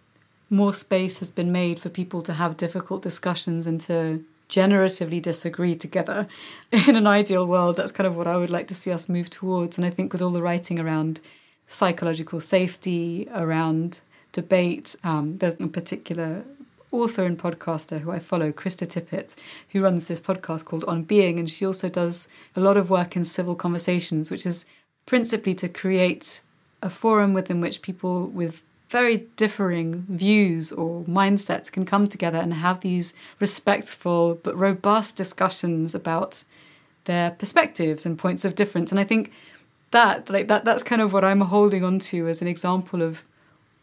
more 0.51 0.71
space 0.71 1.17
has 1.17 1.31
been 1.31 1.51
made 1.51 1.79
for 1.79 1.89
people 1.89 2.21
to 2.21 2.33
have 2.33 2.57
difficult 2.57 3.01
discussions 3.01 3.65
and 3.65 3.81
to 3.81 4.23
generatively 4.51 5.19
disagree 5.19 5.73
together. 5.73 6.27
In 6.71 6.95
an 6.95 7.07
ideal 7.07 7.47
world, 7.47 7.77
that's 7.77 7.91
kind 7.91 8.05
of 8.05 8.15
what 8.15 8.27
I 8.27 8.37
would 8.37 8.51
like 8.51 8.67
to 8.67 8.75
see 8.75 8.91
us 8.91 9.09
move 9.09 9.31
towards. 9.31 9.77
And 9.77 9.85
I 9.85 9.89
think 9.89 10.13
with 10.13 10.21
all 10.21 10.31
the 10.31 10.43
writing 10.43 10.79
around 10.79 11.21
psychological 11.65 12.39
safety, 12.39 13.27
around 13.33 14.01
debate, 14.31 14.95
um, 15.03 15.37
there's 15.39 15.59
a 15.59 15.67
particular 15.67 16.43
author 16.91 17.25
and 17.25 17.39
podcaster 17.39 18.01
who 18.01 18.11
I 18.11 18.19
follow, 18.19 18.51
Krista 18.51 18.85
Tippett, 18.85 19.35
who 19.69 19.81
runs 19.81 20.07
this 20.07 20.19
podcast 20.19 20.65
called 20.65 20.83
On 20.85 21.03
Being, 21.03 21.39
and 21.39 21.49
she 21.49 21.65
also 21.65 21.87
does 21.89 22.27
a 22.55 22.59
lot 22.59 22.75
of 22.75 22.89
work 22.89 23.15
in 23.15 23.23
civil 23.23 23.55
conversations, 23.55 24.29
which 24.29 24.45
is 24.45 24.65
principally 25.05 25.55
to 25.55 25.69
create 25.69 26.41
a 26.81 26.89
forum 26.89 27.33
within 27.33 27.61
which 27.61 27.81
people 27.81 28.27
with 28.27 28.61
very 28.91 29.27
differing 29.37 30.05
views 30.09 30.71
or 30.71 31.03
mindsets 31.05 31.71
can 31.71 31.85
come 31.85 32.05
together 32.05 32.37
and 32.37 32.53
have 32.53 32.81
these 32.81 33.13
respectful 33.39 34.35
but 34.43 34.55
robust 34.57 35.15
discussions 35.15 35.95
about 35.95 36.43
their 37.05 37.31
perspectives 37.31 38.05
and 38.05 38.19
points 38.19 38.43
of 38.43 38.53
difference. 38.53 38.91
And 38.91 38.99
I 38.99 39.05
think 39.05 39.31
that 39.91 40.29
like 40.29 40.47
that 40.49 40.65
that's 40.65 40.83
kind 40.83 41.01
of 41.01 41.13
what 41.13 41.23
I'm 41.23 41.41
holding 41.41 41.83
on 41.83 41.99
to 41.99 42.27
as 42.27 42.41
an 42.41 42.47
example 42.47 43.01
of 43.01 43.23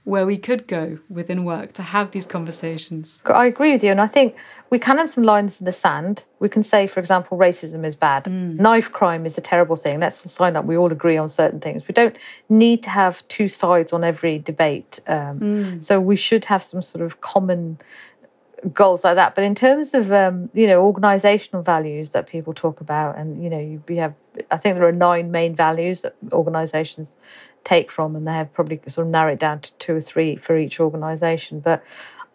where 0.09 0.25
we 0.25 0.39
could 0.39 0.67
go 0.67 0.99
within 1.11 1.45
work 1.45 1.75
to 1.75 1.83
have 1.83 2.13
these 2.13 2.27
conversations. 2.27 3.23
I 3.27 3.45
agree 3.45 3.73
with 3.73 3.85
you. 3.85 3.91
And 3.91 4.01
I 4.01 4.07
think 4.07 4.35
we 4.71 4.79
can 4.79 4.97
have 4.97 5.11
some 5.11 5.23
lines 5.23 5.61
in 5.61 5.67
the 5.67 5.73
sand. 5.73 6.25
We 6.39 6.49
can 6.49 6.63
say, 6.63 6.87
for 6.87 6.99
example, 6.99 7.37
racism 7.37 7.85
is 7.85 7.95
bad. 7.95 8.25
Mm. 8.25 8.59
Knife 8.59 8.91
crime 8.91 9.27
is 9.27 9.37
a 9.37 9.43
terrible 9.43 9.77
thing. 9.77 10.01
Let's 10.01 10.23
all 10.23 10.31
sign 10.31 10.57
up. 10.57 10.65
We 10.65 10.79
all 10.79 10.91
agree 10.91 11.19
on 11.19 11.29
certain 11.29 11.61
things. 11.61 11.87
We 11.87 11.93
don't 11.93 12.17
need 12.49 12.83
to 12.85 12.91
have 12.91 13.27
two 13.29 13.49
sides 13.49 13.93
on 13.93 14.03
every 14.03 14.39
debate. 14.39 14.99
Um, 15.07 15.41
mm. 15.41 15.85
So 15.85 16.01
we 16.01 16.17
should 16.17 16.47
have 16.47 16.63
some 16.63 16.81
sort 16.81 17.05
of 17.05 17.21
common 17.21 17.79
goals 18.73 19.05
like 19.05 19.17
that. 19.17 19.35
But 19.35 19.45
in 19.45 19.55
terms 19.55 19.93
of 19.93 20.11
um, 20.11 20.49
you 20.55 20.67
know 20.67 20.85
organizational 20.85 21.63
values 21.63 22.13
that 22.13 22.27
people 22.27 22.55
talk 22.55 22.81
about, 22.81 23.19
and 23.19 23.43
you 23.43 23.51
know 23.51 23.61
you, 23.61 23.83
you 23.89 23.97
have, 23.97 24.15
I 24.51 24.57
think 24.57 24.77
there 24.77 24.89
are 24.89 24.93
nine 24.93 25.31
main 25.31 25.55
values 25.55 26.01
that 26.01 26.17
organizations 26.33 27.17
take 27.69 27.91
from, 27.91 28.17
and 28.17 28.27
they 28.27 28.33
have 28.33 28.53
probably 28.53 28.81
sort 28.87 29.07
of 29.07 29.11
narrowed 29.11 29.39
down 29.39 29.61
to 29.61 29.73
two 29.75 29.97
or 29.97 30.01
three 30.01 30.37
for 30.37 30.57
each 30.57 30.81
organization. 30.81 31.61
But 31.61 31.85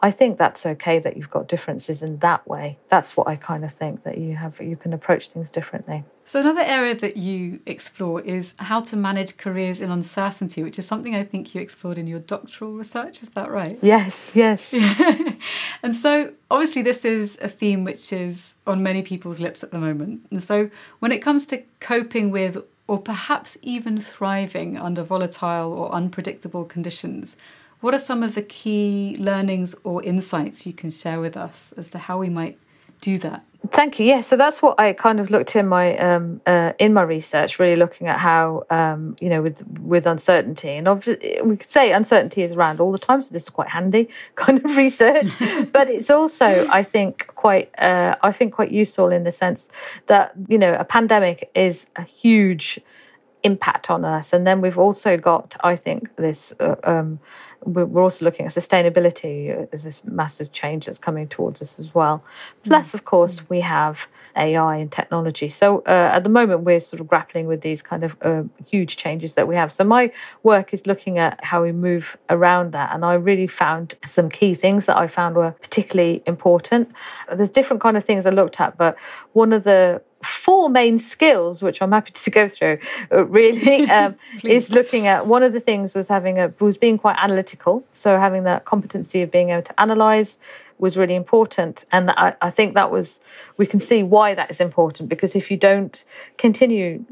I 0.03 0.11
think 0.11 0.37
that's 0.37 0.65
okay 0.65 0.99
that 0.99 1.15
you've 1.15 1.31
got 1.31 1.47
differences 1.47 2.03
in 2.03 2.17
that 2.19 2.45
way. 2.45 2.77
That's 2.89 3.15
what 3.15 3.25
I 3.27 3.37
kind 3.37 3.63
of 3.63 3.73
think 3.73 4.03
that 4.03 4.17
you 4.17 4.35
have 4.35 4.59
you 4.59 4.75
can 4.75 4.91
approach 4.91 5.29
things 5.29 5.49
differently. 5.49 6.03
So 6.25 6.41
another 6.41 6.61
area 6.61 6.93
that 6.95 7.15
you 7.15 7.61
explore 7.65 8.19
is 8.19 8.53
how 8.57 8.81
to 8.81 8.97
manage 8.97 9.37
careers 9.37 9.79
in 9.79 9.89
uncertainty, 9.89 10.61
which 10.61 10.77
is 10.77 10.85
something 10.85 11.15
I 11.15 11.23
think 11.23 11.55
you 11.55 11.61
explored 11.61 11.97
in 11.97 12.05
your 12.05 12.19
doctoral 12.19 12.73
research. 12.73 13.23
Is 13.23 13.29
that 13.29 13.49
right? 13.49 13.79
Yes, 13.81 14.35
yes. 14.35 14.73
and 15.83 15.95
so 15.95 16.33
obviously 16.51 16.81
this 16.81 17.05
is 17.05 17.39
a 17.41 17.47
theme 17.47 17.85
which 17.85 18.11
is 18.11 18.55
on 18.67 18.83
many 18.83 19.03
people's 19.03 19.39
lips 19.39 19.63
at 19.63 19.71
the 19.71 19.79
moment. 19.79 20.27
And 20.31 20.43
so 20.43 20.69
when 20.99 21.13
it 21.13 21.19
comes 21.19 21.45
to 21.47 21.63
coping 21.79 22.29
with 22.29 22.57
or 22.87 22.99
perhaps 22.99 23.57
even 23.61 23.99
thriving 23.99 24.77
under 24.77 25.03
volatile 25.03 25.73
or 25.73 25.91
unpredictable 25.93 26.65
conditions, 26.65 27.37
what 27.79 27.93
are 27.93 27.99
some 27.99 28.23
of 28.23 28.35
the 28.35 28.41
key 28.41 29.15
learnings 29.19 29.75
or 29.83 30.03
insights 30.03 30.65
you 30.65 30.73
can 30.73 30.89
share 30.89 31.19
with 31.19 31.35
us 31.35 31.73
as 31.77 31.89
to 31.89 31.97
how 31.97 32.17
we 32.17 32.29
might 32.29 32.57
do 33.01 33.17
that? 33.19 33.43
Thank 33.71 33.97
you. 33.97 34.05
Yeah, 34.05 34.19
so 34.19 34.35
that's 34.35 34.61
what 34.61 34.77
I 34.77 34.91
kind 34.91 35.21
of 35.21 35.31
looked 35.31 35.55
in 35.55 35.67
my 35.67 35.97
um, 35.97 36.41
uh, 36.45 36.73
in 36.79 36.93
my 36.93 37.01
research, 37.01 37.59
really 37.59 37.77
looking 37.77 38.07
at 38.07 38.19
how 38.19 38.65
um, 38.69 39.15
you 39.21 39.29
know 39.29 39.41
with 39.41 39.65
with 39.79 40.05
uncertainty, 40.05 40.71
and 40.71 40.85
obviously 40.85 41.39
we 41.41 41.55
could 41.55 41.69
say 41.69 41.93
uncertainty 41.93 42.43
is 42.43 42.53
around 42.53 42.81
all 42.81 42.91
the 42.91 42.97
time, 42.97 43.21
so 43.21 43.31
this 43.31 43.43
is 43.43 43.49
quite 43.49 43.69
handy 43.69 44.09
kind 44.35 44.63
of 44.63 44.75
research. 44.75 45.31
but 45.71 45.87
it's 45.87 46.09
also, 46.09 46.67
I 46.69 46.83
think, 46.83 47.27
quite 47.35 47.71
uh, 47.79 48.17
I 48.21 48.33
think 48.33 48.53
quite 48.53 48.71
useful 48.71 49.09
in 49.11 49.23
the 49.23 49.31
sense 49.31 49.69
that 50.07 50.33
you 50.49 50.57
know 50.57 50.73
a 50.73 50.83
pandemic 50.83 51.49
is 51.55 51.87
a 51.95 52.03
huge 52.03 52.81
impact 53.43 53.89
on 53.89 54.05
us, 54.05 54.33
and 54.33 54.45
then 54.47 54.61
we've 54.61 54.77
also 54.77 55.17
got, 55.17 55.55
I 55.63 55.75
think, 55.75 56.15
this. 56.15 56.53
Uh, 56.59 56.75
um, 56.83 57.19
we're 57.65 58.03
also 58.03 58.25
looking 58.25 58.45
at 58.45 58.51
sustainability 58.51 59.67
as 59.71 59.83
this 59.83 60.03
massive 60.03 60.51
change 60.51 60.85
that's 60.85 60.97
coming 60.97 61.27
towards 61.27 61.61
us 61.61 61.79
as 61.79 61.93
well. 61.95 62.23
Plus, 62.65 62.93
of 62.93 63.05
course, 63.05 63.47
we 63.49 63.61
have 63.61 64.07
AI 64.35 64.77
and 64.77 64.91
technology. 64.91 65.49
So 65.49 65.79
uh, 65.85 66.11
at 66.13 66.23
the 66.23 66.29
moment, 66.29 66.61
we're 66.61 66.79
sort 66.79 66.99
of 66.99 67.07
grappling 67.07 67.47
with 67.47 67.61
these 67.61 67.81
kind 67.81 68.03
of 68.03 68.17
uh, 68.21 68.43
huge 68.65 68.97
changes 68.97 69.35
that 69.35 69.47
we 69.47 69.55
have. 69.55 69.71
So 69.71 69.83
my 69.83 70.11
work 70.43 70.73
is 70.73 70.85
looking 70.85 71.19
at 71.19 71.43
how 71.43 71.63
we 71.63 71.71
move 71.71 72.17
around 72.29 72.73
that, 72.73 72.93
and 72.93 73.05
I 73.05 73.13
really 73.13 73.47
found 73.47 73.95
some 74.05 74.29
key 74.29 74.55
things 74.55 74.85
that 74.87 74.97
I 74.97 75.07
found 75.07 75.35
were 75.35 75.51
particularly 75.51 76.23
important. 76.25 76.91
There's 77.31 77.51
different 77.51 77.81
kind 77.81 77.97
of 77.97 78.03
things 78.03 78.25
I 78.25 78.31
looked 78.31 78.59
at, 78.59 78.77
but 78.77 78.97
one 79.33 79.53
of 79.53 79.63
the 79.63 80.01
four 80.23 80.69
main 80.69 80.99
skills, 80.99 81.61
which 81.61 81.81
I'm 81.81 81.91
happy 81.91 82.11
to 82.11 82.29
go 82.29 82.49
through, 82.49 82.79
uh, 83.11 83.25
really 83.25 83.89
um, 83.89 84.15
is 84.43 84.71
looking 84.71 85.07
at 85.07 85.27
one 85.27 85.43
of 85.43 85.53
the 85.53 85.59
things 85.59 85.95
was 85.95 86.07
having 86.07 86.39
a 86.39 86.53
was 86.59 86.77
being 86.77 86.97
quite 86.97 87.17
analytical. 87.19 87.85
So 87.93 88.17
having 88.17 88.43
that 88.43 88.65
competency 88.65 89.21
of 89.21 89.31
being 89.31 89.49
able 89.49 89.63
to 89.63 89.81
analyze, 89.81 90.37
was 90.77 90.97
really 90.97 91.15
important. 91.15 91.85
And 91.91 92.11
I, 92.11 92.35
I, 92.41 92.49
think 92.49 92.73
that 92.73 92.91
was, 92.91 93.19
we 93.57 93.65
can 93.65 93.79
see 93.79 94.03
why 94.03 94.33
that 94.35 94.49
is 94.49 94.59
important 94.59 95.09
because 95.09 95.35
if 95.35 95.49
you 95.49 95.57
don't 95.57 96.03
continue 96.37 97.05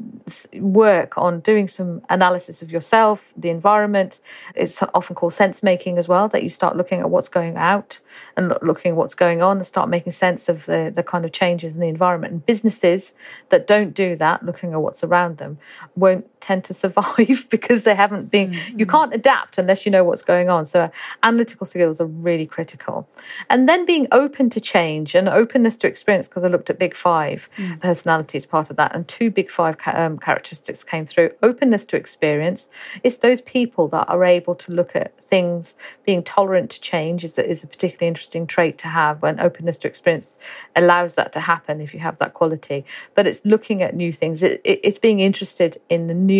work 0.54 1.16
on 1.16 1.40
doing 1.40 1.68
some 1.68 2.02
analysis 2.10 2.62
of 2.62 2.70
yourself, 2.70 3.32
the 3.36 3.50
environment, 3.50 4.20
it's 4.54 4.82
often 4.94 5.14
called 5.14 5.32
sense 5.32 5.62
making 5.62 5.98
as 5.98 6.08
well, 6.08 6.28
that 6.28 6.42
you 6.42 6.48
start 6.48 6.76
looking 6.76 7.00
at 7.00 7.10
what's 7.10 7.28
going 7.28 7.56
out 7.56 8.00
and 8.36 8.54
looking 8.62 8.90
at 8.92 8.96
what's 8.96 9.14
going 9.14 9.42
on 9.42 9.58
and 9.58 9.66
start 9.66 9.88
making 9.88 10.12
sense 10.12 10.48
of 10.48 10.66
the, 10.66 10.92
the 10.94 11.02
kind 11.02 11.24
of 11.24 11.32
changes 11.32 11.74
in 11.74 11.80
the 11.80 11.88
environment. 11.88 12.32
And 12.32 12.46
businesses 12.46 13.14
that 13.48 13.66
don't 13.66 13.94
do 13.94 14.16
that, 14.16 14.44
looking 14.44 14.72
at 14.72 14.80
what's 14.80 15.04
around 15.04 15.38
them, 15.38 15.58
won't 15.96 16.26
tend 16.42 16.64
to 16.64 16.74
survive 16.74 17.46
because 17.50 17.84
they 17.84 17.94
haven't 17.94 18.30
been, 18.30 18.50
mm-hmm. 18.50 18.78
you 18.78 18.86
can't 18.86 19.14
adapt 19.14 19.56
unless 19.56 19.86
you 19.86 19.92
know 19.92 20.04
what's 20.04 20.22
going 20.22 20.50
on. 20.50 20.66
So 20.66 20.90
analytical 21.22 21.66
skills 21.66 22.00
are 22.00 22.06
really 22.06 22.46
critical. 22.46 23.08
And 23.48 23.68
then 23.68 23.86
being 23.86 24.08
open 24.12 24.50
to 24.50 24.60
change 24.60 25.14
and 25.14 25.28
openness 25.28 25.76
to 25.78 25.86
experience 25.86 26.28
because 26.28 26.44
I 26.44 26.48
looked 26.48 26.68
at 26.68 26.78
Big 26.78 26.94
Five 26.94 27.48
mm. 27.56 27.80
personality 27.80 28.36
as 28.36 28.46
part 28.46 28.70
of 28.70 28.76
that, 28.76 28.94
and 28.94 29.06
two 29.08 29.30
Big 29.30 29.50
Five 29.50 29.76
um, 29.86 30.18
characteristics 30.18 30.84
came 30.84 31.06
through. 31.06 31.30
Openness 31.42 31.86
to 31.86 31.96
experience 31.96 32.68
is 33.02 33.18
those 33.18 33.40
people 33.40 33.88
that 33.88 34.08
are 34.08 34.24
able 34.24 34.54
to 34.56 34.72
look 34.72 34.94
at 34.96 35.18
things, 35.24 35.76
being 36.04 36.22
tolerant 36.22 36.70
to 36.70 36.80
change 36.80 37.24
is 37.24 37.38
a, 37.38 37.48
is 37.48 37.64
a 37.64 37.66
particularly 37.66 38.08
interesting 38.08 38.46
trait 38.46 38.78
to 38.78 38.88
have. 38.88 39.22
When 39.22 39.40
openness 39.40 39.78
to 39.80 39.88
experience 39.88 40.38
allows 40.76 41.14
that 41.14 41.32
to 41.34 41.40
happen 41.40 41.80
if 41.80 41.94
you 41.94 42.00
have 42.00 42.18
that 42.18 42.34
quality, 42.34 42.84
but 43.14 43.26
it's 43.26 43.40
looking 43.44 43.82
at 43.82 43.94
new 43.94 44.12
things. 44.12 44.42
It, 44.42 44.60
it, 44.64 44.80
it's 44.82 44.98
being 44.98 45.20
interested 45.20 45.80
in 45.88 46.08
the 46.08 46.14
new, 46.14 46.31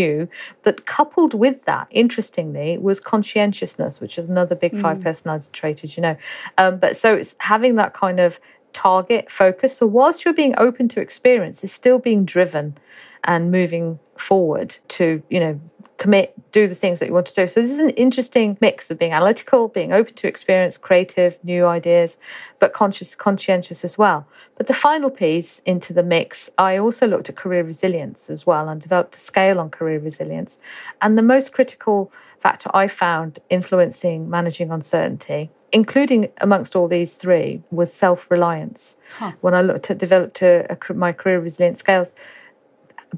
but 0.62 0.86
coupled 0.86 1.34
with 1.34 1.64
that, 1.64 1.86
interestingly, 1.90 2.78
was 2.78 3.00
conscientiousness, 3.00 4.00
which 4.00 4.18
is 4.18 4.28
another 4.28 4.54
Big 4.54 4.78
Five 4.78 4.98
mm. 4.98 5.02
personality 5.04 5.48
trait, 5.52 5.84
as 5.84 5.96
you 5.96 6.02
know. 6.02 6.16
Um, 6.58 6.78
but 6.78 6.96
so 6.96 7.14
it's 7.14 7.34
having 7.38 7.76
that 7.76 7.94
kind 7.94 8.20
of 8.20 8.40
target 8.72 9.30
focus. 9.30 9.76
So 9.76 9.86
whilst 9.86 10.24
you're 10.24 10.34
being 10.34 10.54
open 10.56 10.88
to 10.90 11.00
experience, 11.00 11.62
it's 11.62 11.72
still 11.72 11.98
being 11.98 12.24
driven 12.24 12.76
and 13.24 13.50
moving 13.50 13.98
forward 14.16 14.76
to, 14.88 15.22
you 15.28 15.40
know, 15.40 15.60
commit, 16.02 16.34
do 16.50 16.66
the 16.66 16.74
things 16.74 16.98
that 16.98 17.06
you 17.06 17.14
want 17.14 17.26
to 17.26 17.34
do. 17.34 17.46
So 17.46 17.62
this 17.62 17.70
is 17.70 17.78
an 17.78 17.90
interesting 17.90 18.58
mix 18.60 18.90
of 18.90 18.98
being 18.98 19.12
analytical, 19.12 19.68
being 19.68 19.92
open 19.92 20.14
to 20.14 20.26
experience, 20.26 20.76
creative, 20.76 21.38
new 21.44 21.64
ideas, 21.64 22.18
but 22.58 22.72
conscious, 22.72 23.14
conscientious 23.14 23.84
as 23.84 23.96
well. 23.96 24.26
But 24.56 24.66
the 24.66 24.74
final 24.74 25.10
piece 25.10 25.62
into 25.64 25.92
the 25.92 26.02
mix, 26.02 26.50
I 26.58 26.76
also 26.76 27.06
looked 27.06 27.28
at 27.28 27.36
career 27.36 27.62
resilience 27.62 28.28
as 28.28 28.44
well 28.44 28.68
and 28.68 28.82
developed 28.82 29.14
a 29.14 29.20
scale 29.20 29.60
on 29.60 29.70
career 29.70 30.00
resilience. 30.00 30.58
And 31.00 31.16
the 31.16 31.22
most 31.22 31.52
critical 31.52 32.10
factor 32.40 32.68
I 32.74 32.88
found 32.88 33.38
influencing 33.48 34.28
managing 34.28 34.72
uncertainty 34.72 35.50
including 35.74 36.28
amongst 36.38 36.76
all 36.76 36.86
these 36.86 37.16
three 37.16 37.62
was 37.70 37.90
self-reliance 37.90 38.96
huh. 39.16 39.32
when 39.40 39.54
i 39.54 39.62
looked 39.62 39.90
at 39.90 39.96
developed 39.96 40.42
a, 40.42 40.66
a, 40.68 40.92
my 40.92 41.12
career 41.12 41.40
resilience 41.40 41.78
scales 41.78 42.12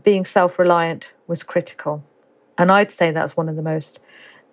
being 0.04 0.24
self-reliant 0.24 1.12
was 1.26 1.42
critical 1.42 2.04
and 2.58 2.70
i'd 2.72 2.92
say 2.92 3.10
that's 3.10 3.36
one 3.36 3.48
of 3.48 3.56
the 3.56 3.62
most 3.62 4.00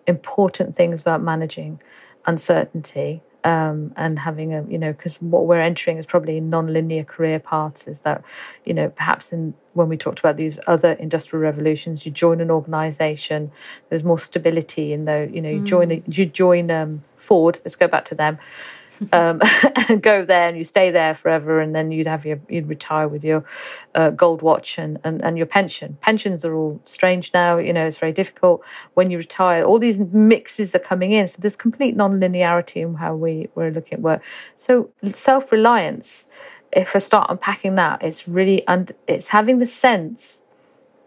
important 0.07 0.75
things 0.75 1.01
about 1.01 1.21
managing 1.21 1.79
uncertainty 2.25 3.21
um, 3.43 3.91
and 3.95 4.19
having 4.19 4.53
a 4.53 4.63
you 4.67 4.77
know 4.77 4.91
because 4.93 5.15
what 5.15 5.47
we're 5.47 5.59
entering 5.59 5.97
is 5.97 6.05
probably 6.05 6.39
non-linear 6.39 7.03
career 7.03 7.39
paths 7.39 7.87
is 7.87 8.01
that 8.01 8.23
you 8.65 8.73
know 8.73 8.89
perhaps 8.89 9.33
in 9.33 9.55
when 9.73 9.89
we 9.89 9.97
talked 9.97 10.19
about 10.19 10.37
these 10.37 10.59
other 10.67 10.91
industrial 10.93 11.41
revolutions 11.41 12.05
you 12.05 12.11
join 12.11 12.39
an 12.39 12.51
organization 12.51 13.51
there's 13.89 14.03
more 14.03 14.19
stability 14.19 14.93
in 14.93 15.05
though 15.05 15.27
you 15.31 15.41
know 15.41 15.49
you 15.49 15.61
mm. 15.61 15.65
join 15.65 16.03
you 16.07 16.25
join 16.27 16.69
um, 16.69 17.03
Ford, 17.21 17.59
let's 17.63 17.75
go 17.75 17.87
back 17.87 18.05
to 18.05 18.15
them. 18.15 18.39
Um, 19.11 19.41
and 19.75 20.01
go 20.11 20.25
there 20.25 20.47
and 20.47 20.57
you 20.57 20.63
stay 20.63 20.91
there 20.91 21.15
forever, 21.15 21.59
and 21.59 21.73
then 21.75 21.91
you'd 21.91 22.07
have 22.07 22.25
your 22.25 22.39
you'd 22.49 22.67
retire 22.67 23.07
with 23.07 23.23
your 23.23 23.43
uh, 23.95 24.09
gold 24.09 24.41
watch 24.41 24.77
and, 24.77 24.99
and 25.03 25.23
and 25.23 25.37
your 25.37 25.47
pension. 25.47 25.97
Pensions 26.01 26.45
are 26.45 26.53
all 26.53 26.81
strange 26.85 27.33
now. 27.33 27.57
You 27.57 27.73
know, 27.73 27.85
it's 27.85 27.97
very 27.97 28.11
difficult 28.11 28.63
when 28.93 29.09
you 29.09 29.17
retire. 29.17 29.63
All 29.63 29.79
these 29.79 29.99
mixes 29.99 30.75
are 30.75 30.79
coming 30.79 31.11
in, 31.11 31.27
so 31.27 31.37
there's 31.39 31.55
complete 31.55 31.95
non-linearity 31.95 32.81
in 32.81 32.95
how 32.95 33.15
we 33.15 33.49
we're 33.55 33.71
looking 33.71 33.93
at 33.93 34.01
work. 34.01 34.21
So 34.57 34.91
self 35.13 35.51
reliance. 35.51 36.27
If 36.73 36.95
I 36.95 36.99
start 36.99 37.29
unpacking 37.29 37.75
that, 37.75 38.01
it's 38.01 38.27
really 38.27 38.65
and 38.67 38.93
it's 39.07 39.29
having 39.29 39.59
the 39.59 39.67
sense 39.67 40.41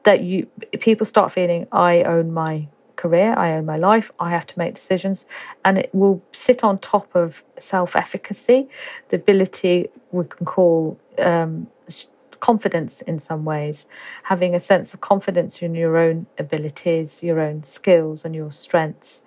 that 0.04 0.22
you 0.22 0.46
people 0.80 1.06
start 1.06 1.32
feeling 1.32 1.66
I 1.72 2.02
own 2.02 2.32
my 2.32 2.68
career, 2.96 3.34
I 3.36 3.52
own 3.52 3.66
my 3.66 3.76
life, 3.76 4.10
I 4.18 4.30
have 4.30 4.46
to 4.46 4.58
make 4.58 4.74
decisions, 4.74 5.26
and 5.64 5.78
it 5.78 5.90
will 5.92 6.22
sit 6.32 6.62
on 6.64 6.78
top 6.78 7.14
of 7.14 7.42
self 7.58 7.96
efficacy, 7.96 8.68
the 9.08 9.16
ability 9.16 9.88
we 10.12 10.24
can 10.24 10.46
call 10.46 10.98
um, 11.18 11.68
confidence 12.40 13.00
in 13.00 13.18
some 13.18 13.44
ways, 13.44 13.86
having 14.24 14.54
a 14.54 14.60
sense 14.60 14.92
of 14.92 15.00
confidence 15.00 15.62
in 15.62 15.74
your 15.74 15.96
own 15.96 16.26
abilities, 16.38 17.22
your 17.22 17.40
own 17.40 17.62
skills, 17.64 18.24
and 18.24 18.34
your 18.34 18.52
strengths, 18.52 19.22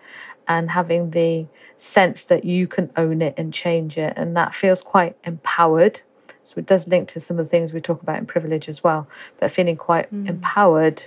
and 0.47 0.71
having 0.71 1.11
the 1.11 1.47
sense 1.79 2.23
that 2.25 2.45
you 2.45 2.67
can 2.67 2.91
own 2.95 3.21
it 3.21 3.33
and 3.35 3.53
change 3.53 3.97
it. 3.97 4.13
And 4.15 4.35
that 4.35 4.53
feels 4.53 4.81
quite 4.83 5.15
empowered. 5.23 6.01
So 6.43 6.53
it 6.57 6.67
does 6.67 6.87
link 6.87 7.09
to 7.09 7.19
some 7.19 7.39
of 7.39 7.45
the 7.47 7.49
things 7.49 7.73
we 7.73 7.81
talk 7.81 8.03
about 8.03 8.19
in 8.19 8.27
privilege 8.27 8.69
as 8.69 8.83
well, 8.83 9.07
but 9.39 9.49
feeling 9.49 9.77
quite 9.77 10.13
mm. 10.13 10.29
empowered 10.29 11.03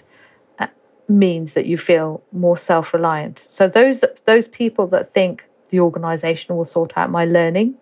means 1.10 1.54
that 1.54 1.66
you 1.66 1.76
feel 1.76 2.22
more 2.32 2.56
self-reliant. 2.56 3.44
So 3.48 3.68
those 3.68 4.04
those 4.24 4.48
people 4.48 4.86
that 4.88 5.12
think 5.12 5.44
the 5.70 5.80
organization 5.80 6.56
will 6.56 6.64
sort 6.64 6.96
out 6.96 7.10
my 7.10 7.24
learning, 7.24 7.74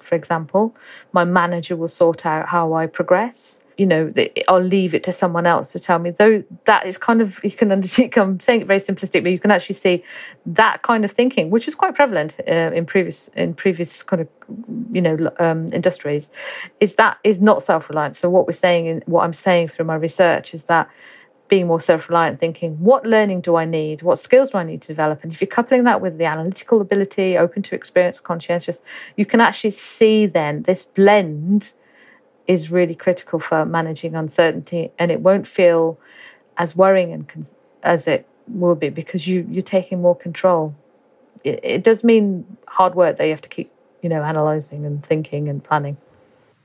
for 0.00 0.16
example, 0.16 0.74
my 1.12 1.24
manager 1.24 1.76
will 1.76 1.88
sort 1.88 2.26
out 2.26 2.48
how 2.48 2.74
I 2.74 2.86
progress. 2.86 3.60
You 3.78 3.86
know, 3.86 4.12
I'll 4.48 4.60
leave 4.60 4.94
it 4.94 5.02
to 5.04 5.12
someone 5.12 5.46
else 5.46 5.72
to 5.72 5.80
tell 5.80 5.98
me. 5.98 6.10
Though 6.10 6.44
that 6.66 6.86
is 6.86 6.98
kind 6.98 7.22
of 7.22 7.40
you 7.44 7.52
can 7.52 7.70
understand. 7.70 8.16
I'm 8.16 8.40
saying 8.40 8.62
it 8.62 8.66
very 8.66 8.80
simplistic, 8.80 9.22
but 9.22 9.30
you 9.30 9.38
can 9.38 9.52
actually 9.52 9.76
see 9.76 10.02
that 10.44 10.82
kind 10.82 11.04
of 11.04 11.12
thinking, 11.12 11.50
which 11.50 11.68
is 11.68 11.74
quite 11.74 11.94
prevalent 11.94 12.36
uh, 12.48 12.72
in 12.74 12.84
previous 12.84 13.28
in 13.28 13.54
previous 13.54 14.02
kind 14.02 14.22
of 14.22 14.28
you 14.92 15.00
know 15.00 15.30
um, 15.38 15.72
industries, 15.72 16.30
is 16.80 16.96
that 16.96 17.18
is 17.22 17.40
not 17.40 17.62
self 17.62 17.88
reliant. 17.88 18.16
So 18.16 18.28
what 18.28 18.46
we're 18.46 18.52
saying, 18.52 18.86
in, 18.86 19.02
what 19.06 19.22
I'm 19.22 19.34
saying 19.34 19.68
through 19.68 19.86
my 19.86 19.94
research, 19.94 20.52
is 20.52 20.64
that 20.64 20.90
being 21.52 21.66
more 21.66 21.82
self 21.82 22.08
reliant, 22.08 22.40
thinking, 22.40 22.80
what 22.80 23.04
learning 23.04 23.42
do 23.42 23.56
I 23.56 23.66
need? 23.66 24.00
What 24.00 24.18
skills 24.18 24.48
do 24.52 24.56
I 24.56 24.64
need 24.64 24.80
to 24.80 24.88
develop? 24.88 25.22
And 25.22 25.30
if 25.30 25.38
you're 25.42 25.48
coupling 25.48 25.84
that 25.84 26.00
with 26.00 26.16
the 26.16 26.24
analytical 26.24 26.80
ability, 26.80 27.36
open 27.36 27.62
to 27.64 27.74
experience, 27.74 28.20
conscientious, 28.20 28.80
you 29.18 29.26
can 29.26 29.42
actually 29.42 29.72
see 29.72 30.24
then 30.24 30.62
this 30.62 30.86
blend 30.86 31.74
is 32.46 32.70
really 32.70 32.94
critical 32.94 33.38
for 33.38 33.66
managing 33.66 34.14
uncertainty 34.14 34.92
and 34.98 35.10
it 35.10 35.20
won't 35.20 35.46
feel 35.46 35.98
as 36.56 36.74
worrying 36.74 37.12
and 37.12 37.28
con- 37.28 37.46
as 37.82 38.08
it 38.08 38.26
will 38.48 38.74
be 38.74 38.88
because 38.88 39.26
you, 39.26 39.46
you're 39.50 39.62
taking 39.62 40.00
more 40.00 40.16
control. 40.16 40.74
It, 41.44 41.60
it 41.62 41.84
does 41.84 42.02
mean 42.02 42.56
hard 42.66 42.94
work 42.94 43.18
that 43.18 43.24
you 43.24 43.30
have 43.30 43.42
to 43.42 43.50
keep, 43.50 43.70
you 44.00 44.08
know, 44.08 44.22
analysing 44.22 44.86
and 44.86 45.04
thinking 45.04 45.50
and 45.50 45.62
planning. 45.62 45.98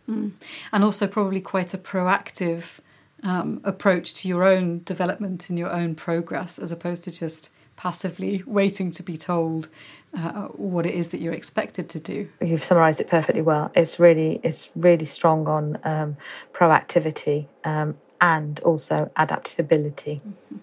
Mm. 0.07 0.31
And 0.71 0.83
also 0.85 1.07
probably 1.07 1.41
quite 1.41 1.73
a 1.73 1.77
proactive 1.77 2.79
um, 3.23 3.61
approach 3.63 4.13
to 4.15 4.27
your 4.27 4.43
own 4.43 4.81
development 4.83 5.49
and 5.49 5.57
your 5.57 5.71
own 5.71 5.95
progress 5.95 6.59
as 6.59 6.71
opposed 6.71 7.03
to 7.05 7.11
just 7.11 7.49
passively 7.75 8.43
waiting 8.47 8.91
to 8.91 9.03
be 9.03 9.17
told 9.17 9.69
uh, 10.17 10.43
what 10.47 10.85
it 10.85 10.93
is 10.93 11.09
that 11.09 11.21
you're 11.21 11.33
expected 11.33 11.89
to 11.89 11.99
do. 11.99 12.29
You've 12.41 12.63
summarised 12.63 13.01
it 13.01 13.09
perfectly 13.09 13.41
well. 13.41 13.71
It's 13.75 13.99
really 13.99 14.39
it's 14.43 14.69
really 14.75 15.05
strong 15.05 15.47
on 15.47 15.77
um, 15.83 16.17
proactivity 16.53 17.47
um, 17.63 17.97
and 18.21 18.59
also 18.61 19.11
adaptability. 19.15 20.21
Mm-hmm. 20.25 20.57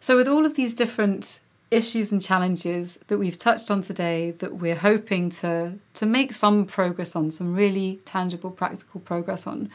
So 0.00 0.16
with 0.16 0.26
all 0.26 0.46
of 0.46 0.56
these 0.56 0.72
different 0.72 1.40
issues 1.70 2.10
and 2.10 2.20
challenges 2.20 2.98
that 3.06 3.18
we've 3.18 3.38
touched 3.38 3.70
on 3.70 3.80
today 3.80 4.32
that 4.32 4.56
we're 4.56 4.76
hoping 4.76 5.30
to 5.30 5.78
to 5.94 6.06
make 6.06 6.32
some 6.32 6.66
progress 6.66 7.14
on 7.14 7.30
some 7.30 7.54
really 7.54 8.00
tangible 8.04 8.50
practical 8.50 9.00
progress 9.00 9.46
on 9.46 9.70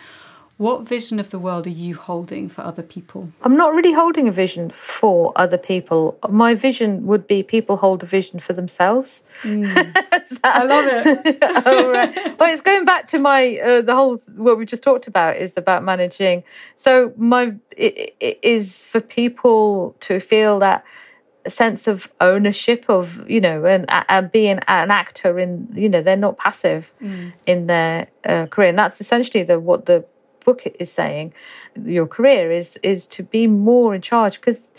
what 0.57 0.87
vision 0.87 1.19
of 1.19 1.31
the 1.31 1.39
world 1.39 1.67
are 1.67 1.71
you 1.71 1.95
holding 1.95 2.47
for 2.47 2.61
other 2.61 2.81
people? 2.81 3.29
I'm 3.41 3.57
not 3.57 3.73
really 3.73 3.91
holding 3.91 4.29
a 4.29 4.31
vision 4.31 4.69
for 4.69 5.33
other 5.35 5.57
people. 5.57 6.17
My 6.29 6.53
vision 6.53 7.05
would 7.07 7.27
be 7.27 7.43
people 7.43 7.75
hold 7.75 8.03
a 8.03 8.05
vision 8.05 8.39
for 8.39 8.53
themselves. 8.53 9.21
Mm. 9.43 9.67
I 10.45 10.63
love 10.63 10.85
it. 10.87 11.37
oh, 11.65 11.91
right. 11.91 12.39
Well, 12.39 12.53
it's 12.53 12.61
going 12.61 12.85
back 12.85 13.09
to 13.09 13.19
my 13.19 13.57
uh, 13.57 13.81
the 13.81 13.93
whole 13.93 14.21
what 14.35 14.57
we 14.57 14.65
just 14.65 14.81
talked 14.81 15.07
about 15.07 15.35
is 15.35 15.57
about 15.57 15.83
managing. 15.83 16.43
So 16.77 17.11
my 17.17 17.55
it, 17.75 18.15
it 18.21 18.39
is 18.41 18.85
for 18.85 19.01
people 19.01 19.97
to 20.01 20.21
feel 20.21 20.59
that 20.59 20.85
sense 21.47 21.85
of 21.85 22.07
ownership 22.21 22.85
of 22.87 23.29
you 23.29 23.39
know 23.39 23.65
and, 23.65 23.85
and 23.89 24.31
being 24.31 24.59
an 24.67 24.89
actor 24.89 25.37
in 25.37 25.67
you 25.75 25.89
know 25.89 26.01
they're 26.01 26.15
not 26.15 26.37
passive 26.37 26.91
mm. 27.01 27.31
in 27.45 27.67
their 27.67 28.07
uh, 28.23 28.47
career 28.47 28.69
and 28.69 28.79
that's 28.79 28.99
essentially 28.99 29.43
the 29.43 29.59
what 29.59 29.85
the 29.85 30.03
book 30.45 30.63
is 30.79 30.91
saying, 30.91 31.33
your 31.83 32.07
career 32.07 32.51
is 32.51 32.79
is 32.83 33.07
to 33.07 33.23
be 33.23 33.47
more 33.47 33.93
in 33.93 34.01
charge 34.01 34.39
because 34.39 34.71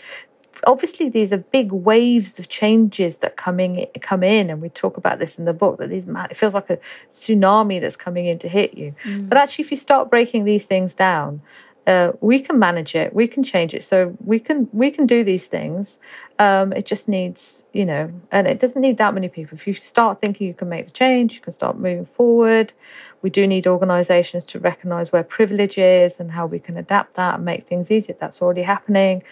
obviously 0.65 1.09
these 1.09 1.31
are 1.31 1.37
big 1.37 1.71
waves 1.71 2.39
of 2.39 2.49
changes 2.49 3.19
that 3.19 3.37
coming 3.37 3.85
come 4.01 4.23
in 4.23 4.49
and 4.49 4.61
we 4.61 4.69
talk 4.69 4.97
about 4.97 5.19
this 5.19 5.37
in 5.37 5.45
the 5.45 5.53
book 5.53 5.77
that 5.77 5.89
these 5.89 6.05
it 6.07 6.37
feels 6.37 6.53
like 6.53 6.69
a 6.69 6.79
tsunami 7.11 7.79
that's 7.79 7.95
coming 7.95 8.25
in 8.25 8.39
to 8.39 8.49
hit 8.49 8.73
you 8.73 8.95
mm. 9.03 9.29
but 9.29 9.37
actually 9.37 9.63
if 9.63 9.71
you 9.71 9.77
start 9.77 10.09
breaking 10.09 10.45
these 10.45 10.65
things 10.65 10.95
down 10.95 11.41
uh, 11.85 12.11
we 12.21 12.39
can 12.39 12.57
manage 12.59 12.95
it 12.95 13.13
we 13.13 13.27
can 13.27 13.43
change 13.43 13.73
it 13.73 13.83
so 13.83 14.15
we 14.23 14.39
can 14.39 14.67
we 14.73 14.89
can 14.89 15.05
do 15.05 15.23
these 15.23 15.45
things 15.45 15.99
um, 16.39 16.71
it 16.73 16.85
just 16.85 17.07
needs 17.07 17.63
you 17.73 17.85
know 17.85 18.11
and 18.31 18.47
it 18.47 18.59
doesn't 18.59 18.81
need 18.81 18.97
that 18.97 19.13
many 19.13 19.27
people 19.27 19.57
if 19.57 19.65
you 19.67 19.73
start 19.73 20.21
thinking 20.21 20.47
you 20.47 20.53
can 20.53 20.69
make 20.69 20.85
the 20.85 20.91
change 20.91 21.33
you 21.35 21.41
can 21.41 21.53
start 21.53 21.77
moving 21.77 22.05
forward 22.05 22.73
we 23.21 23.29
do 23.29 23.47
need 23.47 23.65
organisations 23.65 24.45
to 24.45 24.59
recognise 24.59 25.11
where 25.11 25.23
privilege 25.23 25.77
is 25.77 26.19
and 26.19 26.31
how 26.31 26.45
we 26.45 26.59
can 26.59 26.77
adapt 26.77 27.15
that 27.15 27.35
and 27.35 27.45
make 27.45 27.67
things 27.67 27.89
easier. 27.89 28.15
That's 28.19 28.41
already 28.41 28.61
happening. 28.61 29.23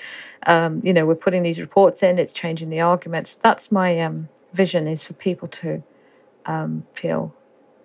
Um, 0.46 0.82
you 0.84 0.94
know, 0.94 1.06
we're 1.06 1.16
putting 1.16 1.44
these 1.44 1.60
reports 1.60 2.02
in. 2.02 2.18
It's 2.18 2.34
changing 2.34 2.70
the 2.70 2.82
arguments. 2.82 3.36
That's 3.36 3.72
my 3.72 4.00
um, 4.02 4.30
vision: 4.54 4.88
is 4.88 5.06
for 5.06 5.14
people 5.14 5.48
to 5.48 5.84
um, 6.46 6.86
feel 6.94 7.34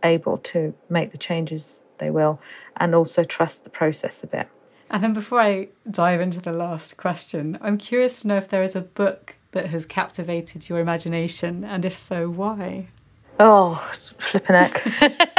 able 0.03 0.39
to 0.39 0.75
make 0.89 1.13
the 1.13 1.19
changes 1.19 1.81
they 1.99 2.11
will, 2.11 2.41
and 2.77 2.95
also 2.95 3.23
trust 3.23 3.65
the 3.65 3.71
process 3.71 4.25
a 4.25 4.27
bit. 4.27 4.49
And 4.91 5.05
then 5.05 5.13
before 5.13 5.41
I 5.41 5.69
dive 5.89 6.21
into 6.21 6.41
the 6.41 6.53
last 6.53 6.97
question, 6.97 7.57
I'm 7.61 7.79
curious 7.79 8.21
to 8.21 8.29
know 8.29 8.37
if 8.37 8.49
there 8.49 8.63
is 8.63 8.75
a 8.75 8.81
book 8.81 9.37
that 9.53 9.67
has 9.67 9.87
captivated 9.87 10.69
your 10.69 10.81
imagination, 10.81 11.65
and 11.65 11.85
if 11.85 11.97
so, 11.97 12.29
why? 12.29 12.89
Oh, 13.39 13.77
flipping 14.19 14.57
heck. 14.57 14.83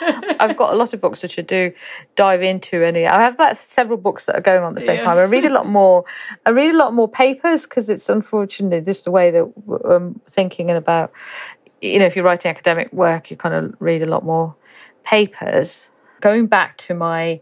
I've 0.00 0.56
got 0.56 0.72
a 0.72 0.76
lot 0.76 0.92
of 0.92 1.00
books 1.00 1.22
which 1.22 1.38
I 1.38 1.42
do 1.42 1.72
dive 2.14 2.42
into, 2.42 2.84
and 2.84 2.96
I 2.96 3.22
have 3.22 3.34
about 3.34 3.58
several 3.58 3.98
books 3.98 4.26
that 4.26 4.36
are 4.36 4.40
going 4.40 4.62
on 4.62 4.72
at 4.72 4.80
the 4.80 4.86
same 4.86 4.96
yeah. 4.98 5.04
time. 5.04 5.18
I 5.18 5.22
read 5.22 5.44
a 5.44 5.50
lot 5.50 5.66
more. 5.66 6.04
I 6.46 6.50
read 6.50 6.72
a 6.72 6.76
lot 6.76 6.94
more 6.94 7.08
papers 7.08 7.62
because 7.62 7.88
it's 7.88 8.08
unfortunately 8.08 8.80
just 8.80 9.04
the 9.04 9.10
way 9.10 9.30
that 9.32 9.52
I'm 9.84 9.92
um, 9.92 10.20
thinking 10.28 10.70
and 10.70 10.78
about. 10.78 11.12
You 11.80 11.98
know, 11.98 12.06
if 12.06 12.16
you're 12.16 12.24
writing 12.24 12.50
academic 12.50 12.92
work, 12.92 13.30
you 13.30 13.36
kind 13.36 13.54
of 13.54 13.74
read 13.80 14.02
a 14.02 14.06
lot 14.06 14.24
more 14.24 14.54
papers. 15.04 15.88
Going 16.20 16.46
back 16.46 16.78
to 16.78 16.94
my 16.94 17.40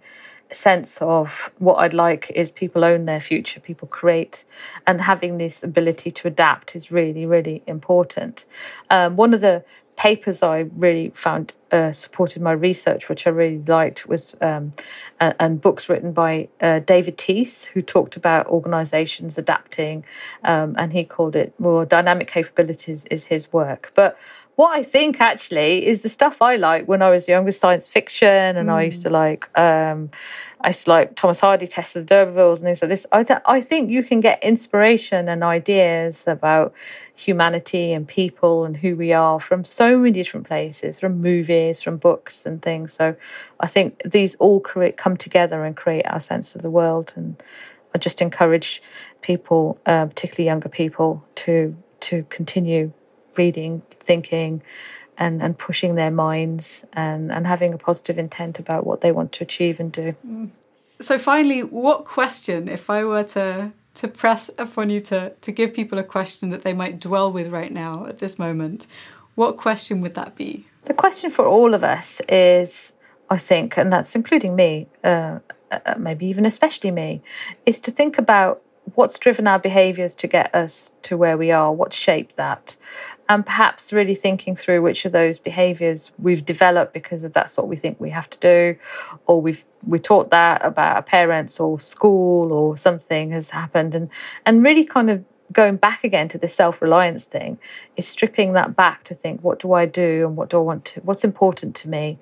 sense 0.52 0.98
of 1.00 1.50
what 1.58 1.76
I'd 1.76 1.94
like 1.94 2.30
is 2.34 2.50
people 2.50 2.84
own 2.84 3.04
their 3.04 3.20
future, 3.20 3.60
people 3.60 3.88
create, 3.88 4.44
and 4.86 5.00
having 5.02 5.38
this 5.38 5.62
ability 5.62 6.10
to 6.12 6.28
adapt 6.28 6.76
is 6.76 6.90
really, 6.90 7.26
really 7.26 7.62
important. 7.66 8.44
Um, 8.90 9.16
one 9.16 9.34
of 9.34 9.40
the 9.40 9.64
papers 9.96 10.42
I 10.42 10.66
really 10.74 11.12
found 11.14 11.52
uh, 11.70 11.92
supported 11.92 12.42
my 12.42 12.52
research, 12.52 13.08
which 13.08 13.26
I 13.26 13.30
really 13.30 13.62
liked, 13.66 14.06
was 14.06 14.34
um, 14.40 14.72
uh, 15.20 15.32
and 15.38 15.60
books 15.60 15.88
written 15.88 16.12
by 16.12 16.48
uh, 16.60 16.80
David 16.80 17.16
Teece, 17.16 17.64
who 17.66 17.82
talked 17.82 18.16
about 18.16 18.46
organisations 18.46 19.38
adapting, 19.38 20.04
um, 20.44 20.74
and 20.78 20.92
he 20.92 21.04
called 21.04 21.36
it 21.36 21.54
more 21.58 21.84
dynamic 21.84 22.28
capabilities 22.28 23.04
is 23.10 23.24
his 23.24 23.52
work. 23.52 23.92
But 23.94 24.18
what 24.62 24.78
I 24.78 24.84
think 24.84 25.20
actually 25.20 25.84
is 25.84 26.02
the 26.02 26.08
stuff 26.08 26.40
I 26.40 26.54
like 26.54 26.86
when 26.86 27.02
I 27.02 27.10
was 27.10 27.26
younger, 27.26 27.50
science 27.50 27.88
fiction, 27.88 28.56
and 28.56 28.68
mm. 28.68 28.72
I 28.72 28.82
used 28.84 29.02
to 29.02 29.10
like. 29.10 29.42
Um, 29.58 30.10
I 30.60 30.68
used 30.68 30.84
to 30.84 30.90
like 30.90 31.16
Thomas 31.16 31.40
Hardy, 31.40 31.66
Tess 31.66 31.96
of 31.96 32.06
the 32.06 32.14
D'Urbervilles, 32.14 32.58
and 32.58 32.66
things 32.66 32.80
like 32.80 32.88
this. 32.90 33.04
I, 33.10 33.24
th- 33.24 33.40
I 33.44 33.60
think 33.60 33.90
you 33.90 34.04
can 34.04 34.20
get 34.20 34.40
inspiration 34.40 35.28
and 35.28 35.42
ideas 35.42 36.22
about 36.28 36.72
humanity 37.16 37.92
and 37.92 38.06
people 38.06 38.64
and 38.64 38.76
who 38.76 38.94
we 38.94 39.12
are 39.12 39.40
from 39.40 39.64
so 39.64 39.98
many 39.98 40.12
different 40.12 40.46
places, 40.46 41.00
from 41.00 41.20
movies, 41.20 41.82
from 41.82 41.96
books 41.96 42.46
and 42.46 42.62
things. 42.62 42.92
So 42.92 43.16
I 43.58 43.66
think 43.66 44.00
these 44.04 44.36
all 44.36 44.60
create, 44.60 44.96
come 44.96 45.16
together 45.16 45.64
and 45.64 45.76
create 45.76 46.06
our 46.06 46.20
sense 46.20 46.54
of 46.54 46.62
the 46.62 46.70
world. 46.70 47.12
And 47.16 47.42
I 47.92 47.98
just 47.98 48.22
encourage 48.22 48.80
people, 49.22 49.80
uh, 49.86 50.06
particularly 50.06 50.46
younger 50.46 50.68
people, 50.68 51.24
to 51.42 51.74
to 52.02 52.24
continue 52.30 52.92
reading, 53.36 53.82
thinking, 54.00 54.62
and, 55.18 55.42
and 55.42 55.56
pushing 55.58 55.94
their 55.94 56.10
minds 56.10 56.84
and, 56.92 57.30
and 57.30 57.46
having 57.46 57.74
a 57.74 57.78
positive 57.78 58.18
intent 58.18 58.58
about 58.58 58.86
what 58.86 59.00
they 59.00 59.12
want 59.12 59.32
to 59.32 59.44
achieve 59.44 59.78
and 59.78 59.92
do. 59.92 60.14
Mm. 60.26 60.50
So 61.00 61.18
finally, 61.18 61.62
what 61.62 62.04
question, 62.04 62.68
if 62.68 62.88
I 62.88 63.04
were 63.04 63.24
to 63.24 63.72
to 63.94 64.08
press 64.08 64.50
upon 64.56 64.88
you 64.88 65.00
to 65.00 65.30
to 65.40 65.52
give 65.52 65.74
people 65.74 65.98
a 65.98 66.04
question 66.04 66.48
that 66.50 66.62
they 66.62 66.72
might 66.72 66.98
dwell 66.98 67.30
with 67.30 67.48
right 67.52 67.72
now 67.72 68.06
at 68.06 68.18
this 68.20 68.38
moment, 68.38 68.86
what 69.34 69.56
question 69.56 70.00
would 70.00 70.14
that 70.14 70.34
be? 70.34 70.66
The 70.84 70.94
question 70.94 71.30
for 71.30 71.44
all 71.46 71.74
of 71.74 71.84
us 71.84 72.20
is, 72.28 72.92
I 73.30 73.38
think, 73.38 73.76
and 73.76 73.92
that's 73.92 74.14
including 74.14 74.56
me, 74.56 74.88
uh, 75.04 75.38
uh, 75.70 75.94
maybe 75.98 76.26
even 76.26 76.46
especially 76.46 76.90
me, 76.90 77.22
is 77.66 77.80
to 77.80 77.90
think 77.90 78.18
about 78.18 78.62
what's 78.94 79.18
driven 79.18 79.46
our 79.46 79.58
behaviors 79.58 80.14
to 80.16 80.26
get 80.26 80.54
us 80.54 80.92
to 81.02 81.16
where 81.16 81.36
we 81.36 81.50
are, 81.50 81.72
what 81.72 81.92
shaped 81.92 82.36
that, 82.36 82.76
and 83.28 83.44
perhaps 83.44 83.92
really 83.92 84.14
thinking 84.14 84.56
through 84.56 84.82
which 84.82 85.04
of 85.04 85.12
those 85.12 85.38
behaviors 85.38 86.10
we've 86.18 86.44
developed 86.44 86.92
because 86.92 87.22
that's 87.22 87.56
what 87.56 87.68
we 87.68 87.76
think 87.76 88.00
we 88.00 88.10
have 88.10 88.28
to 88.30 88.38
do, 88.38 88.78
or 89.26 89.40
we've 89.40 89.64
we 89.86 89.98
taught 89.98 90.30
that 90.30 90.64
about 90.64 90.96
our 90.96 91.02
parents 91.02 91.58
or 91.58 91.80
school 91.80 92.52
or 92.52 92.76
something 92.76 93.30
has 93.30 93.50
happened, 93.50 93.94
and 93.94 94.08
and 94.46 94.62
really 94.62 94.84
kind 94.84 95.10
of 95.10 95.24
going 95.52 95.76
back 95.76 96.02
again 96.02 96.28
to 96.28 96.38
the 96.38 96.48
self-reliance 96.48 97.24
thing 97.24 97.58
is 97.96 98.08
stripping 98.08 98.54
that 98.54 98.74
back 98.74 99.04
to 99.04 99.14
think 99.14 99.42
what 99.42 99.58
do 99.58 99.72
I 99.74 99.84
do 99.84 100.26
and 100.26 100.34
what 100.34 100.48
do 100.48 100.56
I 100.56 100.60
want 100.60 100.86
to 100.86 101.00
what's 101.00 101.24
important 101.24 101.76
to 101.76 101.88
me 101.88 102.18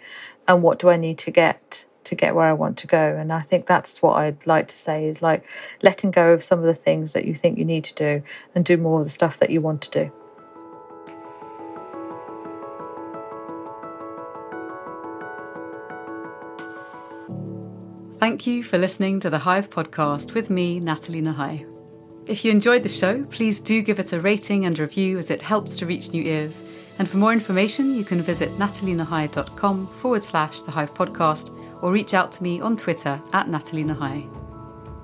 and 0.49 0.63
what 0.63 0.81
do 0.81 0.89
I 0.89 0.97
need 0.97 1.19
to 1.19 1.31
get 1.31 1.85
to 2.05 2.15
get 2.15 2.35
where 2.35 2.47
I 2.47 2.53
want 2.53 2.77
to 2.79 2.87
go. 2.87 3.17
And 3.17 3.33
I 3.33 3.43
think 3.43 3.67
that's 3.67 4.03
what 4.03 4.17
I'd 4.17 4.47
like 4.47 4.69
to 4.69 4.77
say 4.77 5.07
is 5.07 5.23
like 5.23 5.45
letting 5.83 6.11
go 6.11 6.33
of 6.33 6.43
some 6.43 6.59
of 6.59 6.65
the 6.65 6.75
things 6.75 7.13
that 7.13 7.25
you 7.25 7.35
think 7.35 7.59
you 7.59 7.65
need 7.65 7.85
to 7.85 7.95
do 7.95 8.23
and 8.55 8.65
do 8.65 8.77
more 8.77 9.01
of 9.01 9.07
the 9.07 9.11
stuff 9.11 9.39
that 9.39 9.51
you 9.51 9.61
want 9.61 9.83
to 9.83 9.91
do. 9.91 10.13
Thank 18.21 18.47
you 18.47 18.63
for 18.63 18.77
listening 18.77 19.19
to 19.21 19.31
the 19.31 19.39
Hive 19.39 19.71
podcast 19.71 20.35
with 20.35 20.51
me, 20.51 20.79
Natalie 20.79 21.23
Nahai. 21.23 21.67
If 22.27 22.45
you 22.45 22.51
enjoyed 22.51 22.83
the 22.83 22.89
show, 22.91 23.25
please 23.25 23.61
do 23.61 23.81
give 23.81 23.99
it 23.99 24.13
a 24.13 24.21
rating 24.21 24.67
and 24.67 24.79
review 24.79 25.17
as 25.17 25.31
it 25.31 25.41
helps 25.41 25.75
to 25.77 25.87
reach 25.87 26.13
new 26.13 26.23
ears. 26.23 26.63
And 26.99 27.09
for 27.09 27.17
more 27.17 27.33
information, 27.33 27.95
you 27.95 28.05
can 28.05 28.21
visit 28.21 28.51
natalienahai.com 28.59 29.87
forward 29.87 30.23
slash 30.23 30.61
the 30.61 30.71
Hive 30.71 30.93
podcast 30.93 31.51
or 31.83 31.93
reach 31.93 32.13
out 32.13 32.31
to 32.33 32.43
me 32.43 32.61
on 32.61 32.77
Twitter 32.77 33.19
at 33.33 33.49
Natalie 33.49 33.85
Nahai. 33.85 34.29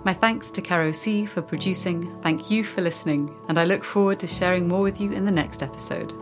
My 0.05 0.13
thanks 0.13 0.51
to 0.51 0.61
Caro 0.61 0.93
C 0.93 1.25
for 1.25 1.41
producing, 1.41 2.21
thank 2.21 2.51
you 2.51 2.65
for 2.65 2.83
listening, 2.83 3.35
and 3.49 3.57
I 3.57 3.65
look 3.65 3.83
forward 3.83 4.21
to 4.21 4.27
sharing 4.27 4.69
more 4.69 4.83
with 4.83 5.01
you 5.01 5.13
in 5.13 5.25
the 5.25 5.33
next 5.33 5.63
episode. 5.63 6.13